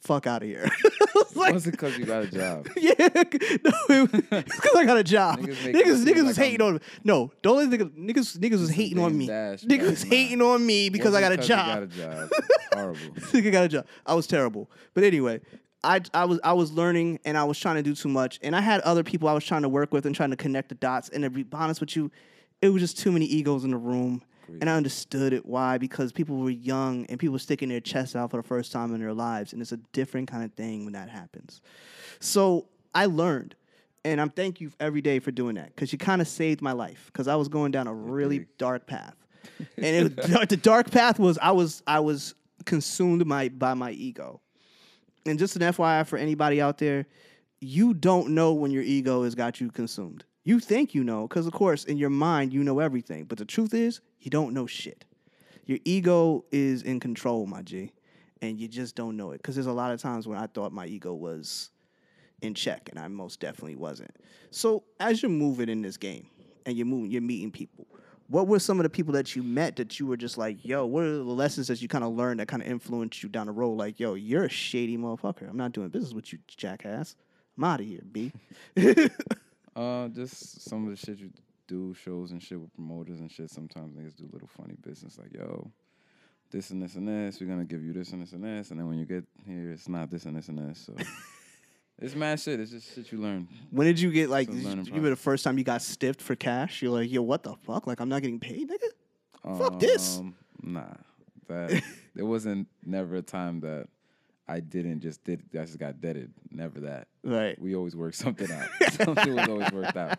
fuck 0.00 0.26
out 0.26 0.42
of 0.42 0.48
here." 0.48 0.70
Was 1.14 1.36
like, 1.36 1.54
Was 1.54 1.66
it 1.66 1.72
because 1.72 1.98
you 1.98 2.06
got 2.06 2.22
a 2.22 2.26
job? 2.26 2.68
yeah, 2.76 2.92
no, 2.98 3.72
it 3.88 4.12
was 4.12 4.44
because 4.44 4.76
I 4.76 4.84
got 4.84 4.96
a 4.96 5.04
job. 5.04 5.38
Niggas 5.40 5.54
Niggas, 5.54 5.64
make 5.64 5.74
it 5.74 5.86
niggas, 5.86 6.04
seem 6.04 6.26
was 6.26 6.38
like 6.38 6.46
hating 6.46 6.62
on 6.62 6.74
me. 6.74 6.80
No, 7.04 7.32
don't 7.42 7.56
let 7.56 7.80
niggas, 7.80 7.90
niggas, 7.96 8.38
niggas 8.38 8.60
was 8.60 8.70
hating 8.70 8.98
on 8.98 9.16
me. 9.16 9.26
Dash, 9.26 9.62
niggas 9.62 9.90
was 9.90 10.02
hating 10.02 10.40
on 10.40 10.64
me 10.64 10.88
because 10.88 11.14
I 11.14 11.20
got 11.20 11.32
a 11.32 11.36
job. 11.36 11.66
Got 11.66 11.82
a 11.82 11.86
job. 11.86 12.30
Horrible. 12.72 13.00
Nigga 13.16 13.52
got 13.52 13.64
a 13.64 13.68
job. 13.68 13.86
I 14.06 14.14
was 14.14 14.26
terrible. 14.26 14.70
But 14.94 15.04
anyway, 15.04 15.40
I 15.82 16.00
I 16.12 16.24
was 16.24 16.40
I 16.44 16.52
was 16.52 16.72
learning 16.72 17.20
and 17.24 17.36
I 17.36 17.44
was 17.44 17.58
trying 17.58 17.76
to 17.76 17.82
do 17.82 17.94
too 17.94 18.08
much. 18.08 18.38
And 18.42 18.54
I 18.54 18.60
had 18.60 18.80
other 18.82 19.02
people 19.02 19.28
I 19.28 19.32
was 19.32 19.44
trying 19.44 19.62
to 19.62 19.68
work 19.68 19.92
with 19.92 20.06
and 20.06 20.14
trying 20.14 20.30
to 20.30 20.36
connect 20.36 20.68
the 20.68 20.74
dots. 20.74 21.08
And 21.08 21.24
to 21.24 21.30
be 21.30 21.46
honest 21.52 21.80
with 21.80 21.96
you, 21.96 22.10
it 22.60 22.68
was 22.68 22.82
just 22.82 22.98
too 22.98 23.12
many 23.12 23.26
egos 23.26 23.64
in 23.64 23.70
the 23.70 23.76
room. 23.76 24.22
And 24.60 24.68
I 24.68 24.74
understood 24.76 25.32
it. 25.32 25.46
Why? 25.46 25.78
Because 25.78 26.10
people 26.10 26.36
were 26.36 26.50
young 26.50 27.06
and 27.06 27.20
people 27.20 27.34
were 27.34 27.38
sticking 27.38 27.68
their 27.68 27.80
chests 27.80 28.16
out 28.16 28.32
for 28.32 28.36
the 28.36 28.42
first 28.42 28.72
time 28.72 28.92
in 28.92 29.00
their 29.00 29.14
lives. 29.14 29.52
And 29.52 29.62
it's 29.62 29.70
a 29.70 29.76
different 29.92 30.28
kind 30.28 30.42
of 30.42 30.52
thing 30.54 30.84
when 30.84 30.92
that 30.94 31.08
happens. 31.08 31.60
So 32.18 32.66
I 32.92 33.06
learned. 33.06 33.54
And 34.04 34.20
I'm 34.20 34.30
thank 34.30 34.60
you 34.60 34.72
every 34.80 35.02
day 35.02 35.18
for 35.18 35.30
doing 35.30 35.56
that 35.56 35.66
because 35.66 35.92
you 35.92 35.98
kind 35.98 36.22
of 36.22 36.26
saved 36.26 36.62
my 36.62 36.72
life 36.72 37.04
because 37.12 37.28
I 37.28 37.36
was 37.36 37.48
going 37.48 37.70
down 37.70 37.86
a 37.86 37.94
really 37.94 38.46
dark 38.56 38.86
path. 38.86 39.14
and 39.76 40.16
it, 40.18 40.48
the 40.48 40.56
dark 40.56 40.90
path 40.90 41.18
was 41.18 41.38
I 41.38 41.52
was 41.52 41.82
I 41.86 42.00
was 42.00 42.34
consumed 42.64 43.26
my 43.26 43.50
by 43.50 43.74
my 43.74 43.90
ego. 43.90 44.40
And 45.30 45.38
just 45.38 45.56
an 45.56 45.62
FYI 45.62 46.06
for 46.06 46.18
anybody 46.18 46.60
out 46.60 46.78
there, 46.78 47.06
you 47.60 47.94
don't 47.94 48.30
know 48.30 48.52
when 48.52 48.70
your 48.70 48.82
ego 48.82 49.24
has 49.24 49.34
got 49.34 49.60
you 49.60 49.70
consumed. 49.70 50.24
You 50.44 50.58
think 50.60 50.94
you 50.94 51.04
know, 51.04 51.28
because 51.28 51.46
of 51.46 51.52
course, 51.52 51.84
in 51.84 51.96
your 51.96 52.10
mind, 52.10 52.52
you 52.52 52.64
know 52.64 52.80
everything. 52.80 53.24
But 53.24 53.38
the 53.38 53.44
truth 53.44 53.74
is, 53.74 54.00
you 54.18 54.30
don't 54.30 54.52
know 54.52 54.66
shit. 54.66 55.04
Your 55.66 55.78
ego 55.84 56.44
is 56.50 56.82
in 56.82 56.98
control, 56.98 57.46
my 57.46 57.62
G, 57.62 57.92
and 58.42 58.58
you 58.58 58.66
just 58.66 58.96
don't 58.96 59.16
know 59.16 59.30
it. 59.30 59.38
Because 59.38 59.54
there's 59.54 59.66
a 59.66 59.72
lot 59.72 59.92
of 59.92 60.00
times 60.00 60.26
when 60.26 60.38
I 60.38 60.46
thought 60.46 60.72
my 60.72 60.86
ego 60.86 61.14
was 61.14 61.70
in 62.42 62.54
check, 62.54 62.88
and 62.90 62.98
I 62.98 63.06
most 63.08 63.38
definitely 63.38 63.76
wasn't. 63.76 64.10
So 64.50 64.84
as 64.98 65.22
you're 65.22 65.30
moving 65.30 65.68
in 65.68 65.82
this 65.82 65.96
game, 65.96 66.26
and 66.66 66.76
you're 66.76 66.86
moving, 66.86 67.10
you're 67.10 67.22
meeting 67.22 67.50
people. 67.50 67.86
What 68.30 68.46
were 68.46 68.60
some 68.60 68.78
of 68.78 68.84
the 68.84 68.90
people 68.90 69.12
that 69.14 69.34
you 69.34 69.42
met 69.42 69.74
that 69.76 69.98
you 69.98 70.06
were 70.06 70.16
just 70.16 70.38
like, 70.38 70.64
yo, 70.64 70.86
what 70.86 71.02
are 71.02 71.10
the 71.10 71.22
lessons 71.24 71.66
that 71.66 71.82
you 71.82 71.88
kind 71.88 72.04
of 72.04 72.14
learned 72.14 72.38
that 72.38 72.46
kind 72.46 72.62
of 72.62 72.68
influenced 72.68 73.24
you 73.24 73.28
down 73.28 73.46
the 73.46 73.52
road? 73.52 73.72
Like, 73.72 73.98
yo, 73.98 74.14
you're 74.14 74.44
a 74.44 74.48
shady 74.48 74.96
motherfucker. 74.96 75.50
I'm 75.50 75.56
not 75.56 75.72
doing 75.72 75.88
business 75.88 76.12
with 76.12 76.32
you, 76.32 76.38
jackass. 76.46 77.16
I'm 77.58 77.64
out 77.64 77.80
of 77.80 77.86
here, 77.86 78.02
B. 78.10 78.32
Uh, 79.76 80.08
just 80.08 80.68
some 80.68 80.84
of 80.84 80.90
the 80.90 80.96
shit 80.96 81.18
you 81.18 81.30
do, 81.68 81.94
shows 81.94 82.32
and 82.32 82.42
shit 82.42 82.60
with 82.60 82.74
promoters 82.74 83.20
and 83.20 83.30
shit. 83.30 83.48
Sometimes 83.50 83.94
niggas 83.94 84.16
do 84.16 84.28
little 84.32 84.48
funny 84.48 84.74
business 84.82 85.16
like, 85.16 85.32
yo, 85.32 85.70
this 86.50 86.70
and 86.70 86.82
this 86.82 86.96
and 86.96 87.06
this. 87.06 87.40
We're 87.40 87.46
gonna 87.46 87.64
give 87.64 87.84
you 87.84 87.92
this 87.92 88.10
and 88.10 88.20
this 88.20 88.32
and 88.32 88.42
this, 88.42 88.72
and 88.72 88.80
then 88.80 88.88
when 88.88 88.98
you 88.98 89.06
get 89.06 89.24
here, 89.46 89.70
it's 89.70 89.88
not 89.88 90.10
this 90.10 90.24
and 90.24 90.36
this 90.36 90.48
and 90.48 90.58
this. 90.58 90.80
So 90.80 90.94
it's 92.00 92.14
mad 92.14 92.40
shit. 92.40 92.60
It's 92.60 92.70
just 92.70 92.94
shit 92.94 93.12
you 93.12 93.18
learn. 93.18 93.48
When 93.70 93.86
did 93.86 94.00
you 94.00 94.10
get 94.10 94.30
like? 94.30 94.48
Did 94.50 94.62
you 94.62 94.68
remember 94.70 95.10
the 95.10 95.16
first 95.16 95.44
time 95.44 95.58
you 95.58 95.64
got 95.64 95.82
stiffed 95.82 96.20
for 96.22 96.34
cash? 96.36 96.82
You're 96.82 96.92
like, 96.92 97.10
yo, 97.10 97.22
what 97.22 97.42
the 97.42 97.54
fuck? 97.64 97.86
Like, 97.86 98.00
I'm 98.00 98.08
not 98.08 98.22
getting 98.22 98.40
paid, 98.40 98.68
nigga. 98.70 99.58
Fuck 99.58 99.80
this. 99.80 100.18
Um, 100.18 100.34
Nah, 100.62 100.82
that 101.48 101.82
there 102.14 102.26
wasn't 102.26 102.68
never 102.84 103.16
a 103.16 103.22
time 103.22 103.60
that 103.60 103.86
I 104.46 104.60
didn't 104.60 105.00
just 105.00 105.24
did. 105.24 105.42
I 105.54 105.64
just 105.64 105.78
got 105.78 106.00
deaded. 106.02 106.32
Never 106.50 106.80
that. 106.80 107.08
Right. 107.24 107.58
We 107.58 107.74
always 107.74 107.96
work 107.96 108.12
something 108.14 108.50
out. 108.52 108.66
Something 108.92 109.36
was 109.36 109.48
always 109.48 109.70
worked 109.72 109.96
out. 109.96 110.18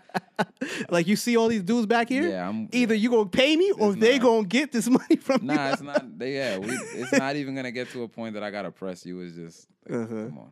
Like 0.89 1.05
you 1.07 1.15
see 1.15 1.37
all 1.37 1.47
these 1.47 1.61
dudes 1.63 1.85
back 1.85 2.09
here. 2.09 2.27
Yeah, 2.27 2.45
I'm- 2.45 2.69
Either 2.71 2.95
you 2.95 3.09
gonna 3.11 3.25
pay 3.29 3.55
me 3.55 3.71
or 3.71 3.93
they 3.93 4.17
not. 4.17 4.23
gonna 4.25 4.47
get 4.47 4.71
this 4.71 4.87
money 4.97 5.15
from 5.17 5.45
Nah, 5.45 5.67
you. 5.67 5.73
it's 5.73 5.81
not. 5.81 6.17
They, 6.17 6.33
yeah, 6.35 6.57
we, 6.57 6.71
it's 6.71 7.11
not 7.11 7.35
even 7.35 7.53
gonna 7.55 7.71
get 7.71 7.89
to 7.91 8.01
a 8.03 8.07
point 8.07 8.33
that 8.33 8.41
I 8.43 8.49
gotta 8.51 8.71
press 8.71 9.05
you. 9.05 9.19
It's 9.21 9.35
just 9.35 9.67
like, 9.87 9.99
Uh-huh. 9.99 10.07
come 10.07 10.37
on. 10.39 10.51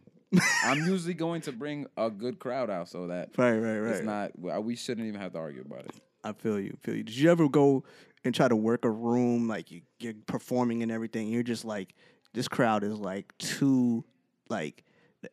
I'm 0.63 0.85
usually 0.85 1.13
going 1.13 1.41
to 1.41 1.51
bring 1.51 1.87
a 1.97 2.09
good 2.09 2.39
crowd 2.39 2.69
out 2.69 2.89
so 2.89 3.07
that 3.07 3.29
Right, 3.37 3.57
right, 3.57 3.79
right. 3.79 3.95
it's 3.95 4.05
not. 4.05 4.31
We 4.63 4.75
shouldn't 4.75 5.07
even 5.07 5.19
have 5.19 5.33
to 5.33 5.39
argue 5.39 5.61
about 5.61 5.85
it. 5.85 5.91
I 6.23 6.33
feel 6.33 6.59
you. 6.59 6.77
Feel 6.81 6.95
you. 6.95 7.03
Did 7.03 7.15
you 7.15 7.31
ever 7.31 7.47
go 7.49 7.83
and 8.23 8.35
try 8.35 8.47
to 8.47 8.55
work 8.55 8.85
a 8.85 8.89
room 8.89 9.47
like 9.47 9.71
you, 9.71 9.81
you're 9.99 10.13
performing 10.27 10.83
and 10.83 10.91
everything? 10.91 11.23
And 11.25 11.33
you're 11.33 11.43
just 11.43 11.65
like, 11.65 11.95
this 12.33 12.47
crowd 12.47 12.83
is 12.83 12.93
like 12.99 13.35
too, 13.39 14.03
like 14.49 14.83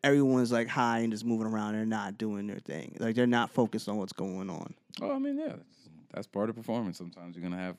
everyone's 0.02 0.50
like 0.52 0.68
high 0.68 1.00
and 1.00 1.12
just 1.12 1.24
moving 1.24 1.46
around. 1.46 1.74
They're 1.74 1.84
not 1.84 2.16
doing 2.16 2.46
their 2.46 2.60
thing. 2.60 2.96
Like 2.98 3.14
they're 3.14 3.26
not 3.26 3.50
focused 3.50 3.88
on 3.88 3.98
what's 3.98 4.12
going 4.14 4.48
on. 4.48 4.74
Oh, 5.02 5.12
I 5.12 5.18
mean, 5.18 5.38
yeah, 5.38 5.48
that's, 5.48 5.88
that's 6.14 6.26
part 6.26 6.48
of 6.48 6.56
performance. 6.56 6.96
Sometimes 6.96 7.36
you're 7.36 7.42
gonna 7.42 7.60
have 7.60 7.76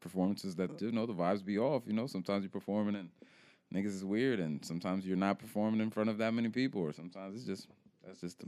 performances 0.00 0.54
that 0.56 0.80
you 0.80 0.92
know 0.92 1.06
the 1.06 1.14
vibes 1.14 1.44
be 1.44 1.58
off. 1.58 1.82
You 1.86 1.94
know, 1.94 2.06
sometimes 2.06 2.42
you're 2.44 2.50
performing 2.50 2.94
and 2.94 3.08
niggas 3.74 3.86
is 3.86 4.04
weird, 4.04 4.40
and 4.40 4.64
sometimes 4.64 5.06
you're 5.06 5.16
not 5.16 5.38
performing 5.38 5.80
in 5.80 5.90
front 5.90 6.08
of 6.10 6.18
that 6.18 6.32
many 6.32 6.48
people, 6.48 6.80
or 6.80 6.92
sometimes 6.92 7.36
it's 7.36 7.44
just 7.44 7.68
that's 8.06 8.20
just 8.20 8.38
the 8.38 8.46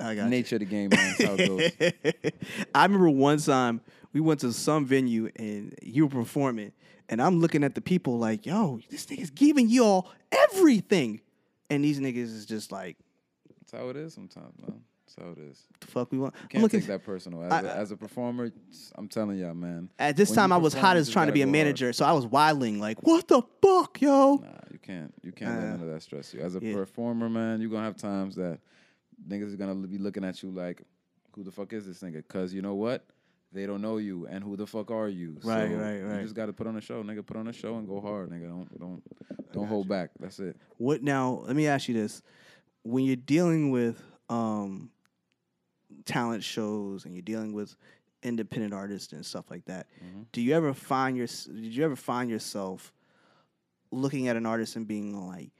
I 0.00 0.14
got 0.14 0.24
you. 0.24 0.30
nature 0.30 0.56
of 0.56 0.60
the 0.60 0.66
game, 0.66 0.90
man. 0.90 1.14
How 1.18 1.34
it 1.38 1.46
goes. 2.22 2.32
I 2.74 2.84
remember 2.84 3.10
one 3.10 3.38
time 3.38 3.80
we 4.12 4.20
went 4.20 4.40
to 4.40 4.52
some 4.52 4.86
venue 4.86 5.30
and 5.36 5.74
you 5.82 6.06
were 6.06 6.10
performing, 6.10 6.72
and 7.08 7.20
I'm 7.20 7.40
looking 7.40 7.62
at 7.64 7.74
the 7.74 7.80
people 7.80 8.18
like, 8.18 8.46
yo, 8.46 8.80
this 8.90 9.06
nigga's 9.06 9.30
giving 9.30 9.68
y'all 9.68 10.08
everything. 10.30 11.20
And 11.70 11.82
these 11.82 12.00
niggas 12.00 12.16
is 12.16 12.44
just 12.44 12.70
like, 12.70 12.96
That's 13.60 13.72
how 13.72 13.88
it 13.88 13.96
is 13.96 14.12
sometimes, 14.12 14.52
man. 14.60 14.82
How 15.20 15.30
it 15.30 15.38
is. 15.38 15.62
The 15.80 15.86
fuck 15.86 16.10
we 16.12 16.18
want. 16.18 16.34
You 16.34 16.40
I'm 16.42 16.48
can't 16.48 16.62
looking 16.62 16.80
take 16.80 16.88
that 16.88 17.04
personal. 17.04 17.42
As, 17.42 17.52
I- 17.52 17.60
a, 17.60 17.74
as 17.74 17.90
a 17.90 17.96
performer, 17.96 18.50
I'm 18.96 19.08
telling 19.08 19.38
y'all, 19.38 19.54
man. 19.54 19.90
at 19.98 20.16
this 20.16 20.30
time 20.32 20.52
I 20.52 20.56
was 20.56 20.74
hot 20.74 20.96
as 20.96 21.08
trying 21.10 21.26
to 21.28 21.32
be 21.32 21.42
a 21.42 21.44
go 21.44 21.48
hard. 21.48 21.52
manager, 21.52 21.92
so 21.92 22.04
I 22.04 22.12
was 22.12 22.26
wilding 22.26 22.80
like, 22.80 23.02
what 23.02 23.28
the 23.28 23.42
fuck, 23.62 24.00
yo? 24.00 24.36
Nah, 24.36 24.48
you 24.70 24.78
can't. 24.80 25.12
You 25.22 25.32
can't 25.32 25.50
let 25.56 25.64
Uh, 25.64 25.70
none 25.72 25.80
of 25.82 25.88
that 25.94 26.02
stress 26.02 26.32
you. 26.34 26.40
As 26.40 26.56
a 26.56 26.60
yeah. 26.62 26.74
performer, 26.74 27.28
man, 27.28 27.60
you're 27.60 27.70
gonna 27.70 27.84
have 27.84 27.96
times 27.96 28.34
that 28.36 28.58
niggas 29.28 29.48
is 29.48 29.56
gonna 29.56 29.74
be 29.74 29.98
looking 29.98 30.24
at 30.24 30.42
you 30.42 30.50
like, 30.50 30.82
"Who 31.34 31.44
the 31.44 31.50
fuck 31.52 31.72
is 31.72 31.86
this 31.86 32.00
nigga?" 32.00 32.26
Cause 32.28 32.52
you 32.52 32.62
know 32.62 32.74
what? 32.74 33.04
They 33.54 33.66
don't 33.66 33.82
know 33.82 33.98
you, 33.98 34.26
and 34.28 34.42
who 34.42 34.56
the 34.56 34.66
fuck 34.66 34.90
are 34.90 35.08
you? 35.10 35.36
Right, 35.44 35.70
so 35.70 35.76
right, 35.76 36.00
right. 36.00 36.16
You 36.16 36.22
just 36.22 36.34
gotta 36.34 36.54
put 36.54 36.66
on 36.66 36.76
a 36.76 36.80
show, 36.80 37.02
nigga. 37.02 37.24
Put 37.26 37.36
on 37.36 37.48
a 37.48 37.52
show 37.52 37.76
and 37.76 37.86
go 37.86 38.00
hard, 38.00 38.30
nigga. 38.30 38.48
Don't 38.48 38.78
don't 38.80 39.02
don't 39.52 39.66
hold 39.66 39.88
back. 39.88 40.10
That's 40.18 40.38
it. 40.38 40.56
What 40.78 41.02
now? 41.02 41.42
Let 41.46 41.54
me 41.54 41.66
ask 41.66 41.86
you 41.86 41.92
this: 41.94 42.22
When 42.82 43.04
you're 43.04 43.16
dealing 43.16 43.70
with 43.70 44.02
um, 44.30 44.88
talent 46.04 46.42
shows 46.44 47.04
and 47.04 47.14
you're 47.14 47.22
dealing 47.22 47.52
with 47.52 47.76
independent 48.22 48.72
artists 48.72 49.12
and 49.12 49.24
stuff 49.26 49.50
like 49.50 49.64
that, 49.66 49.86
Mhm. 50.02 50.26
do 50.32 50.40
you 50.40 50.54
ever 50.54 50.72
find 50.74 51.16
your 51.16 51.26
Did 51.26 51.74
you 51.74 51.84
ever 51.84 51.96
find 51.96 52.30
yourself 52.30 52.92
looking 53.90 54.28
at 54.28 54.36
an 54.36 54.46
artist 54.46 54.76
and 54.76 54.86
being 54.86 55.14
like, 55.28 55.50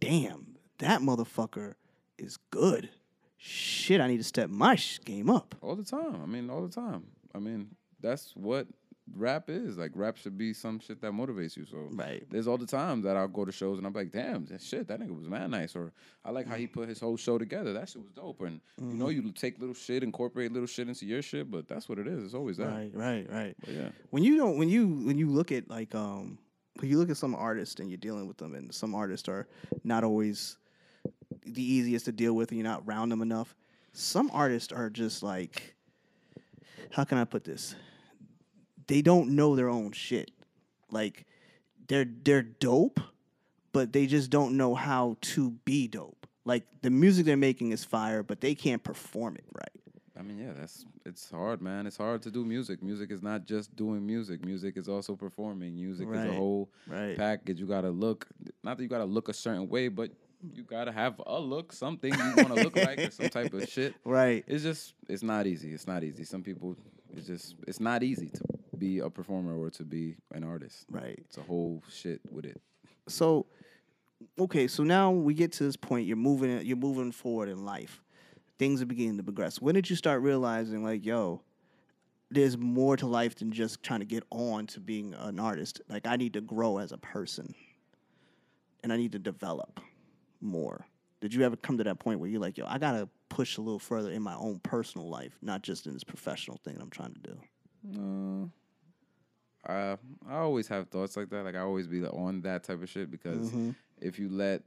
"Damn, 0.00 0.56
that 0.78 1.00
motherfucker 1.00 1.74
is 2.18 2.36
good. 2.50 2.90
Shit, 3.36 4.00
I 4.00 4.06
need 4.08 4.18
to 4.18 4.24
step 4.24 4.50
my 4.50 4.74
sh- 4.76 5.00
game 5.04 5.30
up." 5.30 5.54
All 5.60 5.76
the 5.76 5.84
time. 5.84 6.20
I 6.22 6.26
mean, 6.26 6.50
all 6.50 6.62
the 6.66 6.72
time. 6.72 7.06
I 7.34 7.38
mean, 7.38 7.74
that's 8.00 8.34
what 8.36 8.66
rap 9.14 9.48
is. 9.48 9.76
Like, 9.78 9.92
rap 9.94 10.16
should 10.16 10.36
be 10.38 10.52
some 10.52 10.78
shit 10.80 11.00
that 11.00 11.12
motivates 11.12 11.56
you. 11.56 11.64
So, 11.66 11.88
Right. 11.90 12.24
there's 12.30 12.46
all 12.46 12.58
the 12.58 12.66
time 12.66 13.02
that 13.02 13.16
I'll 13.16 13.28
go 13.28 13.44
to 13.44 13.52
shows 13.52 13.78
and 13.78 13.86
I'm 13.86 13.92
like, 13.92 14.12
damn, 14.12 14.46
that 14.46 14.62
shit, 14.62 14.88
that 14.88 15.00
nigga 15.00 15.16
was 15.16 15.28
mad 15.28 15.50
nice. 15.50 15.74
Or 15.76 15.92
I 16.24 16.30
like 16.30 16.46
how 16.46 16.56
he 16.56 16.66
put 16.66 16.88
his 16.88 17.00
whole 17.00 17.16
show 17.16 17.38
together. 17.38 17.72
That 17.72 17.88
shit 17.88 18.02
was 18.02 18.12
dope. 18.12 18.40
And 18.42 18.60
you 18.78 18.94
know, 18.94 19.08
you 19.08 19.30
take 19.32 19.58
little 19.58 19.74
shit, 19.74 20.02
incorporate 20.02 20.52
little 20.52 20.66
shit 20.66 20.88
into 20.88 21.06
your 21.06 21.22
shit, 21.22 21.50
but 21.50 21.68
that's 21.68 21.88
what 21.88 21.98
it 21.98 22.06
is. 22.06 22.22
It's 22.24 22.34
always 22.34 22.56
that. 22.58 22.68
Right, 22.68 22.90
right, 22.94 23.26
right. 23.30 23.56
But 23.60 23.74
yeah. 23.74 23.88
when 24.10 24.22
you 24.24 24.36
don't 24.36 24.58
when 24.58 24.68
you 24.68 24.86
when 24.86 25.18
you 25.18 25.28
look 25.28 25.52
at 25.52 25.68
like 25.68 25.94
um 25.94 26.38
when 26.80 26.90
you 26.90 26.98
look 26.98 27.10
at 27.10 27.16
some 27.16 27.34
artists 27.34 27.80
and 27.80 27.90
you're 27.90 27.98
dealing 27.98 28.28
with 28.28 28.36
them 28.38 28.54
and 28.54 28.72
some 28.72 28.94
artists 28.94 29.28
are 29.28 29.48
not 29.84 30.04
always 30.04 30.56
the 31.44 31.62
easiest 31.62 32.04
to 32.04 32.12
deal 32.12 32.34
with 32.34 32.50
and 32.50 32.58
you're 32.58 32.68
not 32.68 32.82
around 32.86 33.08
them 33.08 33.20
enough 33.22 33.56
some 33.92 34.30
artists 34.32 34.72
are 34.72 34.88
just 34.90 35.22
like 35.22 35.74
how 36.90 37.02
can 37.04 37.18
i 37.18 37.24
put 37.24 37.42
this 37.42 37.74
they 38.88 39.00
don't 39.02 39.30
know 39.30 39.54
their 39.56 39.68
own 39.68 39.92
shit 39.92 40.30
like 40.90 41.24
they're 41.86 42.06
they're 42.24 42.42
dope 42.42 43.00
but 43.72 43.92
they 43.92 44.06
just 44.06 44.30
don't 44.30 44.56
know 44.56 44.74
how 44.74 45.16
to 45.20 45.50
be 45.64 45.86
dope 45.86 46.26
like 46.44 46.64
the 46.82 46.90
music 46.90 47.24
they're 47.26 47.36
making 47.36 47.70
is 47.72 47.84
fire 47.84 48.22
but 48.22 48.40
they 48.40 48.54
can't 48.54 48.82
perform 48.82 49.36
it 49.36 49.44
right 49.54 49.70
I 50.18 50.22
mean, 50.22 50.38
yeah, 50.40 50.52
that's 50.52 50.84
it's 51.06 51.30
hard, 51.30 51.62
man. 51.62 51.86
It's 51.86 51.96
hard 51.96 52.22
to 52.22 52.30
do 52.32 52.44
music. 52.44 52.82
Music 52.82 53.12
is 53.12 53.22
not 53.22 53.46
just 53.46 53.76
doing 53.76 54.04
music. 54.04 54.44
Music 54.44 54.76
is 54.76 54.88
also 54.88 55.14
performing. 55.14 55.76
Music 55.76 56.08
is 56.12 56.24
a 56.24 56.32
whole 56.34 56.68
Right. 56.88 57.16
package. 57.16 57.60
You 57.60 57.66
gotta 57.68 57.90
look 57.90 58.26
not 58.64 58.76
that 58.78 58.82
you 58.82 58.88
gotta 58.88 59.04
look 59.04 59.28
a 59.28 59.32
certain 59.32 59.68
way, 59.68 59.86
but 59.86 60.10
you 60.52 60.64
gotta 60.64 60.90
have 60.90 61.20
a 61.24 61.38
look, 61.38 61.72
something 61.72 62.12
you 62.12 62.42
wanna 62.42 62.56
look 62.56 62.74
like 62.74 62.98
or 62.98 63.12
some 63.12 63.28
type 63.28 63.54
of 63.54 63.68
shit. 63.74 63.94
right 64.04 64.42
It's 64.48 64.64
just 64.64 64.94
it's 65.08 65.22
not 65.22 65.46
easy. 65.46 65.72
It's 65.72 65.86
not 65.86 66.02
easy. 66.02 66.24
Some 66.24 66.42
people 66.42 66.76
it's 67.16 67.28
just 67.28 67.54
it's 67.68 67.78
not 67.78 68.02
easy 68.02 68.28
to 68.28 68.44
be 68.78 68.98
a 69.00 69.10
performer 69.10 69.56
or 69.58 69.70
to 69.70 69.84
be 69.84 70.16
an 70.32 70.44
artist. 70.44 70.86
right. 70.90 71.18
It's 71.18 71.36
a 71.38 71.42
whole 71.42 71.82
shit 71.90 72.20
with 72.30 72.44
it. 72.44 72.60
so 73.08 73.46
okay 74.38 74.66
so 74.66 74.82
now 74.82 75.10
we 75.12 75.32
get 75.32 75.52
to 75.52 75.62
this 75.64 75.76
point 75.76 76.04
you're 76.06 76.16
moving 76.16 76.64
you're 76.66 76.76
moving 76.76 77.12
forward 77.12 77.48
in 77.48 77.64
life. 77.64 78.02
Things 78.58 78.82
are 78.82 78.86
beginning 78.86 79.16
to 79.18 79.22
progress. 79.22 79.60
When 79.60 79.74
did 79.74 79.88
you 79.88 79.96
start 79.96 80.22
realizing 80.22 80.82
like 80.82 81.04
yo 81.04 81.42
there's 82.30 82.58
more 82.58 82.96
to 82.96 83.06
life 83.06 83.36
than 83.36 83.50
just 83.52 83.82
trying 83.82 84.00
to 84.00 84.06
get 84.06 84.22
on 84.30 84.66
to 84.68 84.80
being 84.80 85.14
an 85.14 85.38
artist? 85.40 85.80
Like 85.88 86.06
i 86.06 86.16
need 86.16 86.32
to 86.34 86.40
grow 86.40 86.78
as 86.78 86.92
a 86.92 86.98
person 86.98 87.54
and 88.82 88.92
i 88.92 88.96
need 88.96 89.12
to 89.12 89.18
develop 89.18 89.80
more. 90.40 90.86
Did 91.20 91.34
you 91.34 91.42
ever 91.42 91.56
come 91.56 91.78
to 91.78 91.84
that 91.84 91.98
point 91.98 92.20
where 92.20 92.28
you're 92.28 92.40
like 92.40 92.56
yo 92.58 92.64
i 92.68 92.78
gotta 92.78 93.08
push 93.28 93.56
a 93.56 93.60
little 93.60 93.78
further 93.78 94.10
in 94.10 94.22
my 94.22 94.34
own 94.36 94.58
personal 94.60 95.08
life 95.08 95.36
not 95.42 95.62
just 95.62 95.86
in 95.86 95.92
this 95.92 96.04
professional 96.04 96.58
thing 96.64 96.74
that 96.74 96.82
i'm 96.82 96.90
trying 96.90 97.12
to 97.12 97.20
do 97.20 97.38
uh, 97.94 98.46
Uh, 99.66 99.96
I 100.28 100.36
always 100.38 100.68
have 100.68 100.88
thoughts 100.88 101.16
like 101.16 101.30
that. 101.30 101.44
Like 101.44 101.54
I 101.56 101.60
always 101.60 101.86
be 101.86 102.04
on 102.04 102.42
that 102.42 102.64
type 102.64 102.82
of 102.82 102.88
shit 102.88 103.10
because 103.10 103.50
Mhm. 103.50 103.74
if 104.00 104.18
you 104.18 104.28
let 104.28 104.62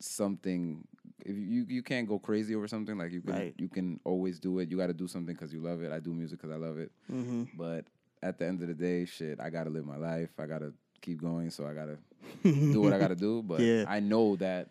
something, 0.00 0.86
if 1.24 1.36
you 1.36 1.42
you, 1.42 1.66
you 1.68 1.82
can't 1.82 2.08
go 2.08 2.18
crazy 2.18 2.54
over 2.54 2.68
something, 2.68 2.96
like 2.96 3.12
you 3.12 3.20
can 3.20 3.32
Right. 3.34 3.54
you 3.58 3.68
can 3.68 4.00
always 4.04 4.38
do 4.38 4.58
it. 4.60 4.70
You 4.70 4.76
got 4.76 4.86
to 4.88 4.94
do 4.94 5.08
something 5.08 5.34
because 5.34 5.52
you 5.52 5.60
love 5.60 5.82
it. 5.82 5.92
I 5.92 6.00
do 6.00 6.12
music 6.14 6.40
because 6.40 6.54
I 6.54 6.58
love 6.58 6.78
it. 6.78 6.90
mm-hmm. 7.10 7.44
But 7.56 7.86
at 8.22 8.38
the 8.38 8.46
end 8.46 8.60
of 8.62 8.68
the 8.68 8.74
day, 8.74 9.04
shit, 9.04 9.40
I 9.40 9.50
gotta 9.50 9.70
live 9.70 9.84
my 9.86 9.96
life. 9.96 10.30
I 10.38 10.46
gotta 10.46 10.72
keep 11.00 11.20
going. 11.20 11.50
So 11.50 11.66
I 11.66 11.74
gotta 11.74 11.98
do 12.42 12.80
what 12.80 12.92
I 12.92 12.98
gotta 12.98 13.14
do. 13.16 13.42
But 13.42 13.60
Yeah. 13.60 13.84
I 13.88 14.00
know 14.00 14.36
that 14.36 14.70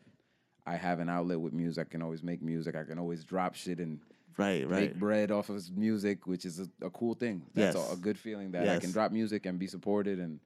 I 0.65 0.75
have 0.75 0.99
an 0.99 1.07
outlet 1.09 1.39
with 1.39 1.53
music. 1.53 1.87
I 1.87 1.89
can 1.89 2.01
always 2.01 2.23
make 2.23 2.41
music. 2.41 2.75
I 2.75 2.83
can 2.83 2.99
always 2.99 3.23
drop 3.23 3.55
shit 3.55 3.79
and 3.79 3.99
right 4.37 4.67
right 4.67 4.81
make 4.81 4.95
bread 4.99 5.31
off 5.31 5.49
of 5.49 5.75
music, 5.77 6.27
which 6.27 6.45
is 6.45 6.59
a, 6.59 6.67
a 6.85 6.89
cool 6.89 7.13
thing. 7.13 7.43
That's 7.53 7.75
Yes. 7.75 7.89
a, 7.89 7.93
a 7.93 7.97
good 7.97 8.17
feeling 8.17 8.51
that 8.51 8.67
I 8.67 8.79
can 8.79 8.91
drop 8.91 9.11
music 9.11 9.45
and 9.45 9.57
be 9.59 9.67
supported, 9.67 10.19
and 10.19 10.39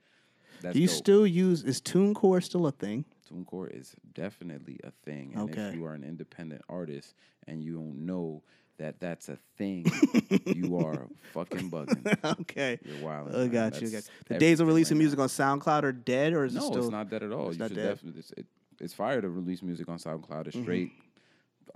that's 0.61 0.73
do 0.73 0.81
you 0.81 0.87
dope. 0.87 0.95
still 0.95 1.27
use 1.27 1.63
is 1.63 1.81
tunecore 1.81 2.41
still 2.43 2.67
a 2.67 2.71
thing 2.71 3.05
TuneCore 3.31 3.69
is 3.79 3.95
definitely 4.13 4.77
a 4.83 4.91
thing, 5.05 5.31
and 5.35 5.49
Okay. 5.49 5.61
if 5.69 5.75
you 5.75 5.85
are 5.85 5.93
an 5.93 6.03
independent 6.03 6.61
artist 6.67 7.15
and 7.47 7.63
you 7.63 7.73
don't 7.75 8.05
know 8.05 8.43
that 8.77 8.99
that's 8.99 9.29
a 9.29 9.37
thing, 9.57 9.85
you 10.45 10.75
are 10.77 11.07
fucking 11.33 11.69
bugging. 11.71 12.03
okay 12.41 12.77
You're 12.83 12.97
wild. 13.05 13.29
I 13.29 13.33
oh, 13.39 13.47
got 13.47 13.79
you. 13.81 13.89
got 13.89 14.03
The 14.27 14.37
days 14.37 14.59
of 14.59 14.67
releasing 14.67 14.97
right 14.97 15.03
music 15.03 15.17
now. 15.19 15.23
on 15.23 15.29
SoundCloud 15.29 15.83
are 15.83 15.91
dead, 15.93 16.33
or 16.33 16.43
is 16.45 16.55
it 16.55 16.59
No, 16.59 16.65
still? 16.71 16.81
it's 16.83 16.91
not 16.91 17.09
that 17.11 17.23
at 17.23 17.31
all. 17.31 17.47
it's 17.49 17.57
You 17.57 17.63
not 17.63 17.73
dead? 17.73 17.87
definitely. 17.87 18.19
It's, 18.19 18.31
it, 18.31 18.45
it's 18.81 18.93
fire 18.93 19.21
to 19.21 19.29
release 19.29 19.61
music 19.61 19.87
on 19.87 19.97
SoundCloud. 19.97 20.47
It's 20.47 20.55
mm-hmm. 20.55 20.63
straight 20.63 20.91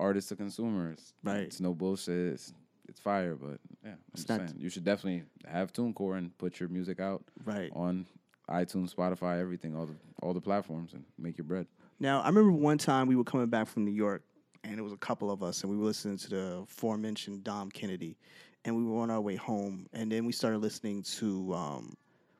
artist 0.00 0.28
to 0.30 0.36
consumers. 0.36 1.14
Right. 1.24 1.38
It's 1.40 1.60
no 1.60 1.74
bullshit. 1.74 2.34
It's, 2.34 2.52
it's 2.88 3.00
fire, 3.00 3.34
but 3.34 3.58
yeah, 3.84 3.90
I'm 3.92 3.96
not- 4.14 4.48
saying 4.48 4.54
you 4.58 4.68
should 4.68 4.84
definitely 4.84 5.24
have 5.46 5.72
TuneCore 5.72 6.18
and 6.18 6.36
put 6.38 6.60
your 6.60 6.68
music 6.68 7.00
out 7.00 7.24
Right. 7.44 7.70
on 7.74 8.06
iTunes, 8.48 8.94
Spotify, 8.94 9.40
everything, 9.40 9.74
all 9.74 9.86
the 9.86 9.96
all 10.22 10.32
the 10.32 10.40
platforms, 10.40 10.92
and 10.94 11.04
make 11.18 11.36
your 11.36 11.44
bread. 11.44 11.66
Now, 12.00 12.20
I 12.22 12.28
remember 12.28 12.52
one 12.52 12.78
time 12.78 13.06
we 13.08 13.16
were 13.16 13.24
coming 13.24 13.48
back 13.48 13.66
from 13.66 13.84
New 13.84 13.90
York, 13.90 14.22
and 14.64 14.78
it 14.78 14.82
was 14.82 14.92
a 14.92 14.96
couple 14.98 15.30
of 15.30 15.42
us, 15.42 15.62
and 15.62 15.70
we 15.70 15.76
were 15.76 15.84
listening 15.84 16.16
to 16.18 16.28
the 16.30 16.46
aforementioned 16.62 17.42
Dom 17.44 17.70
Kennedy, 17.70 18.16
and 18.64 18.76
we 18.76 18.84
were 18.84 19.00
on 19.00 19.10
our 19.10 19.20
way 19.20 19.34
home, 19.36 19.86
and 19.92 20.10
then 20.12 20.24
we 20.24 20.32
started 20.32 20.58
listening 20.58 21.02
to, 21.02 21.52
um, 21.54 21.94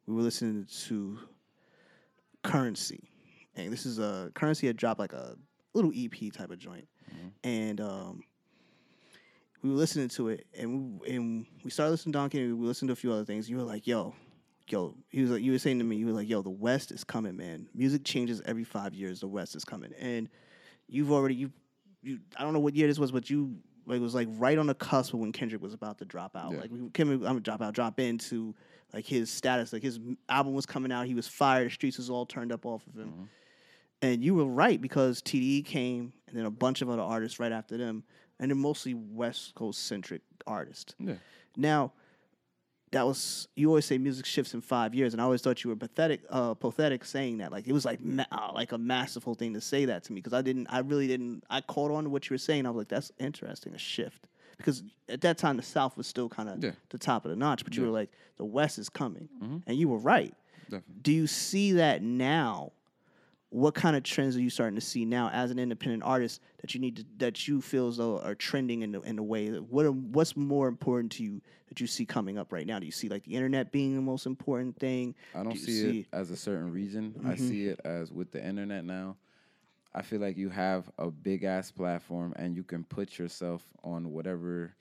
we 0.07 0.15
were 0.15 0.23
listening 0.23 0.67
to 0.87 1.19
Currency, 2.43 3.11
and 3.57 3.73
this 3.73 3.85
is 3.87 3.99
a 3.99 4.31
Currency 4.35 4.67
had 4.69 4.77
dropped 4.77 5.01
like 5.01 5.13
a 5.13 5.37
little 5.75 5.91
EP 5.95 6.33
type 6.33 6.51
of 6.51 6.59
joint, 6.59 6.87
and 7.45 7.81
um, 7.81 8.25
we 9.63 9.71
were 9.71 9.77
listening 9.77 10.09
to 10.11 10.29
it, 10.29 10.47
and 10.59 11.01
we, 11.01 11.09
and 11.09 11.47
we 11.65 11.71
started 11.71 11.91
listening 11.91 12.13
to 12.13 12.19
Dom 12.19 12.31
Kennedy. 12.31 12.53
We 12.53 12.67
listened 12.67 12.89
to 12.89 12.93
a 12.93 12.97
few 12.97 13.13
other 13.13 13.25
things. 13.25 13.49
You 13.49 13.57
were 13.57 13.63
like, 13.63 13.87
"Yo, 13.87 14.15
yo," 14.69 14.95
he 15.09 15.23
was 15.23 15.31
like, 15.31 15.43
you 15.43 15.53
were 15.53 15.59
saying 15.59 15.79
to 15.79 15.85
me, 15.85 15.97
you 15.97 16.07
were 16.07 16.13
like, 16.13 16.29
"Yo, 16.29 16.43
the 16.43 16.51
West 16.51 16.93
is 16.93 17.05
coming, 17.05 17.37
man. 17.37 17.69
Music 17.75 18.05
changes 18.05 18.43
every 18.47 18.65
five 18.65 18.95
years. 18.95 19.21
The 19.21 19.29
West 19.29 19.57
is 19.57 19.65
coming." 19.65 19.93
And 20.01 20.29
you've 20.89 21.13
already 21.13 21.35
you 21.35 21.53
you 22.03 22.21
I 22.37 22.43
don't 22.43 22.53
know 22.53 22.61
what 22.61 22.75
year 22.75 22.87
this 22.87 22.99
was, 22.99 23.13
but 23.13 23.29
you 23.29 23.57
like 23.87 24.01
was 24.01 24.15
like 24.15 24.29
right 24.33 24.59
on 24.59 24.67
the 24.67 24.75
cusp 24.75 25.15
of 25.15 25.21
when 25.21 25.33
Kendrick 25.33 25.63
was 25.63 25.75
about 25.75 25.99
to 25.99 26.05
drop 26.05 26.37
out. 26.37 26.53
Yeah. 26.53 26.61
Like 26.61 26.71
we 26.71 26.89
Kendrick, 26.91 27.21
I'm 27.21 27.27
gonna 27.27 27.41
drop 27.41 27.63
out, 27.63 27.75
drop 27.75 28.01
into 28.01 28.55
like 28.93 29.07
his 29.07 29.31
status. 29.31 29.73
Like 29.73 29.83
his 29.83 29.99
album 30.29 30.55
was 30.55 30.67
coming 30.67 30.93
out, 30.93 31.07
he 31.07 31.15
was 31.15 31.29
fired. 31.29 31.67
The 31.67 31.75
streets 31.75 31.99
was 31.99 32.11
all 32.11 32.27
turned 32.27 32.53
up 32.53 32.67
off 32.67 32.87
of 32.87 32.95
him. 32.95 33.29
And 34.03 34.23
you 34.23 34.35
were 34.35 34.45
right 34.47 34.81
because 34.81 35.23
TDE 35.23 35.65
came, 35.65 36.13
and 36.29 36.37
then 36.37 36.45
a 36.47 36.51
bunch 36.51 36.83
of 36.83 36.91
other 36.91 37.03
artists 37.03 37.41
right 37.41 37.53
after 37.53 37.77
them, 37.77 38.05
and 38.39 38.51
they're 38.51 38.57
mostly 38.57 38.95
West 38.95 39.55
Coast 39.55 39.85
centric 39.87 40.21
artists. 40.47 40.95
Yeah. 40.99 41.15
Now, 41.57 41.93
that 42.93 43.07
was 43.07 43.49
you 43.57 43.69
always 43.69 43.85
say 43.87 43.99
music 43.99 44.27
shifts 44.27 44.55
in 44.55 44.61
five 44.61 44.95
years, 44.95 45.13
and 45.15 45.21
I 45.21 45.25
always 45.25 45.41
thought 45.41 45.65
you 45.65 45.71
were 45.71 45.77
pathetic, 45.77 46.21
uh, 46.31 46.55
pathetic 46.55 47.05
saying 47.05 47.39
that. 47.39 47.51
Like 47.53 47.67
it 47.67 47.73
was 47.73 47.85
like 47.85 48.01
ma- 48.01 48.25
uh, 48.31 48.51
like 48.55 48.73
a 48.73 48.79
masterful 48.79 49.35
thing 49.35 49.55
to 49.55 49.61
say 49.61 49.87
that 49.87 50.05
to 50.05 50.13
me 50.13 50.21
because 50.21 50.35
I 50.35 50.43
didn't, 50.43 50.67
I 50.71 50.81
really 50.81 51.07
didn't. 51.07 51.43
I 51.51 51.63
caught 51.63 51.91
on 51.91 52.05
to 52.05 52.11
what 52.11 52.29
you 52.29 52.35
were 52.35 52.39
saying. 52.39 52.67
I 52.67 52.71
was 52.71 52.79
like, 52.83 52.89
that's 52.89 53.11
interesting, 53.19 53.75
a 53.75 53.79
shift. 53.79 54.29
Because 54.59 54.83
at 55.09 55.21
that 55.23 55.37
time 55.37 55.57
the 55.57 55.63
South 55.63 55.97
was 55.97 56.07
still 56.07 56.29
kind 56.29 56.49
of 56.49 56.63
Yeah. 56.63 56.71
the 56.91 56.99
top 56.99 57.25
of 57.25 57.31
the 57.31 57.37
notch, 57.37 57.65
but 57.65 57.75
you 57.77 57.83
Yeah. 57.83 57.89
were 57.89 57.95
like, 57.95 58.11
the 58.37 58.45
West 58.45 58.79
is 58.79 58.89
coming, 58.89 59.29
Mhm. 59.43 59.63
and 59.67 59.77
you 59.79 59.89
were 59.89 59.99
right. 59.99 60.35
Definitely. 60.65 60.95
Do 61.03 61.13
you 61.13 61.27
see 61.27 61.73
that 61.73 62.03
now? 62.03 62.73
What 63.57 63.75
kind 63.75 63.97
of 63.97 64.03
trends 64.03 64.37
are 64.37 64.41
you 64.43 64.51
starting 64.51 64.75
to 64.75 64.83
see 64.83 65.07
now 65.07 65.31
as 65.33 65.51
an 65.51 65.59
independent 65.59 66.03
artist 66.03 66.43
that 66.61 66.75
you 66.75 66.81
need 66.81 66.97
to 66.97 67.07
that 67.17 67.49
you 67.49 67.63
feel 67.63 67.89
as 67.89 67.97
though 67.97 68.19
are 68.19 68.35
trending 68.35 68.83
in 68.83 68.93
the 68.93 69.01
in 69.01 69.17
the 69.17 69.23
way 69.23 69.49
that 69.49 69.63
what 69.63 69.87
are, 69.87 69.93
what's 69.93 70.37
more 70.37 70.69
important 70.69 71.11
to 71.13 71.23
you 71.23 71.41
that 71.71 71.81
you 71.81 71.87
see 71.87 72.05
coming 72.05 72.37
up 72.37 72.53
right 72.53 72.67
now? 72.67 72.79
Do 72.79 72.85
you 72.85 72.93
see 72.93 73.09
like 73.09 73.25
the 73.25 73.35
internet 73.35 73.73
being 73.73 73.95
the 73.97 74.03
most 74.03 74.27
important 74.27 74.79
thing? 74.79 75.15
I 75.35 75.43
don't 75.43 75.55
Do 75.55 75.59
see, 75.59 75.73
see- 75.81 75.99
it 76.01 76.07
as 76.13 76.31
a 76.31 76.37
certain 76.37 76.71
reason. 76.71 77.15
I 77.25 77.33
Mhm. 77.33 77.39
see 77.49 77.65
it 77.69 77.81
as 77.83 78.13
with 78.13 78.31
the 78.31 78.47
internet 78.47 78.85
now. 78.85 79.17
I 79.95 80.03
feel 80.03 80.21
like 80.21 80.37
you 80.37 80.51
have 80.51 80.91
a 80.99 81.11
big 81.11 81.45
ass 81.45 81.71
platform 81.71 82.35
and 82.37 82.55
you 82.57 82.63
can 82.63 82.85
put 82.85 83.19
yourself 83.19 83.67
on 83.83 84.13
whatever 84.13 84.75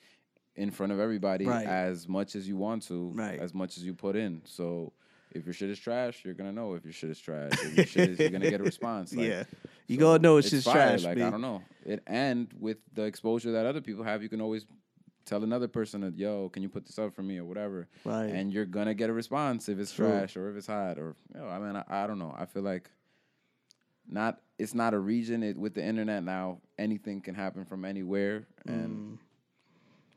in 0.57 0.69
front 0.69 0.91
of 0.91 0.99
everybody 0.99 1.45
Right. 1.45 1.65
as 1.65 2.09
much 2.09 2.36
as 2.36 2.45
you 2.45 2.57
want 2.57 2.84
to, 2.88 3.11
Right. 3.15 3.39
as 3.39 3.53
much 3.53 3.78
as 3.78 3.86
you 3.86 3.93
put 3.93 4.17
in. 4.17 4.41
So 4.43 4.91
if 5.36 5.45
your 5.45 5.53
shit 5.53 5.69
is 5.69 5.79
trash, 5.79 6.21
you're 6.23 6.33
gonna 6.33 6.51
know 6.51 6.73
if 6.73 6.83
your 6.83 6.93
shit 6.93 7.09
is 7.09 7.19
trash. 7.19 7.51
If 7.53 7.77
your 7.77 7.86
shit 7.86 8.09
is, 8.11 8.19
you're 8.19 8.29
gonna 8.29 8.49
get 8.49 8.61
a 8.61 8.63
response. 8.73 9.13
Like, 9.13 9.27
yeah, 9.27 9.43
you 9.88 9.97
so 9.97 10.01
gonna 10.01 10.19
know 10.19 10.38
it's, 10.38 10.49
just 10.49 10.65
fire. 10.65 10.73
trash. 10.73 11.03
Like 11.03 11.15
B. 11.17 11.23
I 11.23 11.29
don't 11.29 11.41
know. 11.41 11.61
It 11.86 12.01
and 12.07 12.51
with 12.59 12.77
the 12.93 13.03
exposure 13.03 13.51
that 13.53 13.65
other 13.65 13.81
people 13.81 14.03
have, 14.03 14.23
you 14.23 14.29
can 14.29 14.41
always 14.41 14.65
tell 15.25 15.43
another 15.43 15.67
person 15.67 16.01
that, 16.01 16.17
yo, 16.17 16.49
can 16.49 16.61
you 16.63 16.69
put 16.69 16.86
this 16.86 16.99
up 16.99 17.13
for 17.15 17.23
me 17.23 17.38
or 17.39 17.45
whatever. 17.45 17.88
Right. 18.03 18.25
And 18.25 18.53
you're 18.53 18.65
gonna 18.65 18.93
get 18.93 19.09
a 19.09 19.13
response 19.13 19.67
if 19.69 19.79
it's 19.79 19.91
True. 19.91 20.07
trash 20.07 20.38
or 20.38 20.49
if 20.49 20.55
it's 20.55 20.67
hot 20.67 20.97
or 20.97 21.15
you 21.33 21.41
know, 21.41 21.47
I 21.47 21.59
mean, 21.59 21.75
I, 21.75 22.03
I 22.03 22.07
don't 22.07 22.19
know. 22.19 22.33
I 22.38 22.45
feel 22.45 22.63
like 22.63 22.89
not 24.07 24.39
it's 24.57 24.73
not 24.73 24.93
a 24.93 24.99
region. 24.99 25.43
It 25.43 25.57
with 25.57 25.73
the 25.73 25.83
internet 25.83 26.23
now, 26.23 26.59
anything 26.77 27.21
can 27.21 27.36
happen 27.36 27.65
from 27.65 27.86
anywhere 27.86 28.47
and 28.65 29.17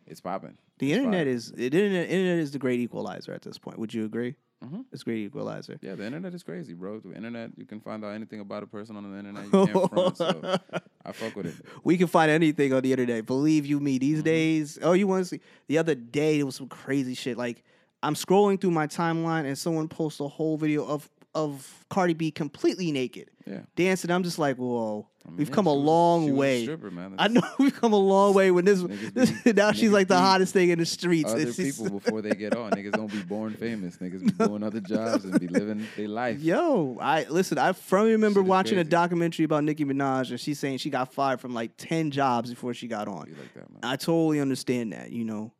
it's 0.06 0.20
popping. 0.20 0.50
Mm. 0.50 0.56
The 0.78 0.92
It's 0.92 0.98
internet 0.98 1.26
is 1.26 1.52
the 1.52 1.66
internet. 1.66 2.08
Internet 2.08 2.38
is 2.38 2.52
the 2.52 2.58
great 2.58 2.80
equalizer 2.80 3.32
at 3.32 3.42
this 3.42 3.58
point. 3.58 3.78
Would 3.78 3.92
you 3.92 4.04
agree? 4.04 4.36
Mhm. 4.64 4.84
It's 4.92 5.04
great 5.04 5.18
equalizer. 5.18 5.78
Yeah, 5.80 5.94
the 5.94 6.04
internet 6.04 6.34
is 6.34 6.42
crazy, 6.42 6.74
bro. 6.74 6.98
The 6.98 7.14
internet, 7.14 7.52
you 7.56 7.64
can 7.64 7.80
find 7.80 8.04
out 8.04 8.08
anything 8.10 8.40
about 8.40 8.64
a 8.64 8.66
person 8.66 8.96
on 8.96 9.10
the 9.10 9.16
internet. 9.18 9.44
You 9.44 9.50
can't 9.50 9.90
front, 9.92 10.16
so 10.16 10.58
I 11.04 11.12
fuck 11.12 11.36
with 11.36 11.46
it. 11.46 11.54
We 11.84 11.96
can 11.96 12.08
find 12.08 12.28
anything 12.30 12.72
on 12.72 12.82
the 12.82 12.90
internet. 12.90 13.24
Believe 13.26 13.66
you 13.66 13.78
me, 13.78 13.94
Mm-hmm. 13.98 14.00
these 14.00 14.22
days. 14.22 14.78
Oh, 14.82 14.92
you 14.94 15.06
want 15.06 15.22
to 15.22 15.28
see? 15.28 15.40
The 15.68 15.78
other 15.78 15.94
day, 15.94 16.38
there 16.38 16.46
was 16.46 16.56
some 16.56 16.68
crazy 16.68 17.14
shit. 17.14 17.38
Like 17.38 17.62
I'm 18.02 18.14
scrolling 18.14 18.60
through 18.60 18.72
my 18.72 18.86
timeline, 18.88 19.44
and 19.46 19.56
someone 19.56 19.86
posts 19.88 20.18
a 20.20 20.26
whole 20.28 20.56
video 20.56 20.84
of 20.84 21.08
of 21.46 21.84
Cardi 21.88 22.12
B 22.14 22.30
completely 22.30 22.92
naked 22.92 23.30
Yeah. 23.46 23.60
dancing. 23.76 24.10
I'm 24.10 24.22
just 24.22 24.38
like, 24.38 24.56
whoa, 24.56 25.06
I 25.24 25.30
mean, 25.30 25.38
we've 25.38 25.48
yeah, 25.48 25.54
come 25.54 25.66
a 25.66 25.70
she 25.70 25.76
was- 25.76 25.84
long 25.86 26.30
a 26.30 26.34
way. 26.34 26.62
stripper. 26.64 26.92
I 27.18 27.28
know 27.28 27.40
we've 27.58 27.74
come 27.80 27.92
a 27.94 27.96
long 27.98 28.34
way. 28.34 28.50
When 28.50 28.64
this, 28.66 28.82
this 29.14 29.30
be- 29.42 29.52
now 29.56 29.72
she's 29.72 29.90
like 29.90 30.08
the 30.08 30.14
be 30.16 30.20
hottest 30.20 30.52
thing 30.52 30.68
in 30.68 30.78
the 30.78 30.84
streets. 30.86 31.30
other 31.32 31.40
It's 31.48 31.56
people 31.56 31.88
before 31.98 32.20
they 32.20 32.30
get 32.32 32.54
on. 32.56 32.72
Niggas 32.72 32.92
don't 32.92 33.10
be 33.10 33.22
born 33.22 33.54
famous. 33.54 33.96
Niggas 33.98 34.22
be 34.36 34.44
doing 34.44 34.62
other 34.62 34.80
jobs 34.80 35.24
and 35.24 35.38
be 35.40 35.48
living 35.48 35.86
their 35.96 36.08
life. 36.08 36.40
Yo, 36.40 36.98
I 37.00 37.24
listen. 37.30 37.56
I 37.56 37.72
firmly 37.72 38.12
remember 38.12 38.42
watching 38.42 38.78
a 38.78 38.84
documentary 38.84 39.44
about 39.46 39.64
Nicki 39.64 39.84
Minaj, 39.86 40.30
and 40.30 40.38
she's 40.40 40.58
saying 40.58 40.78
she 40.78 40.90
got 40.90 41.12
fired 41.14 41.40
from 41.40 41.54
like 41.54 41.70
ten 41.78 42.10
jobs 42.10 42.50
before 42.50 42.74
she 42.74 42.86
got 42.86 43.08
on. 43.08 43.20
Like 43.20 43.54
that. 43.54 43.64
I 43.82 43.96
totally 43.96 44.40
understand 44.40 44.92
that. 44.92 45.10
You 45.10 45.24
know, 45.24 45.52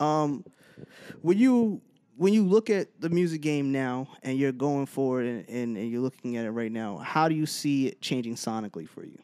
um, 0.00 0.44
when 1.22 1.38
you 1.38 1.80
when 2.16 2.32
you 2.32 2.44
look 2.46 2.70
at 2.70 3.00
the 3.00 3.08
music 3.08 3.40
game 3.40 3.72
now, 3.72 4.08
and 4.22 4.38
you're 4.38 4.52
going 4.52 4.86
forward, 4.86 5.26
and, 5.26 5.48
and, 5.48 5.76
and 5.76 5.90
you're 5.90 6.00
looking 6.00 6.36
at 6.36 6.46
it 6.46 6.50
right 6.50 6.72
now, 6.72 6.98
how 6.98 7.28
do 7.28 7.34
you 7.34 7.46
see 7.46 7.88
it 7.88 8.00
changing 8.00 8.34
sonically 8.34 8.88
for 8.88 9.04
you? 9.04 9.18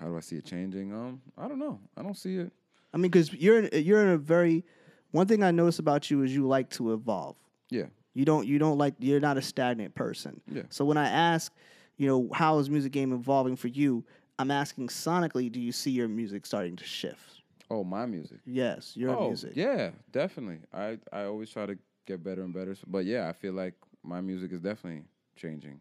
How 0.00 0.06
do 0.06 0.16
I 0.16 0.20
see 0.20 0.36
it 0.36 0.44
changing? 0.44 0.92
Um, 0.92 1.20
I 1.38 1.48
don't 1.48 1.58
know. 1.58 1.78
I 1.96 2.02
don't 2.02 2.16
see 2.16 2.36
it. 2.36 2.52
I 2.92 2.98
mean, 2.98 3.10
because 3.10 3.32
you're 3.32 3.64
in, 3.64 3.84
you're 3.84 4.02
in 4.02 4.08
a 4.08 4.18
very 4.18 4.64
one 5.10 5.26
thing 5.26 5.42
I 5.42 5.50
notice 5.50 5.78
about 5.78 6.10
you 6.10 6.22
is 6.22 6.34
you 6.34 6.46
like 6.46 6.70
to 6.70 6.92
evolve. 6.92 7.36
Yeah. 7.70 7.86
You 8.14 8.24
don't 8.24 8.46
you 8.46 8.58
don't 8.58 8.78
like 8.78 8.94
you're 8.98 9.20
not 9.20 9.36
a 9.36 9.42
stagnant 9.42 9.94
person. 9.94 10.40
Yeah. 10.50 10.62
So 10.70 10.84
when 10.84 10.96
I 10.96 11.08
ask, 11.08 11.52
you 11.96 12.06
know, 12.06 12.28
how 12.32 12.58
is 12.58 12.70
music 12.70 12.92
game 12.92 13.12
evolving 13.12 13.56
for 13.56 13.68
you? 13.68 14.04
I'm 14.38 14.50
asking 14.50 14.88
sonically, 14.88 15.50
do 15.50 15.60
you 15.60 15.72
see 15.72 15.90
your 15.90 16.08
music 16.08 16.44
starting 16.44 16.76
to 16.76 16.84
shift? 16.84 17.35
Oh, 17.70 17.82
my 17.84 18.06
music. 18.06 18.38
Yes, 18.46 18.96
your 18.96 19.16
oh, 19.16 19.28
music. 19.28 19.52
yeah, 19.54 19.90
definitely. 20.12 20.60
I 20.72 20.98
I 21.12 21.24
always 21.24 21.50
try 21.50 21.66
to 21.66 21.76
get 22.06 22.22
better 22.22 22.42
and 22.42 22.54
better. 22.54 22.76
But 22.86 23.04
yeah, 23.06 23.28
I 23.28 23.32
feel 23.32 23.52
like 23.54 23.74
my 24.04 24.20
music 24.20 24.52
is 24.52 24.60
definitely 24.60 25.02
changing. 25.34 25.80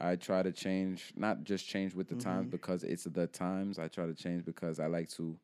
I 0.00 0.16
try 0.16 0.42
to 0.42 0.52
change, 0.52 1.12
not 1.16 1.44
just 1.44 1.66
change 1.66 1.94
with 1.94 2.08
the 2.08 2.14
Mm-hmm. 2.16 2.28
times 2.30 2.48
because 2.50 2.82
it's 2.84 3.04
the 3.04 3.26
times. 3.28 3.78
I 3.78 3.88
try 3.88 4.06
to 4.06 4.14
change 4.14 4.44
because 4.44 4.78
I 4.80 4.86
like 4.86 5.08
to. 5.10 5.36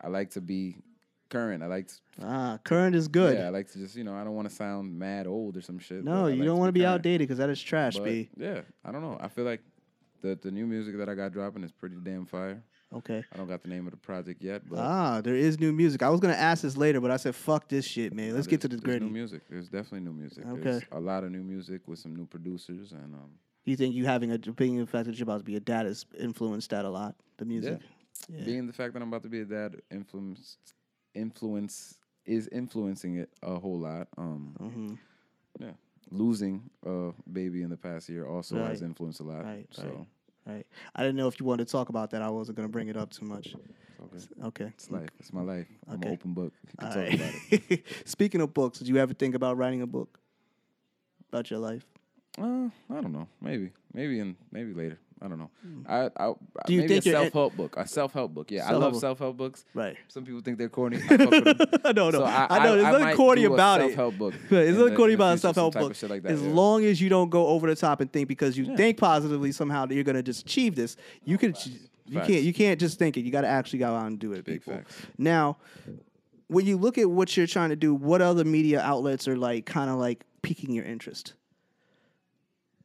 I 0.00 0.08
like 0.08 0.30
to 0.30 0.40
be 0.40 0.76
current. 1.30 1.62
I 1.62 1.66
like 1.66 1.88
to, 1.88 1.94
Ah, 2.22 2.58
current 2.64 2.94
is 2.94 3.08
good. 3.08 3.38
Yeah, 3.38 3.46
I 3.46 3.48
like 3.50 3.70
to 3.72 3.78
just 3.78 3.96
you 3.96 4.04
know 4.04 4.14
I 4.14 4.24
don't 4.24 4.34
want 4.34 4.48
to 4.48 4.54
sound 4.54 4.98
mad 4.98 5.26
old 5.26 5.56
or 5.56 5.62
some 5.62 5.78
shit. 5.78 6.04
no, 6.04 6.26
you 6.26 6.36
like 6.36 6.46
don't 6.46 6.58
want 6.58 6.68
to 6.68 6.72
be 6.72 6.80
current. 6.80 6.94
outdated 6.96 7.20
because 7.26 7.38
that 7.38 7.50
is 7.50 7.60
trash, 7.62 7.94
But, 7.94 8.04
B. 8.04 8.28
yeah, 8.36 8.60
I 8.84 8.92
don't 8.92 9.00
know. 9.02 9.16
I 9.20 9.28
feel 9.28 9.44
like 9.44 9.62
the 10.20 10.38
the 10.40 10.50
new 10.50 10.66
music 10.66 10.96
that 10.98 11.08
I 11.08 11.14
got 11.14 11.32
dropping 11.32 11.64
is 11.64 11.72
pretty 11.72 11.96
damn 12.02 12.26
fire. 12.26 12.62
Okay. 12.94 13.24
I 13.32 13.36
don't 13.36 13.48
got 13.48 13.62
the 13.62 13.68
name 13.68 13.86
of 13.86 13.90
the 13.92 13.98
project 13.98 14.42
yet, 14.42 14.62
but 14.68 14.78
Ah, 14.78 15.20
there 15.20 15.34
is 15.34 15.58
new 15.58 15.72
music. 15.72 16.02
I 16.02 16.08
was 16.08 16.20
gonna 16.20 16.34
ask 16.34 16.62
this 16.62 16.76
later, 16.76 17.00
but 17.00 17.10
I 17.10 17.16
said, 17.16 17.34
"Fuck 17.34 17.68
this 17.68 17.84
shit, 17.84 18.14
man. 18.14 18.34
Let's 18.34 18.46
get 18.46 18.60
to 18.62 18.68
the 18.68 18.76
gritty." 18.76 19.04
New 19.04 19.10
music. 19.12 19.42
There's 19.50 19.68
definitely 19.68 20.00
new 20.00 20.12
music. 20.12 20.46
Okay. 20.46 20.60
There's 20.62 20.82
a 20.92 21.00
lot 21.00 21.24
of 21.24 21.30
new 21.32 21.42
music 21.42 21.86
with 21.86 21.98
some 21.98 22.14
new 22.14 22.26
producers 22.26 22.92
and 22.92 23.14
um. 23.14 23.30
Do 23.64 23.72
you 23.72 23.76
think 23.76 23.94
you 23.96 24.06
having 24.06 24.30
a 24.30 24.38
being 24.38 24.78
the 24.78 24.86
fact 24.86 25.06
that 25.06 25.18
you're 25.18 25.24
about 25.24 25.38
to 25.38 25.44
be 25.44 25.56
a 25.56 25.60
dad 25.60 25.86
has 25.86 26.06
influenced 26.18 26.70
that 26.70 26.84
a 26.84 26.90
lot? 26.90 27.16
The 27.38 27.44
music. 27.44 27.80
Yeah. 28.28 28.44
Being 28.44 28.66
the 28.66 28.72
fact 28.72 28.92
that 28.94 29.02
I'm 29.02 29.08
about 29.08 29.24
to 29.24 29.28
be 29.28 29.40
a 29.40 29.44
dad 29.44 29.82
influence 29.90 30.56
influence 31.14 31.98
is 32.24 32.48
influencing 32.48 33.16
it 33.16 33.30
a 33.42 33.58
whole 33.58 33.78
lot. 33.80 34.08
Um, 34.16 34.54
hmm 34.58 34.94
yeah, 35.58 35.72
losing 36.10 36.68
a 36.84 37.12
baby 37.32 37.62
in 37.62 37.70
the 37.70 37.76
past 37.76 38.08
year 38.08 38.26
also 38.26 38.56
has 38.64 38.82
influenced 38.82 39.20
a 39.20 39.22
lot. 39.22 39.44
Right, 39.44 39.66
so 39.70 39.82
right. 39.82 40.06
Right. 40.46 40.66
I 40.94 41.02
didn't 41.02 41.16
know 41.16 41.26
if 41.26 41.40
you 41.40 41.46
wanted 41.46 41.66
to 41.66 41.72
talk 41.72 41.88
about 41.88 42.10
that. 42.10 42.22
I 42.22 42.30
wasn't 42.30 42.56
gonna 42.56 42.68
bring 42.68 42.88
it 42.88 42.96
up 42.96 43.10
too 43.10 43.24
much. 43.24 43.48
it's 44.14 44.28
okay. 44.36 44.46
Okay. 44.46 44.72
It's 44.74 44.90
life. 44.90 45.08
It's 45.18 45.32
my 45.32 45.42
life. 45.42 45.66
I'm 45.88 46.00
an 46.02 46.08
open 46.12 46.34
book. 46.34 46.52
You 46.62 46.68
can 46.78 46.86
All 46.88 46.94
talk 46.94 47.02
right. 47.02 47.14
about 47.14 47.34
it. 47.70 47.86
Speaking 48.04 48.40
of 48.40 48.54
books, 48.54 48.78
did 48.78 48.86
you 48.88 48.96
ever 48.98 49.12
think 49.12 49.34
about 49.34 49.56
writing 49.56 49.82
a 49.82 49.86
book 49.86 50.20
about 51.32 51.50
your 51.50 51.58
life? 51.58 51.84
Uh, 52.38 52.68
I 52.90 53.00
don't 53.00 53.12
know. 53.12 53.26
Maybe, 53.40 53.72
maybe 53.92 54.20
in 54.20 54.36
maybe 54.52 54.72
later. 54.72 55.00
I 55.22 55.28
don't 55.28 55.38
know. 55.38 55.50
I, 55.88 56.10
I 56.16 56.26
Hmm. 56.28 56.32
Do 56.66 56.72
you 56.74 56.80
maybe 56.82 56.88
think 56.94 57.06
a 57.06 57.08
you're 57.08 57.20
self 57.22 57.32
help 57.32 57.56
book. 57.56 57.76
A 57.78 57.86
self 57.88 58.12
help 58.12 58.34
book. 58.34 58.50
Yeah, 58.50 58.58
I 58.58 58.68
Self-help 58.70 58.82
love 58.82 58.92
book. 58.92 59.00
self 59.00 59.18
help 59.18 59.36
books. 59.38 59.64
Right. 59.72 59.96
Some 60.08 60.24
people 60.26 60.40
think 60.42 60.58
they're 60.58 60.68
corny. 60.68 60.98
I 61.10 61.16
fuck 61.16 61.30
with 61.30 61.44
them. 61.44 61.56
no, 61.96 62.10
no. 62.10 62.18
So 62.18 62.24
I, 62.24 62.64
know. 62.64 62.72
There's 62.74 62.82
nothing 62.84 63.00
might 63.00 63.16
corny 63.16 63.42
do 63.42 63.50
a 63.50 63.54
about 63.54 63.80
it. 63.80 63.84
Self-help 63.94 64.18
book. 64.18 64.34
Right, 64.34 64.48
There's 64.50 64.68
in 64.68 64.74
nothing 64.74 64.90
the- 64.92 64.96
corny 64.96 65.12
in 65.14 65.18
the 65.18 65.24
about 65.24 65.32
a 65.32 65.36
future, 65.36 65.40
some 65.40 65.54
self 65.54 65.56
help 65.56 65.72
type 65.74 65.82
of 65.84 65.88
book. 65.88 65.96
shit 65.96 66.10
like 66.10 66.22
that, 66.24 66.32
as 66.32 66.42
yeah. 66.42 66.50
long 66.50 66.84
as 66.84 67.00
you 67.00 67.08
don't 67.08 67.30
go 67.30 67.46
over 67.48 67.66
the 67.66 67.76
top 67.76 68.00
and 68.02 68.12
think 68.12 68.28
because 68.28 68.58
you 68.58 68.64
Yeah. 68.64 68.76
think 68.76 68.98
positively 68.98 69.52
somehow 69.52 69.86
that 69.86 69.94
you're 69.94 70.04
gonna 70.04 70.22
just 70.22 70.42
achieve 70.42 70.74
this, 70.76 70.96
you 71.24 71.38
can. 71.38 71.54
You 72.08 72.18
Facts. 72.18 72.26
can't. 72.28 72.42
You 72.44 72.52
can't 72.54 72.78
just 72.78 72.98
think 72.98 73.16
it. 73.16 73.22
You 73.22 73.32
got 73.32 73.40
to 73.40 73.48
actually 73.48 73.80
go 73.80 73.92
out 73.94 74.06
and 74.06 74.16
do 74.18 74.32
it, 74.32 74.44
Big 74.44 74.60
people. 74.60 74.74
facts. 74.74 74.94
Now, 75.18 75.56
when 76.46 76.64
you 76.64 76.76
look 76.76 76.98
at 76.98 77.10
what 77.10 77.36
you're 77.36 77.48
trying 77.48 77.70
to 77.70 77.76
do, 77.76 77.92
what 77.92 78.22
other 78.22 78.44
media 78.44 78.80
outlets 78.80 79.26
are 79.26 79.36
like, 79.36 79.66
kind 79.66 79.90
of 79.90 79.96
like 79.96 80.24
piquing 80.42 80.70
your 80.72 80.84
interest 80.84 81.32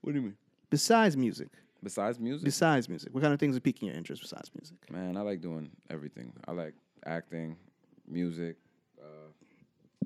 What 0.02 0.14
do 0.14 0.20
you 0.20 0.24
mean? 0.26 0.38
besides 0.72 1.16
music? 1.16 1.50
Besides 1.84 2.20
music, 2.20 2.46
Besides 2.46 2.88
music, 2.88 3.14
what 3.14 3.22
kind 3.22 3.34
of 3.34 3.40
things 3.40 3.58
are 3.58 3.60
piquing 3.60 3.88
your 3.88 3.98
interest 3.98 4.22
besides 4.22 4.52
music? 4.56 4.78
man, 4.92 5.18
I 5.18 5.22
like 5.22 5.42
doing 5.42 5.72
everything. 5.90 6.32
I 6.48 6.52
like 6.52 6.74
acting, 7.06 7.56
music, 8.08 8.56
uh, 9.02 10.06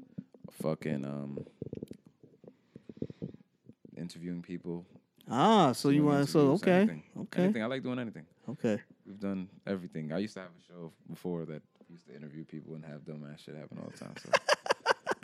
fucking 0.61 1.03
um, 1.05 1.45
interviewing 3.97 4.41
people. 4.41 4.85
Ah, 5.29 5.71
so 5.71 5.89
you 5.89 6.03
want 6.05 6.29
so 6.29 6.51
okay, 6.51 6.71
anything. 6.71 7.03
okay, 7.21 7.43
Anything. 7.43 7.63
I 7.63 7.65
like 7.65 7.83
doing 7.83 7.99
anything. 7.99 8.25
okay. 8.49 8.79
We've 9.05 9.19
done 9.19 9.49
everything. 9.67 10.11
I 10.13 10.19
used 10.19 10.35
to 10.35 10.41
have 10.41 10.49
a 10.49 10.63
show 10.71 10.91
before 11.09 11.45
that 11.45 11.61
used 11.89 12.07
to 12.07 12.15
interview 12.15 12.43
people 12.45 12.75
and 12.75 12.85
have 12.85 13.01
dumbass 13.01 13.39
shit 13.43 13.55
happen 13.55 13.79
all 13.79 13.89
the 13.91 13.97
time. 13.97 14.13
So 14.23 14.29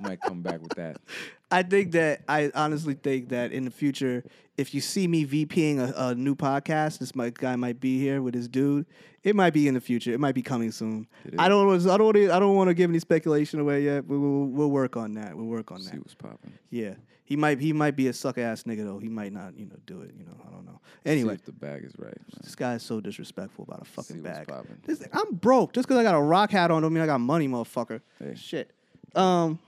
might 0.01 0.21
come 0.21 0.41
back 0.41 0.61
with 0.61 0.75
that. 0.75 0.97
I 1.51 1.63
think 1.63 1.91
that 1.93 2.21
I 2.27 2.51
honestly 2.55 2.93
think 2.93 3.29
that 3.29 3.51
in 3.51 3.65
the 3.65 3.71
future, 3.71 4.23
if 4.57 4.73
you 4.73 4.79
see 4.81 5.07
me 5.07 5.25
VPing 5.25 5.79
a, 5.79 6.07
a 6.09 6.15
new 6.15 6.35
podcast, 6.35 6.99
this 6.99 7.13
might, 7.15 7.33
guy 7.33 7.55
might 7.55 7.79
be 7.79 7.99
here 7.99 8.21
with 8.21 8.33
his 8.33 8.47
dude. 8.47 8.85
It 9.23 9.35
might 9.35 9.53
be 9.53 9.67
in 9.67 9.73
the 9.73 9.81
future. 9.81 10.11
It 10.13 10.19
might 10.19 10.33
be 10.35 10.41
coming 10.41 10.71
soon. 10.71 11.07
I 11.37 11.47
don't. 11.49 11.67
wanna- 11.67 11.93
I 11.93 11.97
don't. 11.97 12.05
wanna- 12.07 12.33
I 12.33 12.39
don't 12.39 12.55
want 12.55 12.69
to 12.69 12.73
give 12.73 12.89
any 12.89 12.99
speculation 12.99 13.59
away 13.59 13.83
yet. 13.83 14.07
We 14.07 14.17
will. 14.17 14.47
We'll 14.47 14.71
work 14.71 14.95
on 14.97 15.13
that. 15.15 15.35
We'll 15.35 15.45
work 15.45 15.71
on 15.71 15.81
See 15.81 15.91
that. 15.91 15.99
what's 15.99 16.15
popping. 16.15 16.53
Yeah. 16.69 16.95
He 17.25 17.35
might. 17.35 17.59
He 17.59 17.71
might 17.73 17.95
be 17.95 18.07
a 18.07 18.13
sucker 18.13 18.41
ass 18.41 18.63
nigga 18.63 18.83
though. 18.83 18.97
He 18.99 19.09
might 19.09 19.31
not. 19.31 19.57
You 19.57 19.65
know, 19.67 19.75
do 19.85 20.01
it. 20.01 20.11
You 20.17 20.25
know. 20.25 20.35
I 20.47 20.51
don't 20.51 20.65
know. 20.65 20.79
See 21.05 21.11
Anyway, 21.11 21.33
if 21.35 21.45
the 21.45 21.51
bag 21.51 21.83
is 21.83 21.93
right. 21.97 22.17
Man. 22.17 22.41
this 22.43 22.55
guy 22.55 22.75
is 22.75 22.83
so 22.83 22.99
disrespectful 22.99 23.65
about 23.67 23.81
a 23.81 23.85
fucking 23.85 24.15
See 24.17 24.21
what's 24.21 24.37
bag. 24.39 24.47
popping. 24.47 24.77
This, 24.85 25.03
I'm 25.13 25.35
broke. 25.35 25.73
Just 25.73 25.87
because 25.87 25.99
I 25.99 26.03
got 26.03 26.15
a 26.15 26.21
rock 26.21 26.49
hat 26.51 26.71
on 26.71 26.81
don't 26.81 26.91
mean 26.93 27.03
I 27.03 27.05
got 27.05 27.19
money, 27.19 27.47
motherfucker. 27.47 28.01
Hey. 28.19 28.33
Shit. 28.35 28.71
Um. 29.15 29.59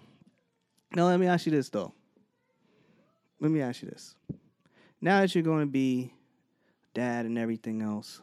Now 0.95 1.07
let 1.07 1.19
me 1.19 1.27
ask 1.27 1.45
you 1.45 1.51
this 1.51 1.69
though. 1.69 1.93
Let 3.39 3.51
me 3.51 3.61
ask 3.61 3.81
you 3.81 3.89
this. 3.89 4.15
Now 5.01 5.21
that 5.21 5.33
you're 5.35 5.43
going 5.43 5.61
to 5.61 5.71
be 5.71 6.13
dad 6.93 7.25
and 7.25 7.37
everything 7.37 7.81
else, 7.81 8.21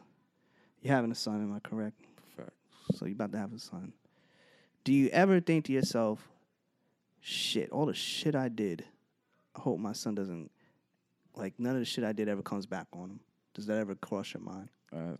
you're 0.81 0.95
having 0.95 1.11
a 1.11 1.15
son. 1.15 1.41
Am 1.41 1.53
I 1.53 1.59
correct? 1.59 2.01
Fact. 2.35 2.51
So 2.95 3.05
you're 3.05 3.13
about 3.13 3.31
to 3.33 3.37
have 3.37 3.53
a 3.53 3.59
son. 3.59 3.93
Do 4.83 4.93
you 4.93 5.09
ever 5.09 5.39
think 5.39 5.65
to 5.65 5.73
yourself, 5.73 6.27
"Shit, 7.19 7.69
all 7.71 7.85
the 7.85 7.93
shit 7.93 8.35
I 8.35 8.49
did, 8.49 8.83
I 9.55 9.59
hope 9.59 9.79
my 9.79 9.93
son 9.93 10.15
doesn't 10.15 10.49
like 11.35 11.59
none 11.59 11.75
of 11.75 11.79
the 11.79 11.85
shit 11.85 12.03
I 12.03 12.13
did 12.13 12.27
ever 12.27 12.41
comes 12.41 12.65
back 12.65 12.87
on 12.93 13.11
him." 13.11 13.19
Does 13.53 13.67
that 13.67 13.77
ever 13.77 13.95
cross 13.95 14.33
your 14.33 14.41
mind? 14.41 14.69
Uh, 14.91 15.17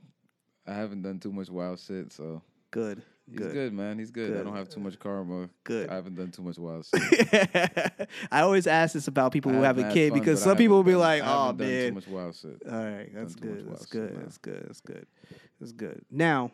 I 0.66 0.74
haven't 0.74 1.02
done 1.02 1.20
too 1.20 1.32
much 1.32 1.50
wild 1.50 1.80
shit, 1.80 2.12
so 2.14 2.42
Good. 2.72 3.04
He's 3.32 3.40
Good. 3.40 3.54
good, 3.54 3.74
man. 3.74 3.98
He's 3.98 4.12
good. 4.12 4.38
I 4.38 4.44
don't 4.44 4.56
have 4.56 4.68
too 4.68 4.82
much 4.82 5.00
karma. 5.00 5.50
Good. 5.64 5.90
I 5.90 5.96
haven't 5.96 6.16
done 6.16 6.32
too 6.32 6.42
much 6.42 6.58
wild 6.58 6.86
shit. 6.94 8.10
I 8.30 8.42
always 8.42 8.68
ask 8.68 8.94
this 8.94 9.08
about 9.08 9.32
people 9.32 9.52
I 9.52 9.56
who 9.56 9.62
have 9.62 9.78
a 9.78 9.90
kid 9.94 10.10
fun, 10.12 10.20
because 10.20 10.44
some 10.44 10.58
people 10.58 10.76
will 10.76 10.84
be 10.84 10.92
done- 10.92 11.00
like, 11.00 11.24
I 11.24 11.50
"Oh 11.50 11.54
man, 11.54 11.88
too 11.90 11.94
much 11.96 12.08
wild 12.08 12.36
shit. 12.36 12.62
All 12.70 12.84
right, 12.84 13.10
that's 13.14 13.36
good. 13.36 13.70
That's 13.72 13.86
good. 13.86 14.18
That's 14.22 14.38
good. 14.38 14.64
That's 14.68 14.82
good. 14.82 15.08
That's 15.62 15.72
good. 15.72 16.02
Now, 16.12 16.52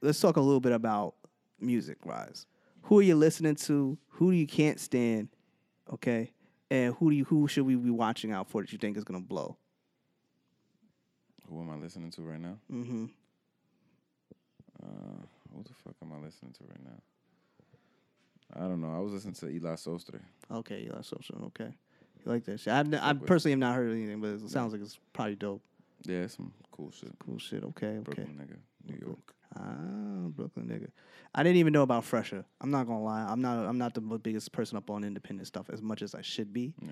let's 0.00 0.20
talk 0.20 0.36
a 0.36 0.40
little 0.40 0.60
bit 0.60 0.72
about 0.72 1.14
music, 1.60 1.98
Rise. 2.04 2.46
Who 2.82 3.00
are 3.00 3.02
you 3.02 3.16
listening 3.16 3.56
to? 3.56 3.98
Who 4.10 4.30
do 4.30 4.36
you 4.36 4.46
can't 4.46 4.78
stand? 4.78 5.30
Okay, 5.92 6.32
and 6.70 6.94
who 6.94 7.10
do 7.10 7.16
you 7.16 7.24
who 7.24 7.48
should 7.48 7.66
we 7.66 7.74
be 7.74 7.90
watching 7.90 8.30
out 8.30 8.48
for 8.48 8.62
that 8.62 8.70
you 8.72 8.78
think 8.78 8.96
is 8.96 9.02
gonna 9.04 9.18
blow? 9.20 9.56
Who 11.48 11.60
am 11.60 11.70
I 11.70 11.74
listening 11.74 12.10
to 12.12 12.22
right 12.22 12.40
now? 12.40 12.56
Mm-hmm. 12.72 13.06
Uh, 14.82 15.26
who 15.54 15.62
the 15.62 15.74
fuck 15.84 15.94
am 16.02 16.12
I 16.12 16.24
listening 16.24 16.52
to 16.52 16.64
right 16.64 16.84
now? 16.84 17.00
I 18.54 18.68
don't 18.68 18.80
know. 18.80 18.94
I 18.94 18.98
was 18.98 19.12
listening 19.12 19.34
to 19.34 19.48
Eli 19.48 19.74
Sostre. 19.74 20.20
Okay, 20.50 20.82
Eli 20.82 21.00
Social. 21.00 21.36
Okay, 21.46 21.72
you 22.24 22.32
like 22.32 22.44
that 22.44 22.60
shit? 22.60 22.72
I've, 22.72 22.92
I 22.94 23.14
personally 23.14 23.52
have 23.52 23.60
not 23.60 23.74
heard 23.74 23.90
anything, 23.90 24.20
but 24.20 24.28
it 24.28 24.50
sounds 24.50 24.72
like 24.72 24.82
it's 24.82 24.98
probably 25.12 25.36
dope. 25.36 25.62
Yeah, 26.04 26.26
some 26.26 26.52
cool 26.70 26.90
shit. 26.90 27.10
Cool 27.18 27.38
shit. 27.38 27.64
Okay, 27.64 27.86
okay. 27.86 28.00
Brooklyn 28.00 28.40
nigga, 28.40 28.90
New 28.90 29.06
York. 29.06 29.34
Ah, 29.56 30.28
Brooklyn 30.28 30.66
nigga. 30.66 30.88
I 31.34 31.42
didn't 31.42 31.56
even 31.56 31.72
know 31.72 31.82
about 31.82 32.04
Phresher. 32.04 32.44
I'm 32.60 32.70
not 32.70 32.86
gonna 32.86 33.02
lie. 33.02 33.22
I'm 33.22 33.40
not. 33.40 33.66
I'm 33.66 33.78
not 33.78 33.94
the 33.94 34.00
biggest 34.00 34.52
person 34.52 34.76
up 34.76 34.90
on 34.90 35.04
independent 35.04 35.46
stuff 35.46 35.70
as 35.72 35.80
much 35.80 36.02
as 36.02 36.14
I 36.14 36.20
should 36.22 36.52
be. 36.52 36.74
Yeah. 36.80 36.90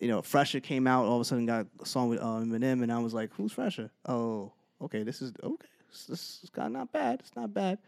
You 0.00 0.08
know, 0.08 0.22
Phresher 0.22 0.60
came 0.62 0.86
out. 0.86 1.06
All 1.06 1.16
of 1.16 1.20
a 1.20 1.24
sudden, 1.24 1.46
got 1.46 1.66
a 1.80 1.86
song 1.86 2.08
with 2.08 2.20
uh, 2.20 2.24
Eminem, 2.24 2.82
and 2.82 2.92
I 2.92 2.98
was 2.98 3.14
like, 3.14 3.32
"Who's 3.34 3.52
Phresher?" 3.52 3.90
Oh, 4.06 4.52
okay. 4.82 5.02
This 5.04 5.22
is 5.22 5.32
okay. 5.42 5.68
This, 5.96 6.06
this 6.06 6.40
is 6.44 6.50
kind 6.50 6.66
of 6.66 6.72
not 6.72 6.92
bad. 6.92 7.20
It's 7.20 7.34
not 7.36 7.52
bad. 7.54 7.78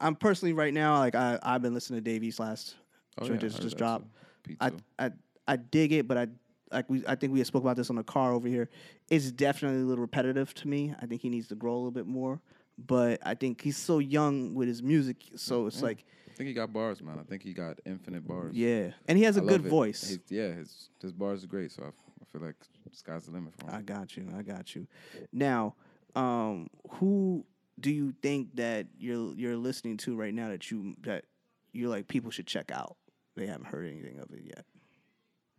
I'm 0.00 0.14
personally 0.14 0.52
right 0.52 0.72
now 0.72 0.98
like 0.98 1.14
I 1.14 1.38
I've 1.42 1.62
been 1.62 1.74
listening 1.74 2.02
to 2.02 2.10
Dave 2.10 2.22
East 2.22 2.38
last 2.38 2.76
Oh, 3.20 3.26
yeah, 3.26 3.34
I 3.34 3.36
just 3.36 3.60
just 3.60 3.78
too. 3.78 3.84
I, 3.84 4.70
P2. 4.70 4.80
I 4.98 5.10
I 5.46 5.56
dig 5.56 5.92
it, 5.92 6.06
but 6.06 6.18
I 6.18 6.28
like 6.70 6.88
we 6.88 7.02
I 7.06 7.14
think 7.14 7.32
we 7.32 7.42
spoke 7.44 7.62
about 7.62 7.76
this 7.76 7.90
on 7.90 7.96
the 7.96 8.04
car 8.04 8.32
over 8.32 8.48
here. 8.48 8.68
It's 9.08 9.30
definitely 9.30 9.82
a 9.82 9.84
little 9.84 10.02
repetitive 10.02 10.54
to 10.54 10.68
me. 10.68 10.94
I 11.00 11.06
think 11.06 11.22
he 11.22 11.28
needs 11.28 11.48
to 11.48 11.54
grow 11.54 11.74
a 11.74 11.78
little 11.78 11.90
bit 11.90 12.06
more. 12.06 12.40
But 12.78 13.20
I 13.24 13.34
think 13.34 13.60
he's 13.60 13.76
so 13.76 13.98
young 13.98 14.54
with 14.54 14.68
his 14.68 14.84
music, 14.84 15.16
so 15.34 15.64
mm, 15.64 15.66
it's 15.66 15.82
like 15.82 16.04
I 16.28 16.34
think 16.34 16.46
he 16.46 16.54
got 16.54 16.72
bars, 16.72 17.02
man. 17.02 17.18
I 17.18 17.24
think 17.24 17.42
he 17.42 17.52
got 17.52 17.80
infinite 17.84 18.26
bars. 18.26 18.54
yeah, 18.54 18.90
and 19.08 19.18
he 19.18 19.24
has 19.24 19.36
a 19.36 19.42
I 19.42 19.46
good 19.46 19.62
voice. 19.62 20.08
His, 20.08 20.18
yeah, 20.28 20.52
his 20.52 20.90
his 21.02 21.12
bars 21.12 21.42
are 21.42 21.48
great. 21.48 21.72
So 21.72 21.82
I 21.82 22.24
feel 22.30 22.40
like 22.40 22.54
sky's 22.92 23.24
the 23.24 23.32
limit 23.32 23.54
for 23.58 23.66
him. 23.66 23.74
I 23.74 23.82
got 23.82 24.16
you. 24.16 24.28
I 24.36 24.42
got 24.42 24.76
you. 24.76 24.86
Now, 25.32 25.74
um, 26.18 26.68
who 26.90 27.44
do 27.80 27.90
you 27.92 28.12
think 28.22 28.56
that 28.56 28.86
you're 28.98 29.34
you're 29.36 29.56
listening 29.56 29.96
to 29.98 30.16
right 30.16 30.34
now 30.34 30.48
that 30.48 30.70
you 30.70 30.94
that 31.02 31.24
you're 31.72 31.88
like 31.90 32.08
people 32.08 32.30
should 32.30 32.46
check 32.46 32.70
out? 32.72 32.96
They 33.36 33.46
haven't 33.46 33.66
heard 33.66 33.86
anything 33.86 34.18
of 34.18 34.30
it 34.32 34.42
yet. 34.44 34.64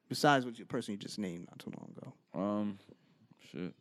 Besides 0.09 0.45
what 0.45 0.57
your 0.57 0.65
person 0.65 0.93
you 0.93 0.97
just 0.97 1.17
named 1.19 1.47
not 1.49 1.59
too 1.59 1.71
long 1.77 1.93
ago. 1.95 2.13
Um, 2.39 2.79
shit. 3.51 3.73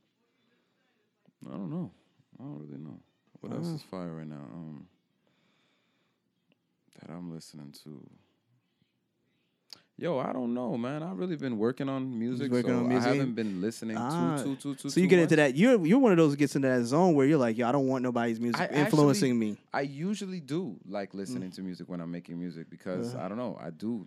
I 1.46 1.50
don't 1.50 1.70
know. 1.70 1.90
I 2.38 2.42
don't 2.44 2.58
really 2.60 2.78
know. 2.82 3.00
What 3.40 3.52
else 3.54 3.66
Uh. 3.68 3.74
is 3.74 3.82
fire 3.82 4.14
right 4.14 4.26
now? 4.28 4.36
Um, 4.52 4.86
that 7.00 7.10
I'm 7.10 7.32
listening 7.32 7.72
to. 7.84 8.08
Yo, 10.00 10.16
I 10.20 10.32
don't 10.32 10.54
know, 10.54 10.76
man. 10.78 11.02
I've 11.02 11.18
really 11.18 11.34
been 11.34 11.58
working 11.58 11.88
on 11.88 12.16
music, 12.16 12.52
working 12.52 12.70
so 12.70 12.76
on 12.78 12.88
music? 12.88 13.10
I 13.10 13.14
haven't 13.14 13.34
been 13.34 13.60
listening 13.60 13.96
Ah, 13.98 14.36
too, 14.36 14.54
too, 14.54 14.56
too, 14.56 14.74
too. 14.76 14.90
So 14.90 15.00
you 15.00 15.06
too 15.06 15.10
get 15.10 15.18
into 15.18 15.34
that. 15.36 15.56
You're 15.56 15.84
you're 15.84 15.98
one 15.98 16.12
of 16.12 16.18
those 16.18 16.32
who 16.32 16.36
gets 16.36 16.54
into 16.54 16.68
that 16.68 16.84
zone 16.84 17.14
where 17.14 17.26
you're 17.26 17.36
like, 17.38 17.58
yo, 17.58 17.68
I 17.68 17.72
don't 17.72 17.88
want 17.88 18.04
nobody's 18.04 18.38
music 18.38 18.60
I 18.60 18.66
influencing 18.66 19.32
actually- 19.32 19.50
me. 19.50 19.56
I 19.74 19.80
usually 19.80 20.38
do 20.38 20.76
like 20.88 21.14
listening 21.14 21.50
to 21.50 21.62
music 21.62 21.88
when 21.88 22.00
I'm 22.00 22.12
making 22.12 22.38
music 22.38 22.70
because 22.70 23.12
Uh-huh. 23.12 23.24
I 23.24 23.28
don't 23.28 23.38
know. 23.38 23.58
I 23.60 23.70
do. 23.70 24.06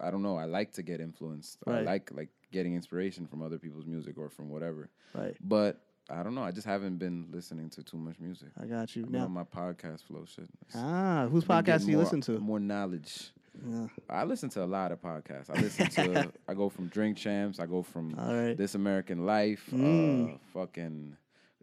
I 0.00 0.12
don't 0.12 0.22
know. 0.22 0.36
I 0.36 0.44
like 0.44 0.72
to 0.74 0.82
get 0.82 1.00
influenced. 1.00 1.58
I 1.66 1.80
like 1.80 2.12
like 2.12 2.28
getting 2.52 2.74
inspiration 2.76 3.26
from 3.26 3.42
other 3.42 3.58
people's 3.58 3.84
music 3.86 4.18
or 4.18 4.28
from 4.30 4.48
whatever. 4.48 4.90
Right. 5.12 5.36
But 5.42 5.80
I 6.08 6.22
don't 6.22 6.36
know. 6.36 6.42
I 6.44 6.52
just 6.52 6.66
haven't 6.68 6.98
been 6.98 7.26
listening 7.32 7.68
to 7.70 7.82
too 7.82 7.96
much 7.96 8.20
music. 8.20 8.48
I 8.60 8.66
got 8.66 8.94
you. 8.94 9.02
Been 9.02 9.12
Now, 9.12 9.24
on 9.24 9.32
my 9.32 9.44
podcast 9.44 10.04
flow 10.04 10.24
shit. 10.24 10.48
Ah, 10.74 11.26
whose 11.28 11.44
podcast 11.44 11.80
do 11.84 11.90
you 11.90 11.96
more- 11.96 12.04
listen 12.04 12.20
to? 12.22 12.38
More 12.38 12.60
knowledge. 12.60 13.32
Yeah. 13.68 13.86
I 14.08 14.24
listen 14.24 14.48
to 14.50 14.64
a 14.64 14.66
lot 14.66 14.92
of 14.92 15.00
podcasts. 15.02 15.50
I 15.50 15.60
listen 15.60 15.86
to. 15.88 16.32
I 16.48 16.54
go 16.54 16.68
from 16.68 16.88
Drink 16.88 17.16
Champs. 17.16 17.60
I 17.60 17.66
go 17.66 17.82
from 17.82 18.14
right. 18.14 18.56
This 18.56 18.74
American 18.74 19.26
Life. 19.26 19.64
Mm. 19.72 20.34
Uh, 20.34 20.38
fucking 20.52 21.16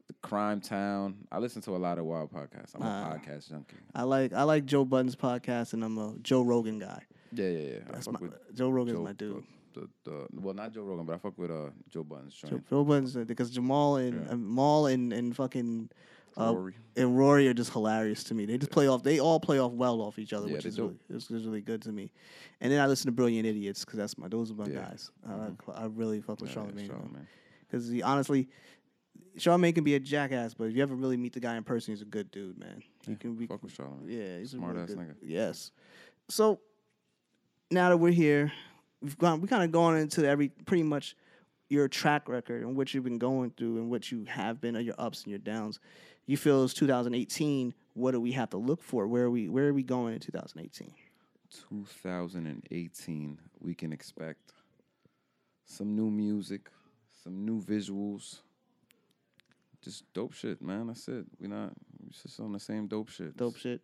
the 0.07 0.13
Crime 0.21 0.61
Town. 0.61 1.15
I 1.31 1.39
listen 1.39 1.61
to 1.63 1.71
a 1.71 1.77
lot 1.77 1.97
of 1.97 2.05
wild 2.05 2.31
podcasts. 2.31 2.75
I'm 2.75 2.81
a 2.83 2.85
Ah. 2.85 3.13
podcast 3.17 3.49
junkie. 3.49 3.77
I 3.95 4.03
like 4.03 4.33
I 4.33 4.43
like 4.43 4.65
Joe 4.65 4.85
Budden's 4.85 5.15
podcast, 5.15 5.73
and 5.73 5.83
I'm 5.83 5.97
a 5.97 6.15
Joe 6.21 6.41
Rogan 6.43 6.79
guy. 6.79 7.01
Yeah, 7.31 7.49
yeah, 7.49 7.59
yeah. 7.73 7.79
That's 7.91 8.07
my 8.07 8.19
Joe 8.53 8.69
Rogan's 8.69 8.97
Joe, 8.97 9.03
my 9.03 9.13
dude. 9.13 9.43
The, 9.75 9.87
the, 10.03 10.27
the, 10.31 10.41
well, 10.41 10.55
not 10.55 10.73
Joe 10.73 10.81
Rogan, 10.81 11.05
but 11.05 11.13
I 11.13 11.17
fuck 11.19 11.37
with 11.37 11.51
uh 11.51 11.69
Joe 11.89 12.03
Budden's 12.03 12.33
Joe. 12.35 12.59
Joe 12.69 12.83
Budden's 12.83 13.15
uh, 13.17 13.23
because 13.23 13.49
Jamal 13.51 13.97
and 13.97 14.25
Yeah. 14.25 14.33
uh, 14.33 14.37
Mal 14.37 14.87
and 14.87 15.13
and 15.13 15.35
fucking 15.35 15.89
uh, 16.39 16.53
Rory. 16.53 16.73
and 16.95 17.17
Rory 17.17 17.47
are 17.47 17.53
just 17.53 17.71
hilarious 17.73 18.23
to 18.25 18.33
me. 18.33 18.45
They 18.45 18.57
just 18.57 18.71
play 18.71 18.87
off. 18.87 19.03
They 19.03 19.19
all 19.19 19.39
play 19.39 19.59
off 19.59 19.71
well 19.73 20.01
off 20.01 20.17
each 20.19 20.33
other, 20.33 20.47
Yeah, 20.47 20.53
which 20.53 20.65
is 20.65 20.75
do. 20.77 20.83
really, 20.83 20.99
is, 21.09 21.29
really 21.29 21.61
good 21.61 21.81
to 21.83 21.91
me. 21.91 22.11
And 22.61 22.71
then 22.71 22.79
I 22.79 22.87
listen 22.87 23.07
to 23.07 23.11
Brilliant 23.11 23.45
Idiots 23.47 23.83
because 23.85 23.97
that's 23.97 24.17
my 24.17 24.27
those 24.27 24.51
are 24.51 24.55
my 24.55 24.65
Yeah. 24.67 24.79
Mm-hmm. 24.79 24.89
guys. 24.89 25.11
I 25.77 25.83
I 25.83 25.85
really 25.85 26.21
fuck 26.21 26.41
with 26.41 26.55
Yeah, 26.55 26.63
yeah, 26.63 26.71
Charlamagne 26.71 26.87
Charlamagne. 26.89 27.27
because 27.67 27.87
he 27.89 28.01
honestly. 28.01 28.47
Charlamagne 29.37 29.75
can 29.75 29.83
be 29.83 29.95
a 29.95 29.99
jackass, 29.99 30.53
but 30.53 30.65
if 30.65 30.75
you 30.75 30.81
ever 30.81 30.95
really 30.95 31.15
meet 31.15 31.31
the 31.33 31.39
guy 31.39 31.55
in 31.55 31.63
person, 31.63 31.93
he's 31.93 32.01
a 32.01 32.05
good 32.05 32.29
dude, 32.31 32.57
man. 32.57 32.81
He 33.05 33.15
can 33.15 33.35
be 33.35 33.45
Fuck 33.45 33.63
with 33.63 33.77
Charlamagne. 33.77 34.07
Yeah, 34.09 34.39
he's 34.39 34.51
Smart 34.51 34.71
a 34.71 34.79
really 34.79 34.83
ass 34.83 34.89
good, 34.95 34.99
nigga. 35.07 35.15
Yes. 35.21 35.71
So 36.29 36.59
now 37.71 37.89
that 37.89 37.97
we're 37.97 38.11
here, 38.11 38.51
we've 39.01 39.17
gone. 39.17 39.39
We 39.39 39.47
kind 39.47 39.63
of 39.63 39.71
gone 39.71 39.97
into 39.97 40.27
every 40.27 40.49
pretty 40.49 40.83
much 40.83 41.15
your 41.69 41.87
track 41.87 42.27
record 42.27 42.63
and 42.63 42.75
what 42.75 42.93
you've 42.93 43.03
been 43.03 43.19
going 43.19 43.51
through 43.51 43.77
and 43.77 43.89
what 43.89 44.11
you 44.11 44.25
have 44.27 44.59
been, 44.59 44.75
or 44.75 44.79
your 44.81 44.95
ups 44.97 45.23
and 45.23 45.29
your 45.29 45.39
downs. 45.39 45.79
You 46.30 46.38
feel 46.38 46.63
it's 46.63 46.75
2018. 46.75 47.73
What 47.95 48.11
do 48.11 48.21
we 48.21 48.34
have 48.34 48.51
to 48.51 48.57
look 48.57 48.84
for? 48.84 49.07
Where 49.07 49.23
are 49.23 49.32
we? 49.32 49.49
Where 49.49 49.69
are 49.69 49.73
we 49.73 49.82
going 49.82 50.13
in 50.13 50.19
2018? 50.19 50.93
2018, 51.71 53.39
we 53.59 53.73
can 53.73 53.91
expect 53.91 54.53
some 55.65 55.95
new 55.95 56.11
music, 56.11 56.69
some 57.23 57.43
new 57.45 57.59
visuals. 57.59 58.41
Just 59.82 60.03
dope 60.13 60.34
shit, 60.34 60.61
man. 60.61 60.86
That's 60.86 61.07
it. 61.07 61.25
We're 61.39 61.47
not 61.47 61.71
we 61.99 62.11
just 62.11 62.39
on 62.39 62.51
the 62.51 62.59
same 62.59 62.86
dope 62.86 63.09
shit. 63.09 63.36
Dope 63.36 63.57
shit. 63.57 63.82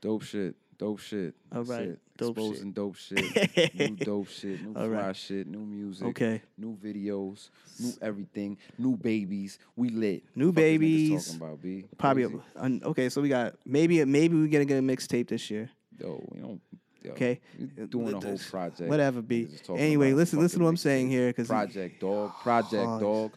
Dope 0.00 0.22
shit. 0.22 0.56
Dope 0.82 0.98
shit. 0.98 1.34
All 1.54 1.62
right. 1.62 1.82
it. 1.90 1.98
Dope 2.16 2.36
shit. 2.36 2.44
Exposing 2.44 2.72
dope 2.72 2.96
shit. 2.96 3.74
new 3.76 3.94
dope 3.94 4.28
shit. 4.28 4.60
New 4.60 4.68
All 4.70 4.88
fly 4.88 5.06
right. 5.06 5.16
shit. 5.16 5.46
New 5.46 5.60
music. 5.60 6.08
Okay. 6.08 6.42
New 6.58 6.76
videos. 6.76 7.50
New 7.78 7.92
everything. 8.02 8.58
New 8.76 8.96
babies. 8.96 9.60
We 9.76 9.90
lit. 9.90 10.24
New 10.34 10.50
niggas 10.50 10.54
babies. 10.56 11.24
Talking 11.26 11.40
about 11.46 11.62
B. 11.62 11.84
Probably. 11.96 12.24
A, 12.56 12.80
okay, 12.86 13.08
so 13.10 13.20
we 13.22 13.28
got 13.28 13.54
maybe 13.64 14.04
maybe 14.04 14.36
we 14.36 14.48
gonna 14.48 14.64
get 14.64 14.78
a 14.78 14.82
mixtape 14.82 15.28
this 15.28 15.48
year. 15.52 15.70
Yo, 16.00 16.20
we 16.32 16.40
don't. 16.40 16.60
Yo, 17.04 17.12
Okay. 17.12 17.38
doing 17.88 18.14
a 18.14 18.20
whole 18.20 18.38
project. 18.38 18.90
Whatever, 18.90 19.22
B. 19.22 19.44
Niggas 19.44 19.54
is 19.54 19.60
talking 19.60 19.82
Anyway, 19.84 20.12
listen, 20.14 20.40
listen 20.40 20.58
to 20.58 20.64
what 20.64 20.70
I'm 20.70 20.76
saying 20.76 21.10
here 21.10 21.28
because 21.28 21.46
Project 21.46 22.00
Dog. 22.00 22.32
Project 22.42 22.74
Oh, 22.88 22.98
Dog. 23.06 23.32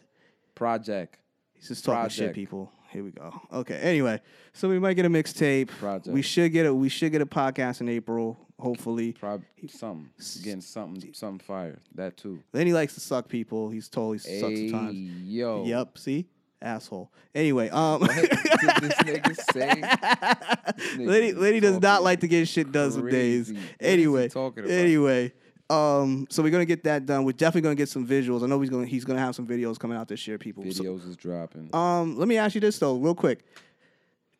Project. 0.56 1.16
He's 1.54 1.68
just 1.68 1.84
talking 1.84 2.10
shit, 2.10 2.34
people. 2.34 2.72
Here 2.96 3.04
we 3.04 3.10
go. 3.10 3.30
Okay. 3.52 3.74
Anyway, 3.76 4.22
so 4.54 4.70
we 4.70 4.78
might 4.78 4.94
get 4.94 5.04
a 5.04 5.10
mixtape. 5.10 5.68
Project. 5.68 6.08
We 6.14 6.22
should 6.22 6.50
get 6.50 6.64
a 6.64 6.72
we 6.74 6.88
should 6.88 7.12
get 7.12 7.20
a 7.20 7.26
podcast 7.26 7.82
in 7.82 7.90
April, 7.90 8.38
hopefully. 8.58 9.12
Prob 9.12 9.42
something. 9.68 10.08
Getting 10.42 10.62
something 10.62 11.12
something 11.12 11.44
fire. 11.46 11.78
That 11.94 12.16
too. 12.16 12.42
Then 12.52 12.66
he 12.66 12.72
likes 12.72 12.94
to 12.94 13.00
suck 13.00 13.28
people. 13.28 13.68
He's 13.68 13.90
totally 13.90 14.16
he 14.16 14.40
sucks 14.40 14.54
Hey, 14.54 14.66
at 14.68 14.72
times. 14.72 14.96
yo. 15.26 15.64
Yep. 15.66 15.98
See, 15.98 16.26
asshole. 16.62 17.12
Anyway, 17.34 17.68
um, 17.68 18.00
What 18.00 18.14
did 18.14 18.30
this 18.30 18.94
nigga 18.94 19.52
say? 19.52 19.82
This 20.76 20.96
nigga 20.96 21.06
Liddy, 21.06 21.26
is 21.28 21.36
Liddy 21.36 21.60
does 21.60 21.80
not 21.82 22.02
like 22.02 22.20
to 22.20 22.28
get 22.28 22.48
shit 22.48 22.72
done 22.72 22.90
some 22.92 23.08
days. 23.10 23.48
crazy. 23.48 23.54
What 23.54 23.62
is 23.62 23.68
he 23.80 23.86
Anyway, 23.92 24.28
talking 24.30 24.64
about? 24.64 24.72
anyway, 24.72 25.32
um, 25.70 26.26
so 26.30 26.42
we're 26.42 26.50
gonna 26.50 26.64
get 26.64 26.84
that 26.84 27.06
done. 27.06 27.24
We're 27.24 27.32
definitely 27.32 27.62
gonna 27.62 27.74
get 27.74 27.88
some 27.88 28.06
visuals. 28.06 28.42
I 28.42 28.46
know 28.46 28.60
he's 28.60 28.70
gonna 28.70 28.86
he's 28.86 29.04
gonna 29.04 29.20
have 29.20 29.34
some 29.34 29.46
videos 29.46 29.78
coming 29.78 29.96
out 29.96 30.08
this 30.08 30.26
year, 30.26 30.38
people. 30.38 30.62
So, 30.70 30.84
Videos 30.84 31.08
is 31.08 31.16
dropping. 31.16 31.70
um, 31.74 32.16
let 32.16 32.28
me 32.28 32.36
ask 32.36 32.54
you 32.54 32.60
this 32.60 32.78
though, 32.78 32.96
real 32.96 33.14
quick. 33.14 33.44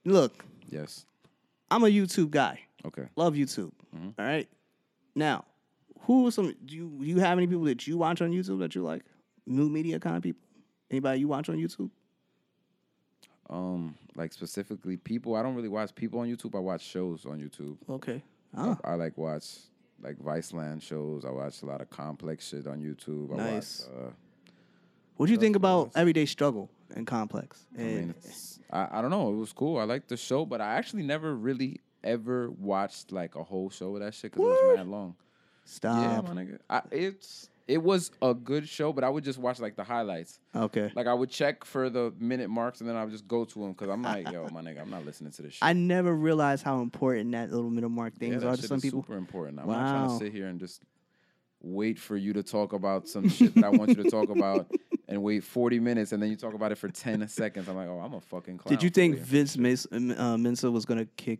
Look, 0.05 0.45
yes. 0.68 1.05
I'm 1.70 1.83
a 1.83 1.89
YouTube 1.89 2.31
guy. 2.31 2.61
Okay. 2.85 3.07
Love 3.16 3.35
YouTube. 3.35 3.72
Mm-hmm. 3.95 4.11
all 4.18 4.24
right. 4.27 4.49
Now, 5.16 5.45
who 6.03 6.29
are 6.29 6.31
some? 6.31 6.55
Do 6.64 6.77
you 6.77 6.89
do 7.01 7.05
you 7.07 7.18
have 7.18 7.39
any 7.39 7.47
people 7.49 7.64
that 7.64 7.87
you 7.87 7.99
watch 7.99 8.22
on 8.22 8.31
YouTube 8.31 8.61
that 8.61 8.74
you 8.77 8.83
like? 8.85 9.03
New 9.47 9.68
media 9.68 9.99
kind 9.99 10.16
of 10.16 10.22
people. 10.22 10.43
Anybody 10.91 11.20
you 11.20 11.29
watch 11.29 11.49
on 11.49 11.57
YouTube? 11.57 11.91
Um, 13.49 13.95
like 14.14 14.33
specifically 14.33 14.97
people. 14.97 15.35
I 15.37 15.43
don't 15.43 15.55
really 15.55 15.68
watch 15.68 15.95
people 15.95 16.20
on 16.20 16.29
YouTube. 16.29 16.55
I 16.57 16.61
watch 16.61 16.83
shows 16.83 17.27
on 17.27 17.41
YouTube. 17.41 17.77
Okay. 17.89 18.22
I- 18.57 18.68
Ah, 18.68 18.79
I, 18.85 18.95
like 18.95 19.18
watch 19.18 19.59
like 20.07 20.17
Viceland 20.19 20.81
shows. 20.83 21.25
I 21.25 21.31
watch 21.31 21.63
a 21.63 21.67
lot 21.67 21.81
of 21.81 21.91
complex 21.91 22.49
shit 22.49 22.67
on 22.67 22.81
YouTube. 22.81 23.33
I 23.35 23.37
Nice. 23.37 23.89
watch 23.93 24.07
uh 24.07 24.11
what 25.17 25.27
do 25.27 25.33
you 25.33 25.39
think 25.39 25.57
about? 25.57 25.93
Everyday 25.95 26.27
Struggle? 26.27 26.69
and 26.95 27.07
Complex. 27.07 27.65
I 27.77 27.83
mean, 27.83 28.15
I, 28.71 28.99
I 28.99 29.03
don't 29.03 29.11
know. 29.11 29.31
It 29.33 29.37
was 29.37 29.53
cool. 29.53 29.79
I 29.79 29.85
liked 29.85 30.09
the 30.09 30.17
show, 30.17 30.45
but 30.47 30.61
I 30.61 30.75
actually 30.75 31.03
never 31.03 31.35
really 31.35 31.81
ever 32.05 32.51
watched 32.51 33.11
like 33.13 33.35
a 33.35 33.43
whole 33.43 33.69
show 33.71 33.95
of 33.97 34.01
that 34.03 34.15
shit 34.15 34.31
because 34.33 34.45
it 34.47 34.49
was 34.49 34.77
mad 34.77 34.87
long. 34.89 35.17
Yeah, 35.19 35.63
stop. 35.65 36.29
my 36.29 36.43
nigga. 36.43 36.59
I, 36.71 36.83
it's 36.93 37.49
it 37.69 37.83
was 37.83 38.12
a 38.23 38.33
good 38.33 38.69
show, 38.69 38.93
but 38.93 39.03
I 39.03 39.09
would 39.09 39.25
just 39.25 39.39
watch 39.39 39.59
like 39.59 39.75
the 39.77 39.83
highlights. 39.85 40.39
okay. 40.55 40.91
Like 40.95 41.07
I 41.07 41.14
would 41.14 41.31
check 41.31 41.64
for 41.64 41.91
the 41.91 42.12
minute 42.19 42.49
marks, 42.49 42.81
and 42.81 42.89
then 42.89 42.97
I 42.97 43.03
would 43.03 43.11
just 43.12 43.27
go 43.27 43.45
to 43.45 43.59
them 43.61 43.73
because 43.73 43.89
I'm 43.89 44.03
like, 44.03 44.31
yo, 44.31 44.49
my 44.53 44.62
nigga, 44.62 44.81
I'm 44.81 44.91
not 44.91 45.05
listening 45.05 45.33
to 45.33 45.43
this 45.43 45.53
shit. 45.55 45.62
I 45.62 45.73
never 45.73 46.14
realized 46.14 46.62
how 46.62 46.81
important 46.81 47.33
that 47.33 47.51
little 47.51 47.71
middle 47.71 47.91
mark 47.91 48.14
yeah, 48.17 48.29
things 48.31 48.43
that 48.43 48.49
are 48.49 48.57
to 48.57 48.62
some 48.62 48.77
is 48.77 48.83
people. 48.85 49.03
super 49.03 49.17
important. 49.17 49.59
I'm 49.59 49.67
not 49.67 49.75
trying 49.91 50.07
Wow. 50.09 50.19
to 50.19 50.25
sit 50.25 50.33
here 50.33 50.47
and 50.47 50.61
just 50.61 50.83
wait 51.61 51.99
for 51.99 52.17
you 52.17 52.33
to 52.35 52.43
talk 52.43 52.73
about 52.73 53.09
some 53.09 53.29
shit 53.29 53.55
that 53.57 53.64
I 53.64 53.71
want 53.71 53.97
you 53.97 54.03
to 54.03 54.11
talk 54.11 54.29
about. 54.29 54.71
And 55.09 55.23
wait 55.23 55.45
40 55.45 55.79
minutes, 55.79 56.11
and 56.11 56.21
then 56.21 56.31
you 56.31 56.35
talk 56.37 56.53
about 56.53 56.73
it 56.73 56.79
for 56.79 56.89
10 56.89 57.29
seconds. 57.29 57.69
I'm 57.69 57.77
like, 57.77 57.87
oh, 57.87 58.01
I'm 58.01 58.12
a 58.14 58.21
fucking 58.21 58.59
clown. 58.59 58.75
Did 58.75 58.83
you 58.83 58.91
think. 58.91 59.17
Vince 59.21 59.57
Mas- 59.57 59.87
uh, 59.93 60.37
Mensa 60.37 60.69
was 60.69 60.85
gonna 60.85 61.05
kick 61.17 61.39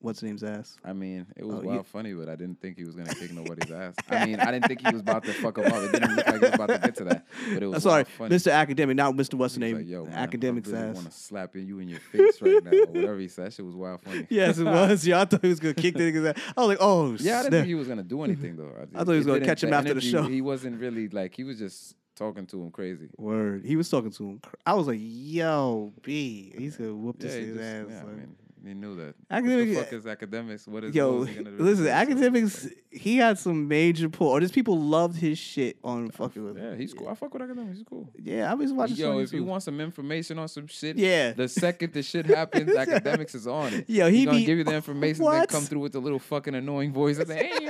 what's 0.00 0.20
his 0.20 0.26
name's 0.28 0.42
ass? 0.42 0.76
I 0.84 0.92
mean, 0.92 1.26
it 1.36 1.44
was 1.46 1.56
Oh, 1.56 1.60
wild 1.60 1.76
you- 1.78 1.82
funny, 1.84 2.12
but 2.14 2.28
I 2.28 2.36
didn't 2.36 2.60
think 2.60 2.76
he 2.76 2.84
was 2.84 2.94
gonna 2.94 3.14
kick 3.14 3.32
nobody's 3.32 3.70
ass. 3.72 3.94
I 4.08 4.26
mean, 4.26 4.40
I 4.40 4.50
didn't 4.50 4.66
think 4.66 4.80
he 4.84 4.90
was 4.92 5.00
about 5.02 5.24
to 5.24 5.32
fuck 5.34 5.58
him 5.58 5.66
up. 5.66 5.74
It 5.74 5.92
didn't 5.92 6.16
look 6.16 6.26
like 6.26 6.34
he 6.36 6.40
was 6.46 6.54
about 6.54 6.68
to 6.68 6.78
get 6.78 6.94
to 6.96 7.04
that, 7.04 7.26
but 7.54 7.62
it 7.62 7.66
was 7.66 7.74
I'm 7.76 7.90
sorry, 7.90 8.04
funny. 8.04 8.34
Mr. 8.36 8.52
Academic, 8.52 8.96
not 8.96 9.14
Mr. 9.14 9.34
What's 9.34 9.54
the 9.54 9.60
name? 9.60 9.76
like, 9.76 9.86
Yo, 9.88 10.04
man, 10.04 10.14
Academic's 10.14 10.68
I 10.68 10.72
really 10.72 10.88
ass. 10.88 10.94
want 10.96 11.10
to 11.10 11.16
slap 11.16 11.56
you 11.56 11.78
in 11.78 11.88
your 11.88 12.00
face 12.00 12.40
right 12.42 12.64
now, 12.64 12.70
or 12.70 12.86
whatever 12.86 13.18
he 13.18 13.28
said. 13.28 13.46
That 13.46 13.52
shit 13.54 13.64
was 13.64 13.74
wild 13.76 14.00
funny. 14.02 14.26
Yes, 14.30 14.58
it 14.58 14.64
was. 14.66 15.06
Yeah, 15.06 15.20
I 15.20 15.24
thought 15.24 15.42
he 15.42 15.48
was 15.48 15.60
gonna 15.60 15.74
kick 15.74 15.94
the 15.94 16.00
nigga's 16.12 16.24
ass. 16.26 16.42
I 16.56 16.60
was 16.60 16.68
like, 16.68 16.78
oh, 16.80 17.16
Yeah, 17.18 17.40
I 17.40 17.42
didn't 17.42 17.42
snap. 17.42 17.50
think 17.52 17.66
he 17.66 17.74
was 17.74 17.88
gonna 17.88 18.02
do 18.02 18.22
anything 18.24 18.56
though. 18.56 18.72
I 18.94 19.04
thought 19.04 19.12
he 19.12 19.18
was 19.18 19.26
gonna 19.26 19.44
catch 19.44 19.62
him 19.62 19.72
after 19.72 19.94
the 19.94 20.00
show. 20.00 20.22
He 20.22 20.40
wasn't 20.40 20.80
really 20.80 21.08
like 21.08 21.34
he 21.34 21.44
was 21.44 21.58
just 21.58 21.94
talking 22.16 22.46
to 22.46 22.62
him 22.62 22.70
crazy. 22.70 23.08
Word. 23.16 23.64
He 23.64 23.76
was 23.76 23.88
talking 23.88 24.10
to 24.10 24.22
him. 24.28 24.38
cr- 24.40 24.54
I 24.66 24.74
was 24.74 24.86
like, 24.86 24.98
yo, 25.00 25.92
B. 26.02 26.52
He's 26.56 26.76
gonna 26.76 26.94
whoop 26.94 27.18
this 27.18 27.34
Yeah, 27.34 27.40
he 27.40 27.46
just, 27.46 27.60
ass. 27.60 27.86
yeah, 27.90 28.00
I 28.02 28.04
mean, 28.04 28.36
he 28.66 28.74
knew 28.74 28.96
that. 28.96 29.14
Academic- 29.30 29.76
what 29.76 29.90
the 29.90 30.00
fuck 30.00 30.22
is 30.22 30.28
Akademiks? 30.28 30.68
What 30.68 30.84
is 30.84 30.94
Yo, 30.94 31.18
what 31.20 31.28
is 31.30 31.36
he 31.36 31.42
gonna 31.44 31.56
do? 31.56 31.62
listen, 31.62 31.84
Akademiks. 31.86 32.70
He 32.92 33.16
had 33.16 33.38
some 33.38 33.68
major 33.68 34.08
pull, 34.08 34.28
or 34.28 34.40
just 34.40 34.52
people 34.54 34.78
loved 34.80 35.16
his 35.16 35.38
shit 35.38 35.76
on 35.84 36.10
fucking 36.10 36.44
with. 36.44 36.56
Yeah, 36.58 36.74
he's 36.74 36.92
cool. 36.92 37.08
I 37.08 37.14
fuck 37.14 37.32
with 37.32 37.42
Akademiks. 37.42 37.74
He's 37.74 37.84
cool. 37.88 38.08
Yeah, 38.20 38.50
I 38.50 38.54
was 38.54 38.72
watching. 38.72 38.96
Yo, 38.96 39.18
if 39.20 39.32
you 39.32 39.44
want 39.44 39.62
some 39.62 39.80
information 39.80 40.38
on 40.38 40.48
some 40.48 40.66
shit, 40.66 40.96
Yeah. 40.98 41.32
the 41.32 41.48
second 41.48 41.92
the 41.92 42.02
shit 42.02 42.26
happens, 42.36 42.70
Akademiks 42.70 43.34
is 43.34 43.46
on 43.46 43.72
it. 43.74 43.88
Yo, 43.88 44.10
he 44.10 44.18
he 44.18 44.24
gonna 44.24 44.38
be- 44.38 44.44
give 44.44 44.58
you 44.58 44.64
the 44.64 44.74
information, 44.74 45.24
then 45.24 45.32
What? 45.40 45.48
come 45.48 45.62
through 45.64 45.80
with 45.80 45.92
the 45.92 46.00
little 46.00 46.18
fucking 46.18 46.54
annoying 46.54 46.92
voice 46.92 47.18
and 47.18 47.28
say, 47.28 47.46
"Hey, 47.48 47.66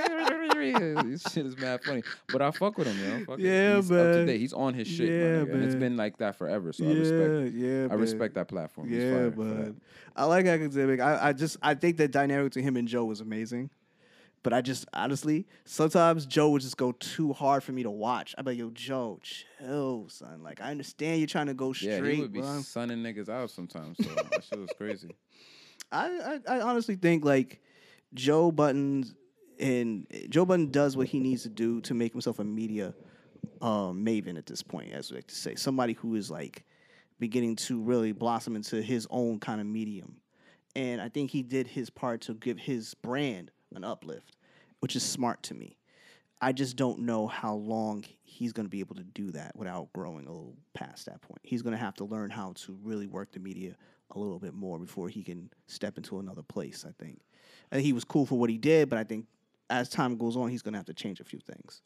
this 1.03 1.21
shit 1.31 1.45
is 1.45 1.57
mad 1.57 1.83
funny." 1.83 2.03
But 2.31 2.41
I 2.41 2.51
fuck 2.51 2.77
with 2.77 2.87
him, 2.87 2.97
yo. 3.19 3.25
Fuck. 3.25 3.39
Yeah, 3.39 3.75
he's 3.77 3.91
up 3.91 3.97
to 3.97 4.03
man. 4.17 4.25
date. 4.25 4.39
He's 4.39 4.53
on 4.53 4.73
his 4.73 4.87
shit, 4.87 5.09
Yeah, 5.09 5.15
nigga. 5.45 5.53
and 5.53 5.63
it's 5.63 5.73
man. 5.73 5.79
been 5.79 5.97
like 5.97 6.17
that 6.17 6.35
forever. 6.37 6.73
So 6.73 6.83
yeah, 6.83 6.89
I 6.89 6.93
respect. 6.97 7.55
yeah, 7.55 7.83
I 7.85 7.87
man. 7.87 7.99
respect 7.99 8.33
that 8.35 8.47
platform. 8.47 8.89
He's 8.89 8.97
Yeah, 9.03 9.11
fire 9.13 9.31
for 9.31 9.43
that. 9.43 9.65
but 9.65 10.10
I 10.15 10.25
like 10.25 10.45
academic. 10.45 10.99
I, 10.99 11.29
I 11.29 11.33
just 11.33 11.57
I 11.61 11.73
think 11.75 11.97
the 11.97 12.07
dynamic 12.07 12.51
between 12.51 12.65
him 12.65 12.77
and 12.77 12.87
Joe 12.87 13.05
was 13.05 13.21
amazing. 13.21 13.69
But 14.43 14.53
I 14.53 14.61
just 14.61 14.85
honestly, 14.93 15.45
sometimes 15.65 16.25
Joe 16.25 16.49
would 16.49 16.63
just 16.63 16.75
go 16.77 16.93
too 16.93 17.31
hard 17.31 17.63
for 17.63 17.73
me 17.73 17.83
to 17.83 17.91
watch. 17.91 18.33
I'd 18.37 18.45
be 18.45 18.51
like, 18.51 18.57
yo, 18.59 18.71
Joe, 18.71 19.19
chill, 19.21 20.07
son. 20.09 20.41
Like 20.41 20.59
I 20.61 20.71
understand 20.71 21.19
you're 21.19 21.27
trying 21.27 21.45
to 21.47 21.53
go 21.53 21.67
Yeah, 21.79 21.97
straight, 21.97 22.15
he 22.15 22.21
would 22.21 22.33
be 22.33 22.39
bro. 22.41 22.61
sunning 22.61 23.03
niggas 23.03 23.29
out 23.29 23.51
sometimes. 23.51 23.97
So 24.03 24.09
that 24.31 24.43
shit 24.43 24.59
was 24.59 24.71
crazy. 24.77 25.09
I, 25.91 26.39
I 26.47 26.57
I 26.57 26.61
honestly 26.61 26.95
think 26.95 27.23
like 27.23 27.61
Joe 28.13 28.51
Budden's 28.51 29.13
and 29.59 30.07
Joe 30.29 30.45
Button 30.45 30.71
does 30.71 30.97
what 30.97 31.07
he 31.07 31.19
needs 31.19 31.43
to 31.43 31.49
do 31.49 31.79
to 31.81 31.93
make 31.93 32.13
himself 32.13 32.39
a 32.39 32.43
media 32.43 32.95
um, 33.61 34.03
maven 34.03 34.37
at 34.37 34.47
this 34.47 34.63
point, 34.63 34.91
as 34.91 35.11
we 35.11 35.17
like 35.17 35.27
to 35.27 35.35
say, 35.35 35.53
somebody 35.53 35.93
who 35.93 36.15
is 36.15 36.31
like 36.31 36.63
beginning 37.21 37.55
to 37.55 37.79
really 37.79 38.11
blossom 38.11 38.55
into 38.55 38.81
his 38.81 39.07
own 39.11 39.39
kind 39.39 39.61
of 39.61 39.67
medium. 39.67 40.17
And 40.75 40.99
I 40.99 41.07
think 41.07 41.29
he 41.29 41.43
did 41.43 41.67
his 41.67 41.89
part 41.89 42.21
to 42.21 42.33
give 42.33 42.57
his 42.57 42.95
brand 42.95 43.51
an 43.75 43.83
uplift, 43.83 44.35
which 44.79 44.95
is 44.95 45.03
smart 45.03 45.43
to 45.43 45.53
me. 45.53 45.77
I 46.41 46.51
just 46.51 46.75
don't 46.75 47.01
know 47.01 47.27
how 47.27 47.53
long 47.53 48.03
he's 48.23 48.51
going 48.51 48.65
to 48.65 48.69
be 48.71 48.79
able 48.79 48.95
to 48.95 49.03
do 49.03 49.29
that 49.31 49.55
without 49.55 49.93
growing 49.93 50.25
a 50.25 50.31
little 50.31 50.55
past 50.73 51.05
that 51.05 51.21
point. 51.21 51.39
He's 51.43 51.61
going 51.61 51.73
to 51.73 51.77
have 51.77 51.93
to 51.95 52.05
learn 52.05 52.31
how 52.31 52.53
to 52.65 52.75
really 52.81 53.05
work 53.05 53.31
the 53.31 53.39
media 53.39 53.75
a 54.09 54.19
little 54.19 54.39
bit 54.39 54.55
more 54.55 54.79
before 54.79 55.07
he 55.07 55.21
can 55.21 55.51
step 55.67 55.97
into 55.97 56.17
another 56.17 56.41
place, 56.41 56.83
I 56.87 56.91
think. 57.01 57.21
Think 57.69 57.85
he 57.85 57.93
was 57.93 58.03
cool 58.03 58.25
for 58.25 58.39
what 58.39 58.49
he 58.49 58.57
did, 58.57 58.89
but 58.89 58.97
I 58.97 59.03
think 59.03 59.27
as 59.69 59.89
time 59.89 60.17
goes 60.17 60.35
on, 60.35 60.49
he's 60.49 60.63
going 60.63 60.73
to 60.73 60.79
have 60.79 60.87
to 60.87 60.93
change 60.95 61.19
a 61.19 61.23
few 61.23 61.39
things. 61.39 61.83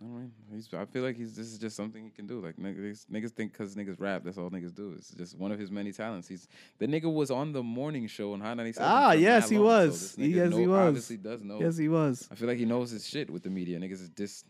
I 0.00 0.04
mean, 0.04 0.32
he's. 0.52 0.68
I 0.72 0.84
feel 0.86 1.02
like 1.02 1.16
he's. 1.16 1.36
This 1.36 1.48
is 1.48 1.58
just 1.58 1.76
something 1.76 2.02
he 2.02 2.10
can 2.10 2.26
do. 2.26 2.40
Like 2.40 2.56
niggas, 2.56 3.06
niggas 3.06 3.30
think 3.30 3.52
because 3.52 3.74
niggas 3.74 4.00
rap, 4.00 4.22
that's 4.24 4.38
all 4.38 4.50
niggas 4.50 4.74
do. 4.74 4.92
It's 4.96 5.10
just 5.10 5.36
one 5.38 5.52
of 5.52 5.58
his 5.58 5.70
many 5.70 5.92
talents. 5.92 6.28
He's 6.28 6.48
the 6.78 6.86
nigga 6.86 7.12
was 7.12 7.30
on 7.30 7.52
the 7.52 7.62
morning 7.62 8.06
show 8.06 8.32
on 8.32 8.40
High 8.40 8.54
ninety 8.54 8.72
seven. 8.72 8.90
Ah, 8.90 9.12
yes, 9.12 9.48
he 9.48 9.58
long, 9.58 9.66
was. 9.66 10.16
nigga 10.16 10.34
Yes, 10.34 10.52
he 10.54 10.64
know- 10.66 10.70
was. 10.70 10.88
Obviously, 10.88 11.16
does 11.18 11.42
know. 11.42 11.60
Yes, 11.60 11.76
he 11.76 11.88
was. 11.88 12.28
I 12.30 12.34
feel 12.34 12.48
like 12.48 12.58
he 12.58 12.64
knows 12.64 12.90
his 12.90 13.06
shit 13.06 13.30
with 13.30 13.42
the 13.42 13.50
media. 13.50 13.78
Niggas 13.78 14.02
is 14.02 14.08
just. 14.10 14.46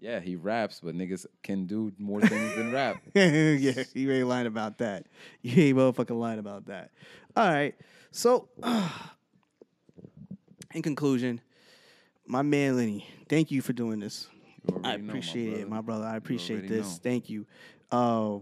Yeah, 0.00 0.18
he 0.18 0.34
raps, 0.34 0.80
but 0.82 0.96
niggas 0.96 1.26
can 1.44 1.66
do 1.66 1.92
more 1.96 2.20
things 2.20 2.56
than 2.56 2.72
rap. 2.72 3.00
yeah, 3.14 3.84
you 3.94 4.10
ain't 4.10 4.26
lying 4.26 4.48
about 4.48 4.78
that. 4.78 5.06
You 5.42 5.62
ain't 5.62 5.78
motherfucking 5.78 6.18
lying 6.18 6.40
about 6.40 6.66
that. 6.66 6.90
All 7.36 7.48
right. 7.48 7.76
So, 8.10 8.48
in 10.74 10.82
conclusion, 10.82 11.40
my 12.26 12.42
man 12.42 12.76
Lenny, 12.76 13.06
thank 13.28 13.52
you 13.52 13.62
for 13.62 13.72
doing 13.72 14.00
this. 14.00 14.26
I 14.84 14.96
know, 14.96 15.02
my 15.04 15.08
appreciate 15.08 15.58
it, 15.58 15.68
my 15.68 15.80
brother. 15.80 16.04
I 16.04 16.16
appreciate 16.16 16.68
this. 16.68 16.86
know. 16.86 16.98
Thank 17.02 17.28
you. 17.30 17.46
Uh, 17.90 18.38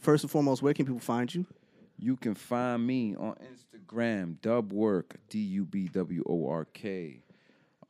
first 0.00 0.24
and 0.24 0.30
foremost, 0.30 0.62
where 0.62 0.74
can 0.74 0.84
people 0.86 1.00
find 1.00 1.32
you? 1.34 1.46
You 1.98 2.16
can 2.16 2.34
find 2.34 2.84
me 2.86 3.14
on 3.16 3.36
Instagram, 3.36 4.36
Dubwork, 4.40 5.12
D 5.28 5.38
U 5.38 5.64
B 5.64 5.88
W 5.88 6.22
O 6.26 6.48
R 6.48 6.66
K. 6.72 7.20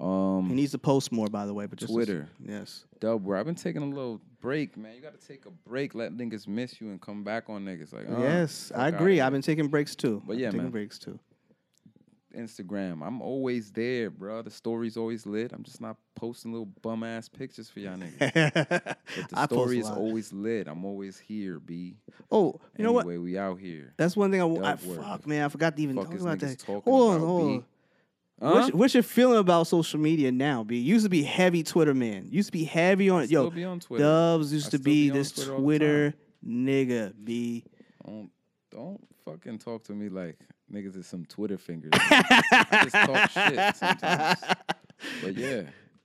Um, 0.00 0.48
He 0.48 0.54
needs 0.54 0.72
to 0.72 0.78
post 0.78 1.12
more, 1.12 1.28
by 1.28 1.46
the 1.46 1.54
way. 1.54 1.66
But 1.66 1.78
just 1.78 1.92
Twitter. 1.92 2.28
yes. 2.44 2.84
Dubwork. 3.00 3.38
I've 3.38 3.46
been 3.46 3.54
taking 3.54 3.82
a 3.82 3.86
little 3.86 4.20
break, 4.40 4.76
man. 4.76 4.94
You 4.94 5.00
got 5.00 5.18
to 5.18 5.26
take 5.26 5.46
a 5.46 5.50
break, 5.50 5.94
let 5.94 6.12
niggas 6.12 6.46
miss 6.46 6.80
you, 6.80 6.90
and 6.90 7.00
come 7.00 7.24
back 7.24 7.48
on 7.48 7.64
niggas. 7.64 7.92
Like, 7.92 8.08
uh, 8.10 8.20
yes, 8.20 8.70
I 8.74 8.88
agree. 8.88 9.20
I've 9.20 9.32
been 9.32 9.40
taking 9.42 9.68
breaks 9.68 9.94
too. 9.94 10.22
But 10.26 10.36
yeah, 10.36 10.50
taking 10.50 10.70
breaks 10.70 10.98
too. 10.98 11.18
Instagram. 12.34 13.06
I'm 13.06 13.22
always 13.22 13.70
there, 13.70 14.10
bro. 14.10 14.42
The 14.42 14.50
story's 14.50 14.96
always 14.96 15.26
lit. 15.26 15.52
I'm 15.52 15.62
just 15.62 15.80
not 15.80 15.96
posting 16.14 16.52
little 16.52 16.68
bum 16.82 17.02
ass 17.04 17.28
pictures 17.28 17.70
for 17.70 17.80
y'all 17.80 17.96
niggas. 17.96 18.96
But 19.16 19.30
the 19.30 19.38
I 19.38 19.44
story 19.46 19.78
is 19.78 19.88
always 19.88 20.32
lit. 20.32 20.66
I'm 20.68 20.84
always 20.84 21.18
here, 21.18 21.60
B. 21.60 21.96
Oh, 22.30 22.60
you 22.76 22.84
know 22.84 22.92
what? 22.92 23.06
Anyway, 23.06 23.18
we 23.18 23.38
out 23.38 23.60
here. 23.60 23.94
That's 23.96 24.16
one 24.16 24.30
thing 24.30 24.42
I, 24.42 24.72
I 24.72 24.76
fuck 24.76 25.26
man. 25.26 25.44
I 25.44 25.48
forgot 25.48 25.76
to 25.76 25.82
even 25.82 25.96
Fuck 25.96 26.10
talk 26.10 26.20
about 26.20 26.38
that. 26.40 26.62
Hold 26.62 27.14
on, 27.14 27.20
hold 27.20 27.52
on. 27.52 27.64
Huh? 28.42 28.52
What's, 28.52 28.74
what's 28.74 28.94
your 28.94 29.02
feeling 29.04 29.38
about 29.38 29.66
social 29.68 30.00
media 30.00 30.32
now, 30.32 30.64
B? 30.64 30.78
Used 30.78 31.04
to 31.04 31.08
be 31.08 31.22
heavy 31.22 31.62
Twitter 31.62 31.94
man. 31.94 32.28
Used 32.30 32.48
to 32.48 32.52
be 32.52 32.64
heavy 32.64 33.08
on 33.08 33.28
yo. 33.28 33.50
be 33.50 33.64
on 33.64 33.80
Twitter. 33.80 34.04
Dubs 34.04 34.52
used 34.52 34.72
to 34.72 34.78
be 34.78 35.08
be 35.08 35.10
this 35.10 35.32
Twitter 35.32 35.56
Twitter 35.56 36.14
nigga, 36.46 37.12
B. 37.22 37.64
Don't 38.04 38.30
don't 38.70 39.00
fucking 39.24 39.58
talk 39.58 39.84
to 39.84 39.92
me 39.92 40.08
like 40.08 40.38
niggas 40.72 40.96
is 40.96 41.06
some 41.06 41.24
Twitter 41.24 41.58
fingers. 41.58 41.90
I 41.94 42.88
just 42.90 43.06
talk 43.06 43.30
shit 43.30 43.76
sometimes. 43.76 44.40
But 45.22 45.34
yeah, 45.36 45.62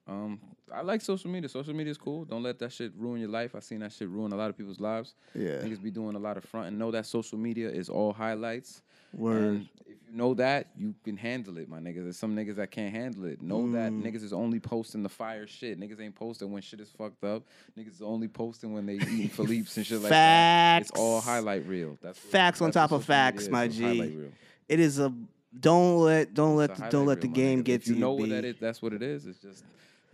um, 0.08 0.40
I 0.74 0.82
like 0.82 1.02
social 1.02 1.30
media. 1.30 1.50
Social 1.50 1.74
media 1.74 1.92
is 1.92 1.98
cool. 1.98 2.26
Don't 2.26 2.44
let 2.44 2.60
that 2.60 2.72
shit 2.72 2.94
ruin 2.96 3.20
your 3.20 3.30
life. 3.30 3.56
I 3.56 3.60
seen 3.60 3.80
that 3.80 3.92
shit 3.92 4.10
ruin 4.10 4.32
a 4.32 4.36
lot 4.36 4.50
of 4.50 4.58
people's 4.58 4.80
lives. 4.80 5.16
Yeah. 5.34 5.62
Niggas 5.62 5.82
be 5.82 5.92
doing 5.92 6.16
a 6.16 6.20
lot 6.20 6.38
of 6.38 6.44
front 6.44 6.68
and 6.68 6.78
know 6.78 6.92
that 6.92 7.06
social 7.06 7.38
media 7.38 7.70
is 7.70 7.90
all 7.90 8.14
highlights. 8.14 8.82
Word. 9.14 9.44
And 9.44 9.70
if 9.88 9.96
you 10.12 10.16
know 10.18 10.34
that, 10.36 10.68
you 10.78 10.94
can 11.04 11.18
handle 11.18 11.58
it, 11.58 11.68
my 11.70 11.80
niggas. 11.80 12.04
There's 12.04 12.18
some 12.18 12.36
niggas 12.36 12.56
that 12.56 12.72
can't 12.72 12.94
handle 12.94 13.26
it. 13.26 13.42
Know 13.42 13.72
that 13.74 13.92
Mm. 13.92 14.02
niggas 14.04 14.24
is 14.24 14.34
only 14.34 14.60
posting 14.60 15.04
the 15.04 15.10
fire 15.10 15.46
shit. 15.48 15.80
Niggas 15.80 16.00
ain't 16.02 16.16
posting 16.16 16.52
when 16.52 16.62
shit 16.62 16.80
is 16.80 16.90
fucked 16.90 17.24
up. 17.24 17.44
Niggas 17.78 17.96
is 17.96 18.02
only 18.02 18.28
posting 18.28 18.74
when 18.74 18.86
they 18.86 18.96
eating 18.96 19.30
Philippe's 19.30 19.78
and 19.78 19.86
shit 19.86 20.00
like 20.02 20.10
that. 20.10 20.82
It's 20.84 20.92
all 20.92 21.22
highlight 21.22 21.66
reel. 21.68 21.98
That's 22.02 22.22
what- 22.24 22.32
Facts 22.32 22.62
on 22.62 22.72
top 22.72 22.92
of 22.92 23.04
facts, 23.06 23.44
is, 23.44 23.50
my 23.50 23.68
G. 23.68 24.16
It 24.68 24.80
is 24.80 25.00
a 25.00 25.14
don't 25.60 25.98
let 26.02 26.34
don't 26.36 26.56
let 26.56 26.76
the, 26.76 26.88
don't 26.90 27.08
let 27.08 27.22
the 27.22 27.28
game 27.28 27.64
get 27.64 27.82
if 27.82 27.88
you 27.88 27.96
you. 27.96 28.00
know 28.00 28.14
what 28.14 28.30
that 28.30 28.46
is, 28.46 28.58
that's 28.60 28.82
what 28.84 28.94
it 28.94 29.02
is. 29.02 29.26
It's 29.26 29.40
just 29.40 29.64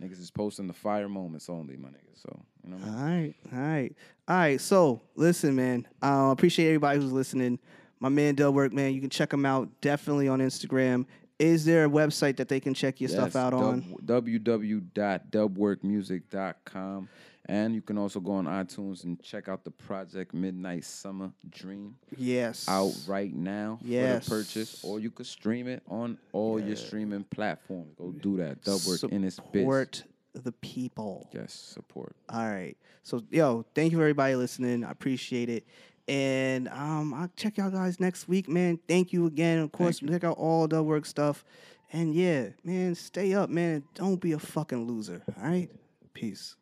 niggas 0.02 0.18
is 0.20 0.30
posting 0.30 0.66
the 0.66 0.72
fire 0.72 1.10
moments 1.10 1.50
only, 1.50 1.76
my 1.76 1.88
nigga. 1.88 2.00
So 2.14 2.40
you 2.64 2.70
know 2.70 2.76
what 2.78 2.88
I 2.88 2.90
mean? 2.90 2.94
All 2.98 3.04
right, 3.04 3.34
all 3.52 3.58
right, 3.68 3.96
all 4.28 4.36
right. 4.36 4.60
So 4.60 5.02
listen, 5.14 5.54
man. 5.54 5.86
I 6.00 6.28
uh, 6.28 6.30
appreciate 6.30 6.68
everybody 6.68 6.98
who's 7.00 7.12
listening. 7.12 7.58
My 8.00 8.08
man 8.08 8.34
Dubwork, 8.36 8.72
man, 8.72 8.94
you 8.94 9.00
can 9.00 9.10
check 9.10 9.32
him 9.32 9.46
out 9.46 9.68
definitely 9.80 10.28
on 10.28 10.40
Instagram. 10.40 11.06
Is 11.38 11.64
there 11.64 11.84
a 11.84 11.88
website 11.88 12.36
that 12.38 12.48
they 12.48 12.58
can 12.60 12.74
check 12.74 13.00
your 13.00 13.08
stuff 13.08 13.28
Yes, 13.34 13.36
out 13.36 13.54
on? 13.54 13.80
dub- 14.04 14.26
www.dubworkmusic.com. 14.26 17.08
And 17.48 17.76
you 17.76 17.80
can 17.82 17.96
also 17.96 18.18
go 18.18 18.32
on 18.32 18.46
iTunes 18.46 19.04
and 19.04 19.22
check 19.22 19.48
out 19.48 19.62
the 19.62 19.70
project 19.70 20.34
Midnight 20.34 20.84
Summer 20.84 21.30
Dream 21.48 21.94
Yes. 22.16 22.68
out 22.68 22.92
right 23.06 23.32
now 23.32 23.78
Yes. 23.84 24.24
for 24.24 24.30
the 24.34 24.42
purchase, 24.42 24.82
or 24.84 24.98
you 24.98 25.12
could 25.12 25.26
stream 25.26 25.68
it 25.68 25.82
on 25.86 26.18
all 26.32 26.58
your 26.58 26.74
streaming 26.74 27.22
platforms. 27.24 27.94
Go 27.96 28.10
do 28.10 28.36
that. 28.38 28.62
Dubwork 28.62 29.12
in 29.12 29.22
its 29.22 29.38
biz. 29.52 29.62
Support 29.62 30.02
the 30.34 30.50
people. 30.52 31.28
Yes, 31.32 31.52
support. 31.52 32.16
All 32.28 32.50
right. 32.50 32.76
So, 33.04 33.22
yo, 33.30 33.64
thank 33.76 33.92
you 33.92 33.98
for 33.98 34.02
everybody 34.02 34.34
listening. 34.34 34.82
I 34.82 34.90
appreciate 34.90 35.48
it. 35.48 35.64
And 36.08 36.68
um, 36.68 37.12
I'll 37.14 37.30
check 37.36 37.56
y'all 37.56 37.70
guys 37.70 37.98
next 37.98 38.28
week, 38.28 38.48
man. 38.48 38.78
Thank 38.88 39.12
you 39.12 39.26
again. 39.26 39.58
Of 39.58 39.72
course, 39.72 39.98
check 39.98 40.22
out 40.24 40.38
all 40.38 40.68
the 40.68 40.82
work 40.82 41.04
stuff. 41.04 41.44
And 41.92 42.14
yeah, 42.14 42.48
man, 42.64 42.94
stay 42.94 43.34
up, 43.34 43.50
man. 43.50 43.82
Don't 43.94 44.20
be 44.20 44.32
a 44.32 44.38
fucking 44.38 44.86
loser. 44.86 45.22
All 45.40 45.48
right? 45.48 45.70
Peace. 46.14 46.56